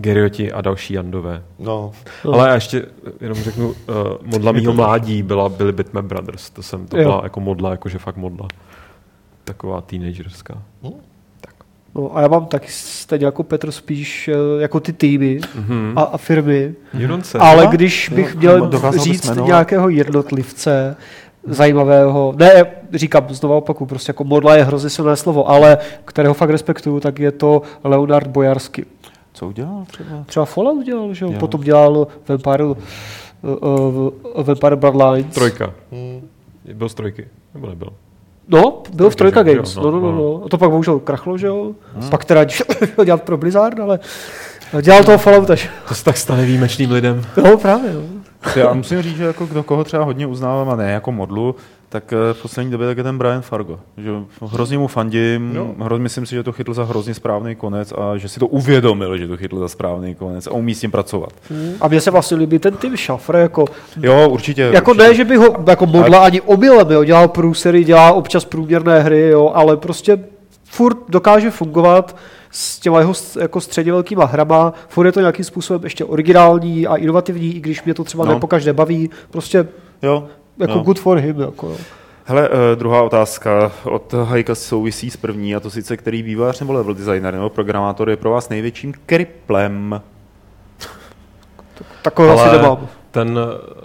[0.00, 1.42] Gerioti a další Jandové.
[1.58, 1.92] no,
[2.32, 2.84] Ale já ještě
[3.20, 3.74] jenom řeknu, uh,
[4.22, 6.50] modla mýho mládí byla, byly Bitmap Brothers.
[6.50, 7.02] To jsem, to Jo.
[7.02, 8.48] byla jako modla, jakože fakt modla.
[9.44, 10.62] Taková teenagerská.
[11.94, 15.92] No, a já mám taky stejně jako Petr spíš eh, jako ty týmy Mhm.
[15.96, 16.74] a, a firmy.
[16.94, 17.38] Junonce.
[17.38, 17.72] Ale Aha.
[17.72, 20.96] když bych Jo, měl bys říct nějakého jednotlivce
[21.46, 26.50] zajímavého, ne, říkám znovu opaku, prostě jako modla je hrozně silné slovo, ale kterého fakt
[26.50, 28.84] respektuju, tak je to Leonard Bojarsky.
[29.38, 30.24] Co udělal třeba?
[30.26, 31.32] Třeba Fallout dělal, že jo?
[31.32, 32.76] Potom dělal Vampire, uh,
[33.42, 34.10] uh,
[34.44, 35.34] Vampire Bloodlines.
[35.34, 35.72] Trojka.
[35.92, 36.28] hm,
[36.74, 37.28] Byl z trojky.
[37.54, 37.88] Nebo nebyl?
[38.48, 39.42] No, byl v Trojka?
[39.42, 40.18] Games, Jo, no, no, no, no.
[40.18, 40.42] no.
[40.44, 41.72] A to pak bohužel krachlo, že jo?
[42.10, 42.66] Pak teda šel
[43.04, 43.98] dělat pro Blizzard, ale
[44.82, 45.70] dělal toho Fallout až.
[45.88, 47.24] To se tak stane výjimečným lidem.
[47.44, 48.00] No, právě, no.
[48.56, 51.54] Já musím říct, že jako kdo koho třeba hodně uznávám a ne jako modlu,
[51.88, 53.80] tak eh, v poslední době tak je ten Brian Fargo.
[53.96, 54.10] Že
[54.46, 58.28] hrozně mu fandím, hroz, myslím si, že to chytl za hrozně správný konec a že
[58.28, 61.30] si to uvědomil, že to chytl za správný konec a umí s tím pracovat.
[61.80, 63.64] A mně se vlastně líbí ten Tim Schafer, jako,
[64.02, 64.62] Jo, určitě.
[64.62, 65.08] jako určitě.
[65.08, 69.28] ne, že by ho jako modla ani omylem, jo, dělal průsery, dělá občas průměrné hry,
[69.28, 70.18] jo, ale prostě
[70.64, 72.16] furt dokáže fungovat
[72.50, 76.96] s těma jeho jako středně velkýma hrama, furt je to nějakým způsobem ještě originální a
[76.96, 78.28] inovativní, i když mě to třeba No.
[78.28, 78.34] no.
[78.34, 79.68] nepokaždé baví, prostě
[80.02, 80.26] Jo,
[80.58, 80.80] jako jo.
[80.80, 81.76] good for him, jako jo.
[82.24, 86.72] Hele, uh, druhá otázka od Hajka souvisí s první, a to sice který vývojář nebo
[86.72, 90.02] level designer nebo programátor je pro vás největším kriplem.
[92.02, 92.88] Takového asi nemám.
[93.10, 93.38] Ten,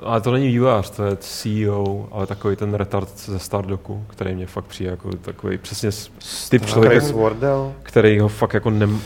[0.03, 4.47] ale to není vývojář, to je CEO, ale takový ten retard ze Stardoku, který mě
[4.47, 6.95] fakt přijde jako takový přesně s- typ člověka,
[7.83, 9.01] který ho fakt jako nem,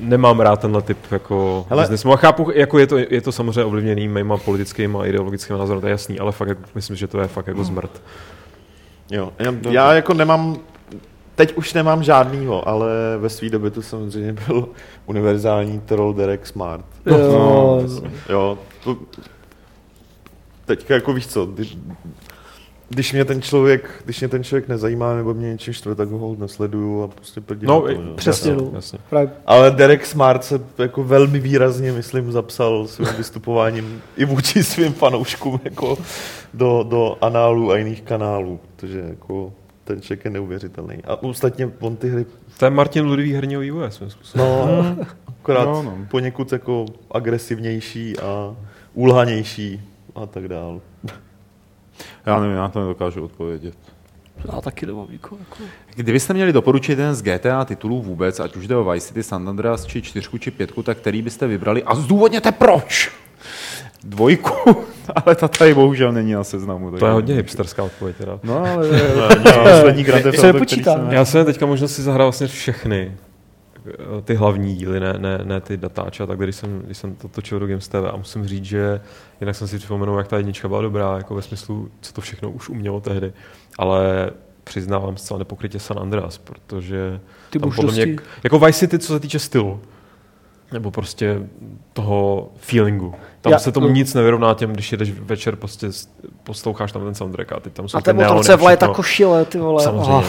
[0.00, 2.04] nemám rád tenhle typ jako Hele- business.
[2.06, 5.86] A chápu, jako je to, je to samozřejmě ovlivněný mýma politickými a ideologickými názory, to
[5.86, 8.02] je jasný, ale fakt jako, myslím, že to je fakt jako zmrt.
[9.10, 10.56] Jo, já, já jako nemám,
[11.34, 12.88] teď už nemám žádnýho, ale
[13.18, 14.68] ve své době to samozřejmě byl
[15.06, 16.84] univerzální troll Derek Smart.
[17.06, 17.82] Jo,
[18.28, 18.96] Jo, to,
[20.66, 21.78] teďka jako víš co, když,
[22.88, 26.18] když mě ten člověk, když mě ten člověk nezajímá nebo mě něčím štve, tak ho
[26.18, 28.00] hold nesleduju a prostě prdím No, to, jo.
[28.16, 28.70] přesně, jasně, no.
[28.74, 28.98] jasně.
[29.10, 34.92] Právě Ale Derek Smart se jako velmi výrazně, myslím, zapsal svým vystupováním i vůči svým
[34.92, 35.98] fanouškům jako
[36.54, 39.52] do, do análů a jiných kanálů, protože jako
[39.84, 40.96] ten člověk je neuvěřitelný.
[41.04, 42.26] A ostatně on ty hry,
[42.58, 44.46] To je Martin Ludvík herního vývoje svým způsobem.
[44.48, 44.96] no,
[45.40, 45.98] akorát No, no.
[46.10, 48.56] poněkud jako agresivnější a
[48.94, 49.80] úlhanější
[50.16, 50.80] a tak dál.
[52.26, 53.74] Já nevím, já to nedokážu odpovědět.
[54.52, 55.38] já taky nemám nikoho.
[55.38, 55.56] Jako.
[55.94, 59.48] Kdybyste měli doporučit jeden z GTA titulů vůbec, ať už jde o Vice City, San
[59.48, 63.12] Andreas, či čtyřku, či pětku, tak který byste vybrali a zdůvodněte proč?
[64.04, 64.84] Dvojku,
[65.24, 66.86] ale ta tady bohužel není na seznamu.
[66.86, 68.16] To takže- je hodně hipsterská odpověď.
[68.16, 68.40] Teda.
[68.42, 68.88] No, ale
[71.24, 73.18] jsem teďka možná si zahrál vlastně všechny eh,
[74.24, 77.28] ty hlavní díly, ne, ne, ne ty datáče, a tak když jsem, když jsem to
[77.28, 79.00] točil do Games TV a musím říct, že
[79.40, 82.50] jinak jsem si připomenul, jak ta jednička byla dobrá, jako ve smyslu, co to všechno
[82.50, 83.32] už umělo tehdy,
[83.78, 84.30] ale
[84.64, 87.20] přiznávám zcela nepokrytě San Andreas, protože
[87.50, 89.80] Ty tam podle mě, jako Vice City, co se týče stylu,
[90.72, 91.40] nebo prostě
[91.92, 93.14] toho feelingu.
[93.40, 93.92] Tam Já- se tomu no.
[93.92, 95.88] nic nevyrovná těm, když jedeš večer, prostě
[96.42, 99.58] posloucháš tam ten soundtrack a ty tam jsou A ty motorce vole ta košile, ty
[99.58, 99.82] vole.
[99.82, 100.12] Samozřejmě.
[100.12, 100.24] Ah.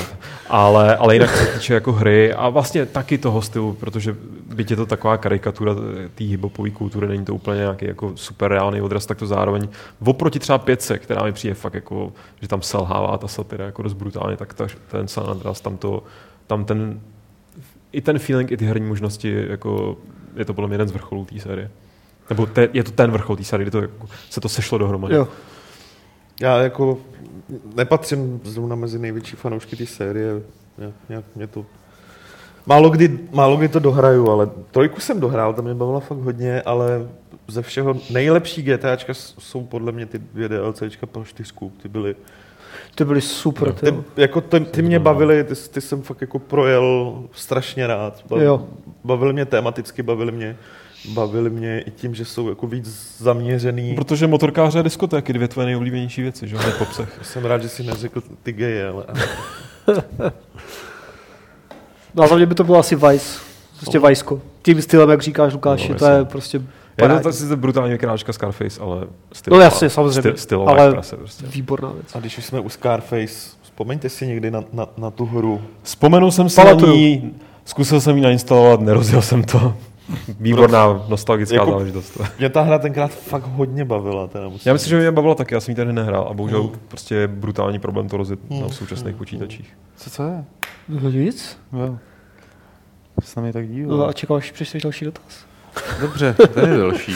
[0.50, 4.16] Ale, ale jinak se týče jako hry a vlastně taky toho stylu, protože
[4.56, 5.76] byť je to taková karikatura
[6.16, 9.68] té hiphopové kultury, není to úplně nějaký jako super reálný odraz, tak to zároveň
[10.06, 13.94] oproti třeba pětce, která mi přijde fakt jako, že tam selhává ta satira jako dost
[13.94, 16.04] brutálně, tak ta, ten San Andreas tam to,
[16.48, 17.00] tam ten,
[17.92, 19.98] i ten feeling, i ty herní možnosti, jako
[20.38, 21.70] je to podle mě jeden z vrcholů té série.
[22.30, 25.16] Nebo te, je to ten vrchol té série, kdy to, jako, se to sešlo dohromady.
[25.16, 25.28] Jo.
[26.42, 26.98] Já jako
[27.76, 30.42] nepatřím zrovna mezi největší fanoušky té série.
[30.78, 31.66] Já, já, mě to
[32.66, 36.62] málo kdy, málo kdy to dohraju, ale trojku jsem dohrál, tam mě bavila fakt hodně,
[36.62, 37.08] ale
[37.48, 42.16] ze všeho nejlepší GTAčka jsou podle mě ty dvě DLCčka pro čtyřku, ty byly,
[42.96, 43.92] Ty byly super, ty.
[43.92, 48.40] ty, jako ty, ty mě bavily, ty, ty jsem fakt jako projel strašně rád, Bav,
[48.42, 48.66] Jo.
[49.04, 50.58] bavily mě tematicky, bavily mě,
[51.14, 53.96] bavily mě i tím, že jsou jako víc zaměřený.
[53.96, 56.62] Protože motorkáře a diskotéky, dvě tvoje nejoblíbenější věci, že jo.
[57.22, 59.06] Jsem rád, že si neřekl ty geje, ale
[62.16, 63.40] No a za mě by to bylo asi Vice.
[63.80, 64.42] Prostě Vajsko.
[64.62, 66.62] Tím stylem, jak říkáš Lukáši, No, to je jasně.
[66.98, 70.92] Prostě Já to sice brutální kráčka Scarface, ale styl, No jasně, samozřejmě, Styl, stylová ale-
[70.92, 71.46] prase prostě.
[71.46, 72.16] výborná věc.
[72.16, 76.32] a když už jsme u Scarface, vzpomeňte si někdy na, na, na tu hru, Vzpomenul
[76.32, 76.88] jsem si Pamatuju.
[76.92, 77.34] na ní,
[77.66, 79.74] zkusil jsem ji nainstalovat, nerozjel jsem to.
[80.40, 82.22] Výborná nostalgická Jako- záležitost.
[82.40, 84.28] Mě ta hra tenkrát fakt hodně bavila.
[84.28, 86.62] Teda musím Já myslím, že mě bavila taky, já jsem ji tady nehrál a bohužel
[86.64, 86.72] Hmm.
[86.88, 88.62] prostě je brutální problém to rozjet Hmm.
[88.62, 89.78] na současných počítačích.
[89.96, 90.46] Co to je?
[90.90, 91.58] No nic.
[91.74, 91.98] Jo.
[93.24, 94.10] Se na mě tak No díval.
[94.10, 95.24] a čekal, až přečteš další dotaz.
[96.02, 97.16] Dobře, ten je další.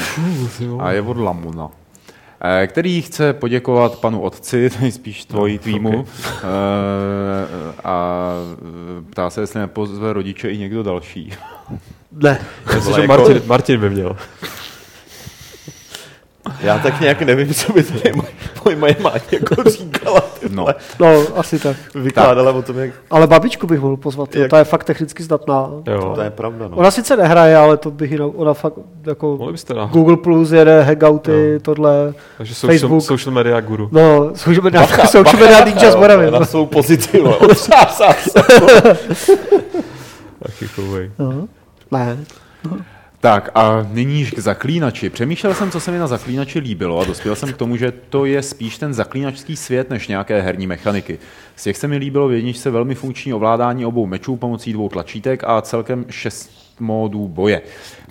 [0.80, 1.68] A je od Lamuna.
[2.62, 6.44] eh, který chce poděkovat panu otci, tedy spíš tvojí týmu, eh,
[7.84, 8.26] a
[9.00, 11.34] eh, ptá se, jestli nepozve rodiče i někdo další.
[12.12, 12.42] Ne.
[12.76, 14.18] Myslím, že jako- Martin, Martin by měl.
[16.62, 20.22] Já tak nějak nevím, co by tady moje, moje, máť jako říkala.
[20.50, 20.68] No.
[21.00, 21.78] No, asi tak.
[21.96, 22.92] Vykládala o tom, jak...
[23.12, 24.42] Ale babičku bych mohl pozvat, jo.
[24.42, 25.70] Jak- ta je fakt technicky zdatná.
[25.88, 26.12] Jo.
[26.16, 26.78] To je pravda, no.
[26.78, 28.74] Ona sice nehraje, ale to bych jinak, ona fakt
[29.06, 29.90] jako Mohli byste dát.
[29.92, 33.04] Google Plus jede, hangouty, tohle, Takže social, Facebook.
[33.04, 33.90] social media guru.
[33.92, 36.32] no, social media, social media ninja z Moravy.
[36.32, 37.38] Na svou pozici, vole.
[37.52, 38.40] Otřásá se.
[40.44, 41.12] Taky kouvej.
[41.20, 41.48] No.
[43.22, 45.10] Tak a nyní k zaklínači.
[45.10, 48.26] Přemýšlel jsem, co se mi na zaklínači líbilo a dospěl jsem k tomu, že to
[48.26, 51.20] je spíš ten zaklínačský svět než nějaké herní mechaniky.
[51.56, 55.44] Z těch se mi líbilo v jedničce velmi funkční ovládání obou mečů pomocí dvou tlačítek
[55.44, 57.62] a celkem šest módů boje.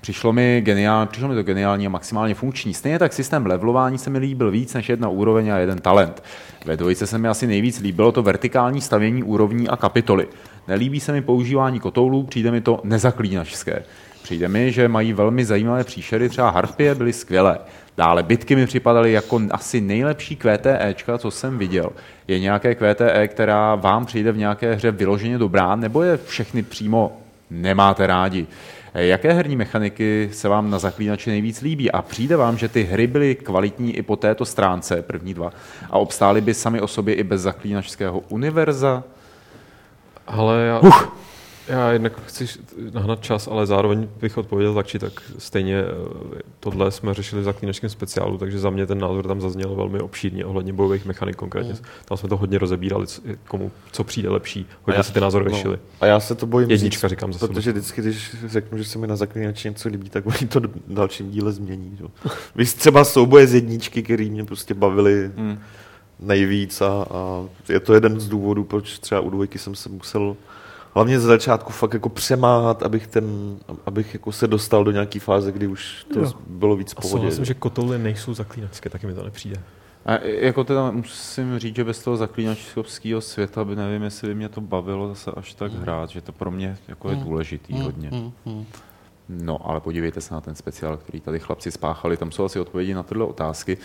[0.01, 2.75] Přišlo mi, geniál, přišlo mi to geniální a maximálně funkční.
[2.75, 6.23] Stejně tak systém levelování se mi líbil víc než jedna úroveň a jeden talent.
[6.65, 10.29] Ve dvojice se mi asi nejvíc líbilo to vertikální stavění úrovní a kapitoly.
[10.69, 13.83] Nelíbí se mi používání kotoulů, přijde mi to nezaklínačské.
[14.23, 17.59] Přijde mi, že mají velmi zajímavé příšery, třeba harpie byly skvělé.
[17.97, 21.91] Dále bitky mi připadaly jako asi nejlepší QTEčka, co jsem viděl.
[22.29, 27.21] Je nějaké QTE, která vám přijde v nějaké hře vyloženě dobrá, nebo je všechny přímo
[27.51, 28.47] nemáte rádi?
[28.95, 31.91] Jaké herní mechaniky se vám na zaklínači nejvíc líbí?
[31.91, 35.53] A přijde vám, že ty hry byly kvalitní i po této stránce, první dva,
[35.91, 39.05] a obstály by sami o sobě i bez zaklínačského univerza?
[40.27, 41.03] Ale já, uh.
[41.71, 42.47] Já jednak chci
[42.93, 45.13] nahnat čas, ale zároveň bych odpověděl tak či tak.
[45.39, 49.75] Stejně eh, tohle jsme řešili v zaklínačském speciálu, takže za mě ten názor tam zazněl
[49.75, 51.75] velmi obšírně ohledně bojových mechanik konkrétně.
[52.05, 54.67] Tam jsme to hodně rozebírali, co- komu co přijde lepší.
[54.83, 55.77] Hodně já- si ty názory no.
[56.01, 57.55] A já se to bojím Jednička říct, říkám za sebe.
[57.55, 60.71] Protože vždycky, když řeknu, že se mi na zaklínači něco líbí, tak oni to v
[60.89, 61.99] dalším díle změní.
[62.01, 62.09] Jo.
[62.57, 65.59] Víš, třeba souboje z jedničky, který mě prostě bavili Hmm.
[66.21, 70.37] nejvíc a, a je to jeden z důvodů, proč třeba u dvojky jsem se musel
[70.95, 73.57] hlavně ze začátku fakt jako přemáhat, abych, ten,
[73.87, 76.33] abych jako se dostal do nějaký fáze, kdy už to Jo.
[76.47, 77.19] bylo víc v A pohodě.
[77.21, 79.57] souhlasím, že kotouly nejsou zaklínačské, taky mi to nepřijde.
[80.07, 84.49] A jako teda musím říct, že bez toho zaklínačského světa by nevím, jestli by mě
[84.49, 88.11] to bavilo zase až tak hrát, že to pro mě jako je důležitý hodně.
[89.33, 92.95] No, ale podívejte se na ten speciál, který tady chlapci spáchali, tam jsou asi odpovědi
[92.95, 93.79] na tyhle otázky,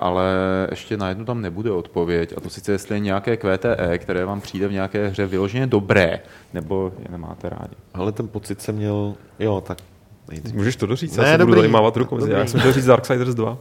[0.00, 0.24] ale
[0.70, 4.40] ještě na jednu tam nebude odpověď, a to sice jestli je nějaké QTE, které vám
[4.40, 6.20] přijde v nějaké hře vyloženě dobré,
[6.54, 7.74] nebo je nemáte rádi.
[7.94, 9.78] Ale ten pocit jsem měl, jo, tak
[10.28, 10.54] nejdřív.
[10.54, 11.16] Můžeš to doříct?
[11.16, 11.60] Ne, já se budu dobrý.
[11.60, 12.16] tady mávat rukou.
[12.18, 12.32] Dobrý.
[12.32, 13.58] Já jsem chtěl říct Darksiders 2,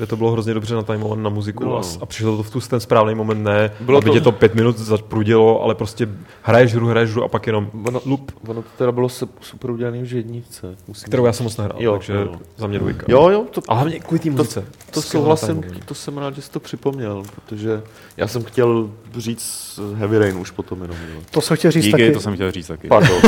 [0.00, 1.78] kde to bylo hrozně dobře natajmované na muziku Bylo.
[1.78, 4.32] a, a přišlo to v tu ten správný moment, ne, Bylo aby to- tě to
[4.32, 6.08] pět minut zaprudilo, ale prostě
[6.42, 8.32] hraješ hru, hraješ hru a pak jenom Ono, lup.
[8.48, 9.08] ono to teda bylo
[9.40, 10.76] super udělané už v jedničce.
[10.88, 12.34] Musím kterou já jsem moc nehrál, Jo, takže jo.
[12.56, 13.06] za mě dvojka.
[13.08, 14.64] Jo, jo, to, A hlavně kvůli té muzice.
[14.90, 17.82] to Skvělé souhlasím, to jsem rád, že jsi to připomněl, protože
[18.16, 20.96] já jsem chtěl říct Heavy Rain už potom jenom.
[21.14, 21.20] Jo.
[21.30, 22.12] to jsem chtěl říct Díky, taky.
[22.12, 22.88] to jsem chtěl říct taky.
[22.88, 23.18] Pardon.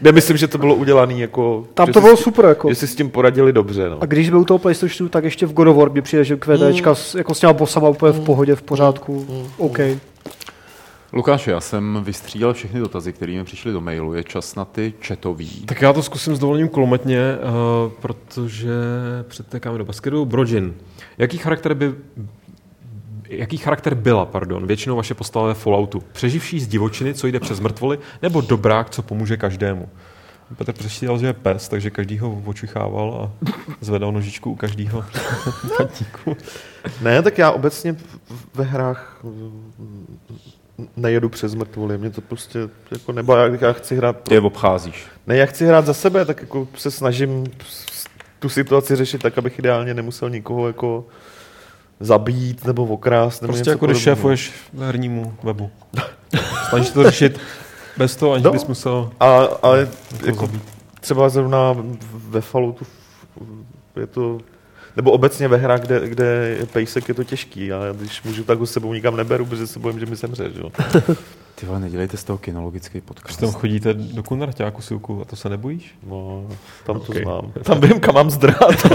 [0.12, 1.64] Myslím, že to bylo udělané jako...
[1.74, 2.68] Tam to bylo super, jako.
[2.68, 3.98] Že si s tím poradili dobře, no.
[4.00, 6.36] A když jsme u toho PlayStationu, tak ještě v God of War mě přijde, že
[6.36, 9.26] QTčka s, jako s těma bossama úplně v pohodě, v pořádku.
[9.58, 9.78] OK.
[11.12, 14.14] Lukáš, já jsem vystřídal všechny dotazy, které mi přišly do mailu.
[14.14, 15.64] Je čas na ty četový.
[15.66, 18.70] Tak já to zkusím s dovolením kulometně, uh, protože
[19.28, 20.24] předtekáme do basketu.
[20.24, 20.74] Brojin.
[21.18, 21.94] Jaký charakter by
[23.28, 26.02] Jaký charakter byla, pardon, většinou vaše postava ve Falloutu?
[26.12, 29.88] Přeživší z divočiny, co jde přes mrtvoly, nebo dobrák, co pomůže každému?
[30.56, 33.46] Petr přečítal, že je pes, takže každý ho očichával a
[33.80, 35.04] zvedal nožičku u každého
[35.76, 36.36] patníku.
[37.02, 40.18] Ne, tak já obecně v- ve hrách mm,
[40.96, 41.98] nejedu přes mrtvoly.
[41.98, 42.58] Mě to prostě
[42.90, 44.16] jako nebo já, já chci hrát...
[44.22, 45.06] Ty je obcházíš.
[45.26, 47.46] Ne, já chci hrát za sebe, tak jako se snažím
[48.38, 51.06] tu situaci řešit tak, abych ideálně nemusel nikoho jako
[52.00, 53.42] zabít nebo okrást.
[53.42, 55.70] Nebo Prostě něco jako když šéfuješ hernímu webu.
[56.68, 57.40] Snažíš to řešit
[57.98, 58.52] bez toho, aniž No.
[58.52, 59.88] bys musel A, ale
[60.20, 60.50] to jako
[61.00, 61.76] třeba zrovna
[62.12, 62.86] ve Falloutu
[63.96, 64.38] je to,
[64.96, 66.24] nebo obecně ve hrách, kde, kde
[66.60, 67.66] je pejsek, je to těžký.
[67.66, 70.50] Já když můžu, tak ho s sebou nikam neberu, protože se bojím, že mi zemře.
[70.54, 70.60] Že?
[70.60, 70.70] jo.
[71.54, 73.40] Ty vole, nedělejte z toho kinologický podcast.
[73.40, 75.94] tam chodíte do kunarťáku silku a to se nebojíš?
[76.06, 76.46] No,
[76.86, 77.16] tam to Ok.
[77.22, 77.52] znám.
[77.62, 78.58] Tam vím, kam mám zdrát.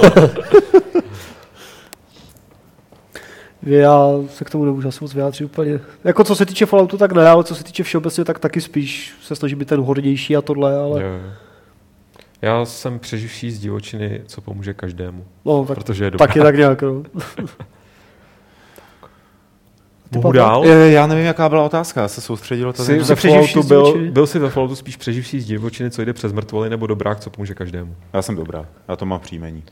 [3.68, 5.80] Já se k tomu nemůžu asi moc vyjádřit úplně.
[6.04, 9.14] Jako co se týče Falloutu, tak ne, ale co se týče všeobecně, tak taky spíš
[9.22, 11.30] se snažím být ten hodnější a tohle, ale Jo, jo.
[12.42, 15.26] Já jsem přeživší z divočiny, co pomůže každému.
[15.46, 16.28] no, tak, Protože je dobrá.
[16.28, 16.82] taky tak nějak.
[16.82, 17.04] No.
[20.12, 20.66] Mohu dál?
[20.66, 24.12] Je, já nevím, jaká byla otázka, já se soustředil to Jsi Jsi ve Falloutu byl,
[24.12, 27.30] byl jsi ve Falloutu spíš přeživší z divočiny, co jde přes mrtvoly, nebo dobrák, co
[27.30, 27.96] pomůže každému?
[28.14, 29.64] Já jsem dobrá, já to mám příjmení.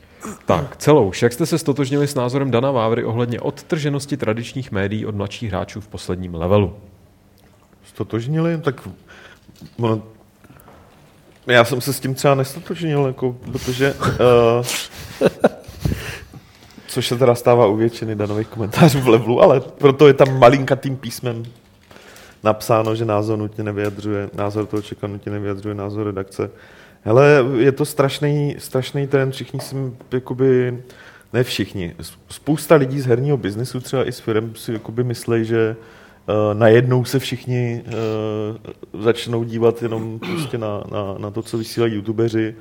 [0.46, 1.12] Tak, celou.
[1.22, 5.80] Jak jste se stotožnili s názorem Dana Vávry ohledně odtrženosti tradičních médií od mladších hráčů
[5.80, 6.74] v posledním levelu?
[7.84, 8.88] Stotožnili, tak
[9.78, 10.02] ono,
[11.46, 15.28] já jsem se s tím třeba nestotožnil, jako, protože uh,
[16.96, 20.96] což se teda stává u většiny danových komentářů v levelu, ale proto je tam malinkatým
[20.96, 21.42] písmem
[22.44, 26.50] napsáno, že názor nutně nevyjadřuje, názor toho člověka nutně nevyjadřuje názor redakce.
[27.02, 29.76] Hele, je to strašný, strašný trend, všichni si,
[30.12, 30.78] jakoby,
[31.32, 31.94] ne všichni,
[32.28, 35.76] spousta lidí z herního biznesu, třeba i s firm, si jakoby myslí, že
[36.26, 37.84] uh, najednou se všichni
[38.94, 42.54] uh, začnou dívat jenom prostě na, na, na to, co vysílají youtubeři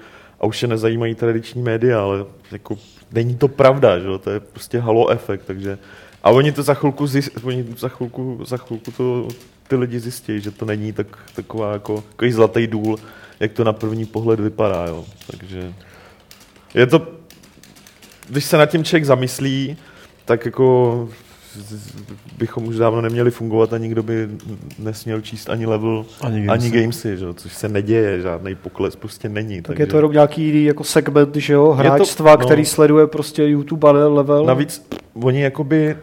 [0.46, 2.78] a už se nezajímají tradiční média, ale jako
[3.12, 4.06] není to pravda, že?
[4.24, 5.78] to je prostě halo efekt, takže
[6.24, 9.28] a oni to za chvilku, zjist, oni za chvilku, za chvilku to
[9.68, 12.98] ty lidi zjistí, že to není tak, taková jako, takový zlatý důl,
[13.40, 15.06] jak to na první pohled vypadá, jo.
[15.32, 15.74] Takže
[16.74, 17.08] je to,
[18.30, 19.78] když se nad tím člověk zamyslí,
[20.26, 21.10] tak jako
[22.38, 24.28] bychom už dávno neměli fungovat a nikdo by
[24.80, 26.68] nesměl číst ani level, Ani gamesy.
[26.68, 27.26] ani gamesy, že?
[27.34, 29.62] což se neděje, žádný pokles prostě není.
[29.62, 32.46] Tak je to jenom nějaký jako segment, že jo, to- hráčstva, no.
[32.46, 34.46] který sleduje prostě YouTube a ne level.
[34.46, 34.88] Navíc
[35.24, 35.98] oni jakoby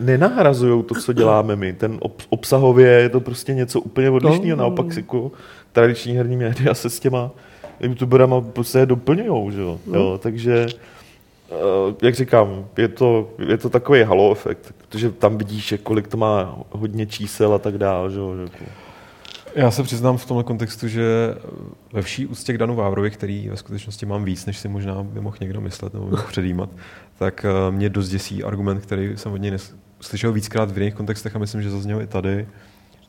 [0.00, 1.72] nenahrazují to, co děláme my.
[1.72, 4.56] Ten ob- obsahově je to prostě něco úplně odlišného.
[4.56, 4.62] No.
[4.62, 5.32] Naopak jako
[5.72, 7.30] tradiční herní média se s těma
[7.80, 9.78] youtuberama prostě doplňují, že jo.
[9.86, 9.98] No.
[9.98, 10.18] jo.
[10.22, 10.66] Takže
[12.02, 16.58] jak říkám, je to, je to takový halo efekt, protože tam vidíš, kolik to má
[16.70, 18.64] hodně čísel a tak dále, že Jako.
[19.54, 21.34] Já se přiznám v tomhle kontextu, že
[21.92, 25.20] ve vší úctě k Danu Vávrovi, který ve skutečnosti mám víc, než si možná by
[25.20, 26.70] mohl někdo myslet nebo mohl předjímat,
[27.18, 29.56] tak eh, mě dost děsí argument, který jsem od něj
[30.00, 32.48] slyšel víckrát v jiných kontextech a myslím, že zazněl i tady,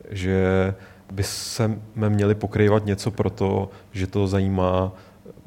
[0.09, 0.73] že
[1.11, 4.91] by se měli pokrývat něco proto, že to zajímá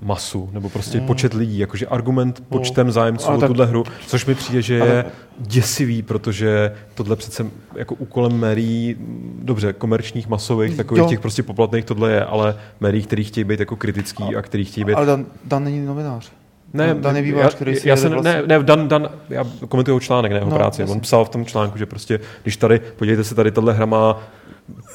[0.02, 1.06] masu, nebo prostě Hmm.
[1.06, 4.74] počet lidí, jakože argument počtem zájemců Ale o tak- tuhle hru, což mi přijde, že
[4.74, 5.04] je
[5.38, 7.46] děsivý, protože tohle přece
[7.76, 8.96] jako úkolem médií,
[9.42, 11.08] dobře, komerčních, masových, takových Jo.
[11.08, 14.84] těch prostě poplatných tohle je, ale médií, který chtějí být jako kritický a který chtějí
[14.84, 16.30] být Ale Dan, Dan není novinář.
[16.74, 19.44] Ne, Dan je vývojář, já, který si já jsem, vlastně- ne, ne, Dan, Dan, já
[19.68, 20.80] komentuju článek, ne jeho No, práci.
[20.82, 20.94] jasně.
[20.94, 24.20] On psal v tom článku, že prostě, když tady, podívejte se, tady tahle hra má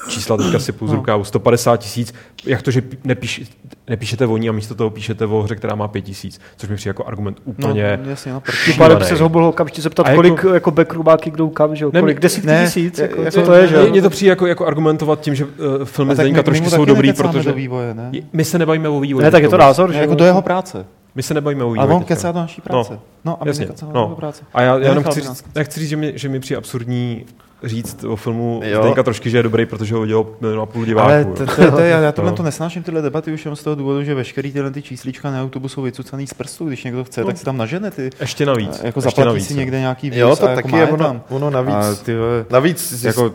[0.10, 0.95] čísla teďka si půjdu No.
[0.95, 1.01] no.
[1.01, 2.14] rukávu, 150 tisíc,
[2.45, 3.51] jak to, že pí- nepíš,
[3.89, 6.76] nepíšete o ní a místo toho píšete o hře, která má 5 tisíc, což mi
[6.76, 7.99] přijde jako argument úplně...
[8.03, 8.56] No, jasně, na prd.
[8.65, 11.51] Tím pádem se ho mohl okamžitě zeptat, A jako- kolik jako, jako backroom má Kingdom
[11.57, 11.91] Come, že jo?
[11.93, 13.89] Ne, Kolik desítky ne, tisíc, je- jako, jako- co to je, že jo?
[13.89, 15.51] Mně to přijde jako, jako argumentovat tím, že uh,
[15.84, 17.49] filmy Zdeňka trošku jsou dobrý, protože...
[17.49, 18.11] do vývoje, ne?
[18.34, 19.23] My se nebavíme o vývoji.
[19.23, 19.77] Ne, tak je to teďka vůbec.
[19.77, 20.85] názor, že jako do jeho práce.
[21.19, 21.75] My se nebavíme o.
[21.79, 22.99] Ale on kecá do naší práce.
[23.25, 24.07] No, a my Jasně, no.
[24.15, 24.43] práce.
[24.53, 27.25] A já, já jenom chci říct, já chci říct, že mi, že mi přijde absurdní
[27.63, 28.81] říct o filmu Jo.
[28.81, 31.05] Zdeňka trošku, že je dobrý, protože ho udělal milion a půl diváků.
[31.09, 31.33] Ale jo.
[31.37, 32.37] to, to, to, já, já tohle No.
[32.37, 35.39] to nesnáším tyhle debaty už jenom z toho důvodu, že veškerý tyhle ty číslička na
[35.41, 38.09] YouTube jsou vycucaný z prstů, když někdo chce, tak si tam nažene ty.
[38.19, 38.81] Ještě navíc.
[38.83, 39.59] Jako ještě zaplatí navíc, si jo.
[39.59, 41.21] někde nějaký Jo, views to a jako taky má je ono, tam.
[41.29, 41.99] ono A navíc.
[41.99, 43.33] ty vole, Navíc, zjist, jako,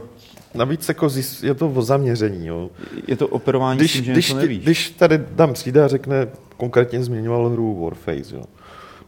[0.54, 2.46] navíc jako zjist, je to o zaměření.
[2.46, 2.70] Jo.
[3.08, 4.64] je to operování Když, s tím, že když, něco nevíš.
[4.64, 6.26] když tady tam přijde a řekne,
[6.56, 8.42] konkrétně zmiňoval hru Warface, jo.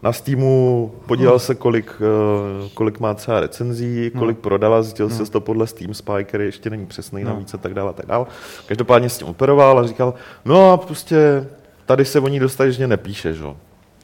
[0.02, 5.40] Na Steamu podíval se, kolik, eh, kolik má třeba recenzí, kolik prodala, zjistil se to
[5.40, 7.30] podle Steam Spy, který ještě není přesný No.
[7.30, 8.26] navíc a tak dále, a tak dále.
[8.66, 10.14] Každopádně s tím operoval a říkal,
[10.44, 11.46] no a prostě
[11.86, 13.56] tady se o ní dostatečně nepíše, jo.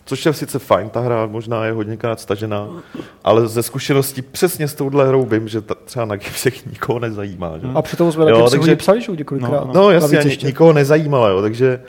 [0.05, 2.69] Což je sice fajn, ta hra možná je hodněkrát stažená,
[3.25, 7.59] ale ze zkušeností přesně s touhle hrou vím, že ta, třeba na všech nikoho nezajímá.
[7.59, 7.67] Že?
[7.75, 9.51] A přitom jsme Jo, taky takže- psali, že několikrát.
[9.67, 10.47] No, No jasně, ani, ještě.
[10.47, 11.81] nikoho nezajímala, jo, takže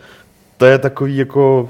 [0.57, 1.69] to je takový jako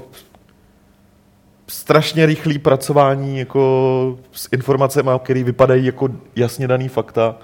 [1.68, 7.36] strašně rychlý pracování jako s informacemi, které vypadají jako jasně daný fakta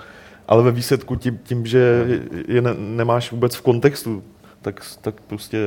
[0.49, 2.05] ale ve výsledku tím, tím že
[2.49, 4.23] je ne, nemáš vůbec v kontextu,
[4.63, 5.59] tak, tak prostě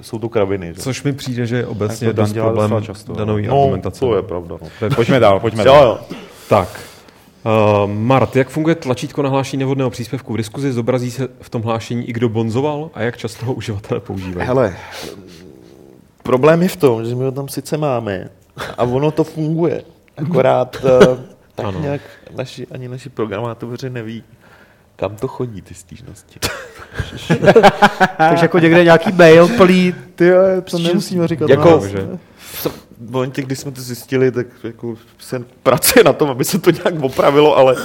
[0.00, 0.72] jsou to kraviny.
[0.74, 0.80] Že?
[0.82, 3.62] Což mi přijde, že je obecně Tak to Dan dost dělá problém často, danový No,
[3.62, 4.00] argumentace.
[4.00, 4.56] to je pravda.
[4.82, 4.90] No.
[4.94, 5.84] Pojďme dál, pojďme Jo, dál.
[6.10, 6.16] jo.
[6.48, 6.80] Tak.
[7.48, 10.72] Uh, Mart, jak funguje tlačítko na hlášení nevhodného příspěvku v diskuzi?
[10.72, 14.46] Zobrazí se v tom hlášení i kdo bonzoval a jak často ho uživatelé používají?
[14.46, 14.76] Hele,
[16.22, 18.28] problém je v tom, že my ho tam sice máme
[18.78, 19.82] a ono to funguje.
[20.16, 21.06] Akorát eh,
[21.54, 21.80] tak Ano.
[21.80, 22.00] nějak
[22.36, 24.24] naši, ani naši programátoři neví,
[24.96, 26.38] kam to chodí ty stížnosti.
[28.18, 30.30] Takže jako někde nějaký mail plný, ty
[30.70, 31.50] to nemusíme říkat.
[31.50, 32.18] Jako- no.
[33.00, 36.70] V momentě, kdy jsme to zjistili, tak jako se pracuje na tom, aby se to
[36.70, 37.76] nějak opravilo, ale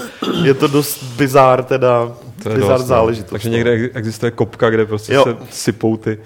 [0.43, 2.87] je to dost bizár teda, To je bizár dost, no.
[2.87, 3.31] záležitost.
[3.31, 3.55] Takže no.
[3.55, 5.23] někde ex- existuje kopka, kde prostě Jo.
[5.23, 6.19] se sypou ty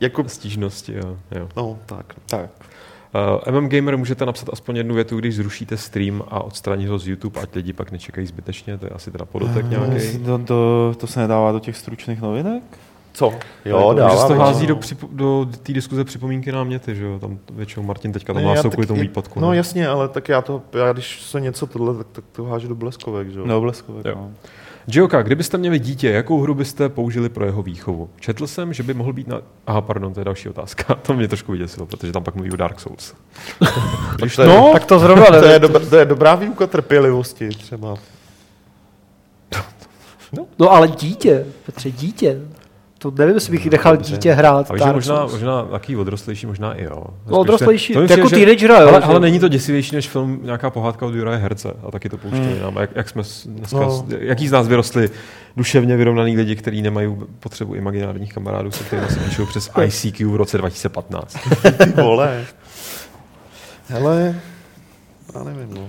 [0.00, 0.94] Jako, stížnosti.
[0.94, 1.16] Jo.
[1.36, 1.48] Jo.
[1.56, 2.14] no, tak.
[2.26, 2.50] Tak.
[3.46, 7.08] Uh, MM Gamer můžete napsat aspoň jednu větu, když zrušíte stream a odstranit ho z
[7.08, 10.18] YouTube, ať lidi pak nečekají zbytečně, to je asi teda podotek nějaký.
[10.18, 12.62] To, to, to se nedává do těch stručných novinek?
[13.12, 13.32] Co?
[13.64, 14.16] Jo, že dává.
[14.16, 17.18] se to hází do, připo- do té diskuze připomínky náměty, že jo?
[17.18, 19.40] Tam většinou Martin teďka tam hlásil kvůli tomu výpadku.
[19.40, 19.56] No ne?
[19.56, 22.74] jasně, ale tak já to, já když se něco tohle, tak, tak to hážu do
[22.74, 23.46] bleskovek, že jo?
[23.46, 24.14] No, bleskovek, Jo.
[24.16, 24.30] no.
[24.86, 28.10] Gioka, kdybyste měli dítě, jakou hru byste použili pro jeho výchovu?
[28.20, 29.40] Četl jsem, že by mohl být na...
[29.66, 30.94] Aha, pardon, to je další otázka.
[31.02, 33.14] To mě trošku vyděsilo, protože tam pak mluví o Dark Souls.
[34.16, 37.48] Když to je, No, tak to zrovna to, je dobrá, to je dobrá výuka trpělivosti
[37.48, 37.94] třeba.
[40.58, 42.40] No ale dítě, Petře, dítě.
[43.02, 44.12] To nevím, jestli bych nechal Dobře.
[44.12, 44.70] dítě hrát.
[44.70, 47.04] A víš, možná, možná takový odrostlejší, možná i jo.
[47.26, 51.06] No, odrostlejší, To jako teenagera, jo, Ale, ale není to děsivější než film, nějaká pohádka
[51.06, 52.76] od Juraje Herce a taky to pouštěli nám.
[52.76, 54.04] Jak, jak jsme dneska, No.
[54.18, 55.10] jaký z nás vyrostli
[55.56, 60.36] duševně vyrovnaný lidi, kteří nemají potřebu imaginárních kamarádů, se kterými se píšou přes ICQ v
[60.36, 61.36] roce 2015.
[61.84, 62.44] Ty vole.
[63.88, 64.34] Hele,
[65.34, 65.88] já nevím, no.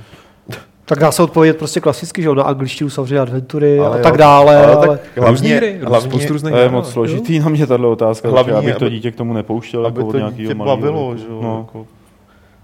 [0.96, 4.04] Tak dá se odpovědět prostě klasicky, že jo, na angličtinu samozřejmě adventury Ale a jo,
[4.04, 6.86] tak dále, ale, ale ale tak Různý hlavně, hry, hlavně, spoustu různých To je moc
[6.86, 10.12] ale- složitý na mě tato otázka, Hlavně, abych to dítě k tomu nepouštěl aby jako
[10.12, 11.40] to dítě bavilo, že jo.
[11.44, 11.58] No.
[11.68, 11.88] Jako,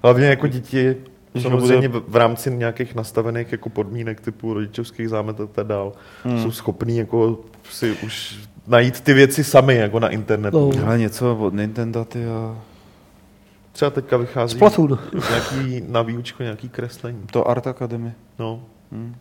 [0.03, 0.95] hlavně jako děti,
[1.35, 5.91] Že samozřejmě bude- v rámci nějakých nastavených jako podmínek typu rodičovských zámet a tak dál,
[6.23, 6.43] Hmm.
[6.43, 7.38] jsou schopní jako
[7.72, 8.38] si už
[8.68, 10.72] najít ty věci sami jako na internetu.
[10.77, 10.85] No.
[10.88, 12.56] Ale něco od Nintendo, ty a
[13.80, 14.99] Třeba teďka vychází Splatoon.
[15.30, 17.22] nějaký na výučku nějaký kreslení.
[17.31, 18.11] to Art Academy.
[18.39, 18.60] No.
[18.91, 19.15] Hm.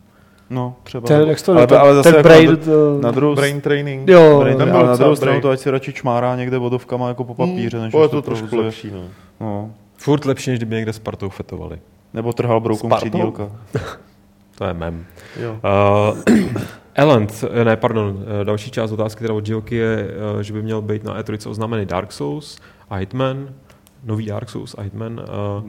[0.51, 1.07] No, třeba.
[1.09, 3.61] Ten, jak to ale, ten, ale zase ten jako brain, na, to, na druhou Brain
[3.61, 4.09] training.
[4.11, 5.43] jo, Brain, byl ale na druhou stranu brain.
[5.43, 8.23] to ať si radši čmárá někde vodovkama jako po papíře, než Hmm, už to, to
[8.23, 8.67] to trošku provozuje.
[8.67, 9.03] lepší, no.
[9.41, 9.71] No.
[9.97, 11.79] Furt lepší, než kdyby někde s partou fetovali.
[12.15, 13.09] Nebo trhal broukom Spartou?
[13.09, 13.51] křídílka.
[14.59, 15.07] To je mem.
[15.41, 15.57] Jo.
[16.31, 16.39] Uh,
[16.95, 20.09] Elend, eh, ne, pardon, eh, další část otázky teda od Gioky je,
[20.39, 22.59] eh, že by měl být na E3 oznámený Dark Souls
[22.91, 23.49] a Hitman,
[24.05, 25.21] nový Dark Souls a Hitman,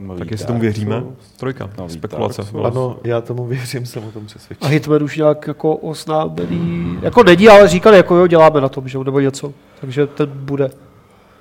[0.08, 1.00] uh, tak jestli Dark tomu věříme?
[1.00, 1.32] Souls.
[1.36, 2.42] Trojka, Nový spekulace.
[2.64, 4.70] Ano, já tomu věřím, jsem o tom a přesvědčen.
[4.70, 8.98] Hitman už nějak jako oznámený, jako není, ale říkali, jako jo, děláme na tom, že
[8.98, 10.70] nebo něco, takže ten bude.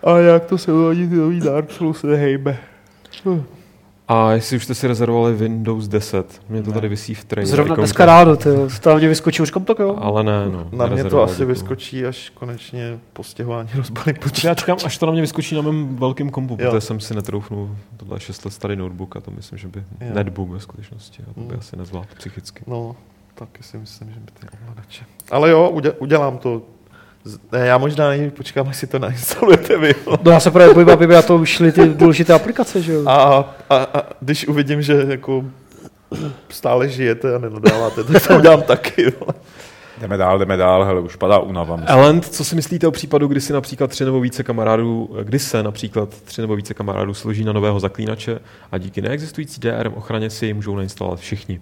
[0.04, 2.58] A jak to se uvádí nový Dark Souls hejbe.
[4.12, 6.74] A jestli už jste si rezervovali Windows 10, mě to Ne.
[6.74, 7.52] tady vysí v trailer.
[7.52, 7.82] Zrovna ikonka.
[7.82, 9.96] dneska ráno, ty jo, to mě vyskočil, říkám tak jo.
[10.02, 10.68] Ale ne, no.
[10.72, 11.48] Na mě to asi děkuju.
[11.48, 14.60] vyskočí, až konečně po stěhování rozbalím Já počítač.
[14.60, 16.70] čekám, až to na mě vyskočí na mém velkém kompu, Jo.
[16.70, 19.80] protože jsem si netroufnul, tohle je 6 let starý notebook a to myslím, že by
[20.02, 20.08] Jo.
[20.14, 21.60] netbook ve skutečnosti, a to by Hmm.
[21.60, 22.64] asi nezvládl psychicky.
[22.68, 22.96] No,
[23.36, 25.06] taky si myslím, že by ty ovladače.
[25.32, 26.62] Ale jo, uděl, udělám to.
[27.52, 29.96] Ne, já možná ani počkám, až si to nainstalujete vy.
[30.24, 33.04] No já se právě bojím, aby mi na to šly ty důležité aplikace, že jo.
[33.08, 33.14] A,
[33.70, 35.46] a, a, když uvidím, že jako
[36.50, 39.04] stále žijete a nenadáváte, tak to udělám taky.
[39.20, 39.34] vole.
[40.02, 41.76] Jdeme dál, jdeme dál, hele, už padá únava.
[41.76, 41.98] myslím.
[42.00, 45.64] Elend, co si myslíte o případu, kdy si například tři nebo více kamarádů, kdy se
[45.64, 48.40] například tři nebo více kamarádů složí na nového zaklínače
[48.72, 51.62] a díky neexistující DRM ochraně si ji můžou nainstalovat všichni?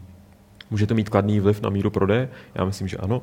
[0.72, 2.30] Může to mít kladný vliv na míru prodeje?
[2.56, 3.22] Já myslím, že ano.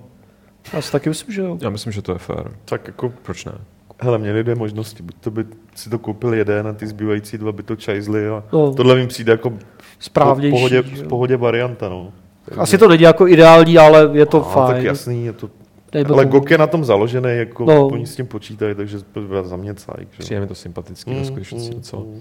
[0.73, 1.59] Já si taky myslím, že jo.
[1.61, 2.51] Já myslím, že to je fér.
[2.65, 3.53] Tak jako, Proč ne?
[4.01, 5.03] hele, měli dvě možnosti.
[5.03, 8.43] Buď to by si to koupil jeden a ty zbývající dva by to čajzli a
[8.53, 8.75] No.
[8.75, 9.53] tohle mi přijde jako
[9.99, 10.57] Správnější.
[10.57, 12.13] v pohodě, v pohodě varianta, no.
[12.59, 14.87] Asi to není jako ideální, ale je to No, tak fajn.
[14.87, 15.51] jasný, je to
[15.93, 16.27] Dejme Ale.
[16.27, 17.87] GOG je na tom založený, jako No.
[17.89, 18.99] oni s tím počítají, takže
[19.43, 20.09] za mě cajk.
[20.19, 22.03] Přijde mi to sympatický ve Mm, skutečnosti mm, docela.
[22.03, 22.09] mm.
[22.09, 22.21] Uh,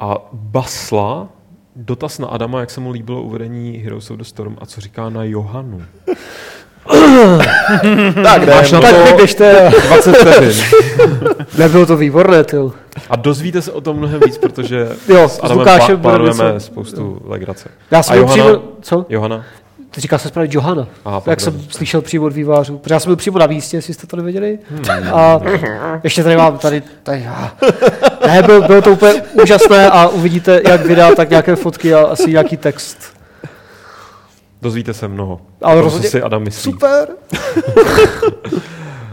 [0.00, 1.28] a Basla,
[1.76, 5.08] dotaz na Adama, jak se mu líbilo uvedení Heroes of the Storm a co říká
[5.10, 5.82] na Johanu.
[8.24, 8.94] Tak Máš na jdem.
[8.94, 10.64] Tak to běžte, 20 vteřin.
[11.58, 12.56] nebylo to výborné, ty.
[12.56, 12.72] jo.
[13.10, 16.44] A dozvíte se o tom mnohem víc, protože Jo, s s Adamem Lukášem plá- plánujeme
[16.52, 16.66] něco.
[16.66, 17.68] spoustu legrace.
[17.90, 18.32] Já jsem A Johana?
[18.44, 19.06] přímo, co?
[19.08, 19.44] Johana?
[19.90, 20.86] Ty říká se správně Johana.
[21.04, 21.60] Aha, Jak pardon.
[21.60, 22.78] jsem slyšel přímo od vývářů.
[22.78, 24.58] Protože já jsem byl přímo na místě, jestli jste to nevěděli.
[24.70, 24.84] Hmm.
[25.12, 25.40] A
[26.04, 27.48] ještě tady mám, tady, tady ah.
[28.26, 29.12] ne, byl, bylo to úplně
[29.42, 32.98] úžasné a uvidíte jak videa, tak nějaké fotky a asi nějaký text.
[34.62, 35.40] Dozvíte se mnoho.
[35.62, 36.72] Ale tom, rozhodně- si Adam myslí.
[36.72, 37.08] Super.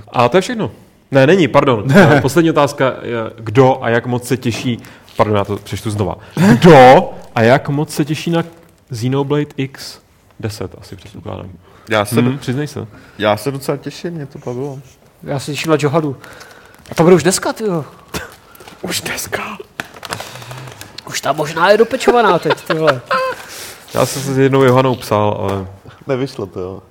[0.07, 0.71] A to je všechno.
[1.11, 1.83] Ne, není, pardon.
[1.87, 2.21] Ne.
[2.21, 2.93] Poslední otázka.
[3.01, 4.79] je, Kdo a jak moc se těší...
[5.17, 6.15] Pardon, já to přečtu znova.
[6.35, 8.43] Kdo a jak moc se těší na
[8.91, 9.99] Xenoblade X
[10.39, 11.49] 10, asi předpokládám.
[11.89, 12.87] Já se, Hmm, přiznej se.
[13.17, 14.79] já se docela těším, mě to bavilo.
[15.23, 16.17] Já se těším na Johadu.
[16.91, 17.85] A to bude už dneska, ty jo.
[18.81, 19.57] Už dneska.
[21.07, 23.01] Už tam možná je dopečovaná teď, ty vole.
[23.93, 25.67] Já jsem se s jednou Johanou psal, ale
[26.07, 26.81] Nevyšlo to, jo.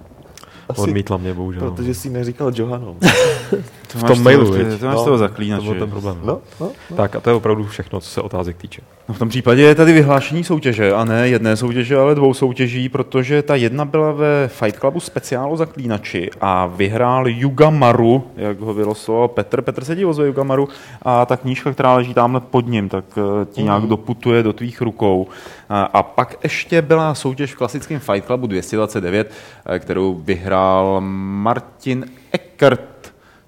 [0.68, 1.70] Asi, odmítla mě, bohužel.
[1.70, 2.96] protože jsi neříkal Johanu.
[4.00, 5.64] To v tom mailu, Ty, ty máš No, toho To zaklínače.
[5.64, 6.18] byl ten problém.
[6.24, 6.96] No, no, no.
[6.96, 8.82] Tak a to je opravdu všechno, co se otázek týče.
[9.08, 12.88] No v tom případě je tady vyhlášení soutěže, a ne jedné soutěže, ale dvou soutěží,
[12.88, 18.74] protože ta jedna byla ve Fight Clubu speciálu zaklínači a vyhrál Yuga Maru, jak ho
[18.74, 19.62] vylosoval Petr.
[19.62, 20.68] Petr se divil Yuga Maru
[21.02, 24.80] a ta knížka, která leží tamhle pod ním, tak eh, ti nějak doputuje do tvých
[24.80, 25.26] rukou.
[25.68, 29.30] A, a pak ještě byla soutěž v klasickém Fight Clubu 229,
[29.66, 32.80] eh, kterou vyhrál Martin Eckert,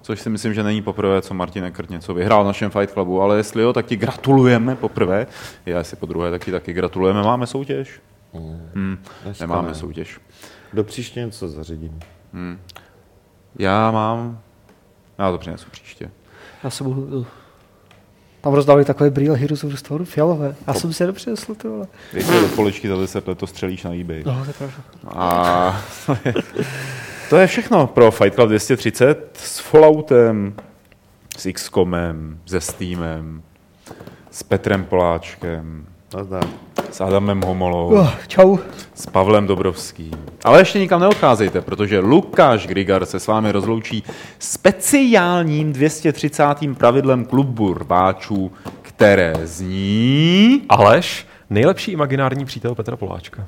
[0.09, 3.21] což si myslím, že není poprvé, co Martin Eckert něco vyhrál v našem Fight Clubu,
[3.21, 5.27] ale jestli jo, tak ti gratulujeme poprvé.
[5.65, 7.23] Já si po druhé taky taky gratulujeme.
[7.23, 8.01] Máme soutěž?
[8.73, 9.75] Hmm, Dneska nemáme ne.
[9.75, 10.19] soutěž.
[10.73, 11.99] Do příště něco zařídím.
[13.59, 14.39] Já mám...
[15.19, 16.11] Já to přinesu příště.
[16.63, 17.25] Já jsem mohl...
[18.41, 20.55] Tam rozdávali takové brýle Heroes of the Storm fialové.
[20.67, 21.87] Já jsem si je nepřinesl, ty vole.
[22.13, 24.23] Dej do poličky za 10 let, to střelíš na eBay.
[24.25, 24.83] No, to je pravda.
[25.07, 25.81] A
[27.29, 30.53] to je všechno pro Fight Club 230 s Falloutem,
[31.37, 33.41] s XCOMem, se Steamem,
[34.31, 35.85] s Petrem Poláčkem,
[36.15, 36.43] Nazdar.
[36.91, 37.87] s Adamem Homolou.
[37.87, 38.57] Oh, čau.
[38.93, 40.11] s Pavlem Dobrovským.
[40.43, 44.03] Ale ještě nikam neodcházejte, protože Lukáš Grigar se s vámi rozloučí
[44.39, 46.43] speciálním 230.
[46.77, 48.51] pravidlem klubu rváčů,
[48.81, 50.61] které zní...
[50.69, 53.47] Aleš, nejlepší imaginární přítel Petra Poláčka.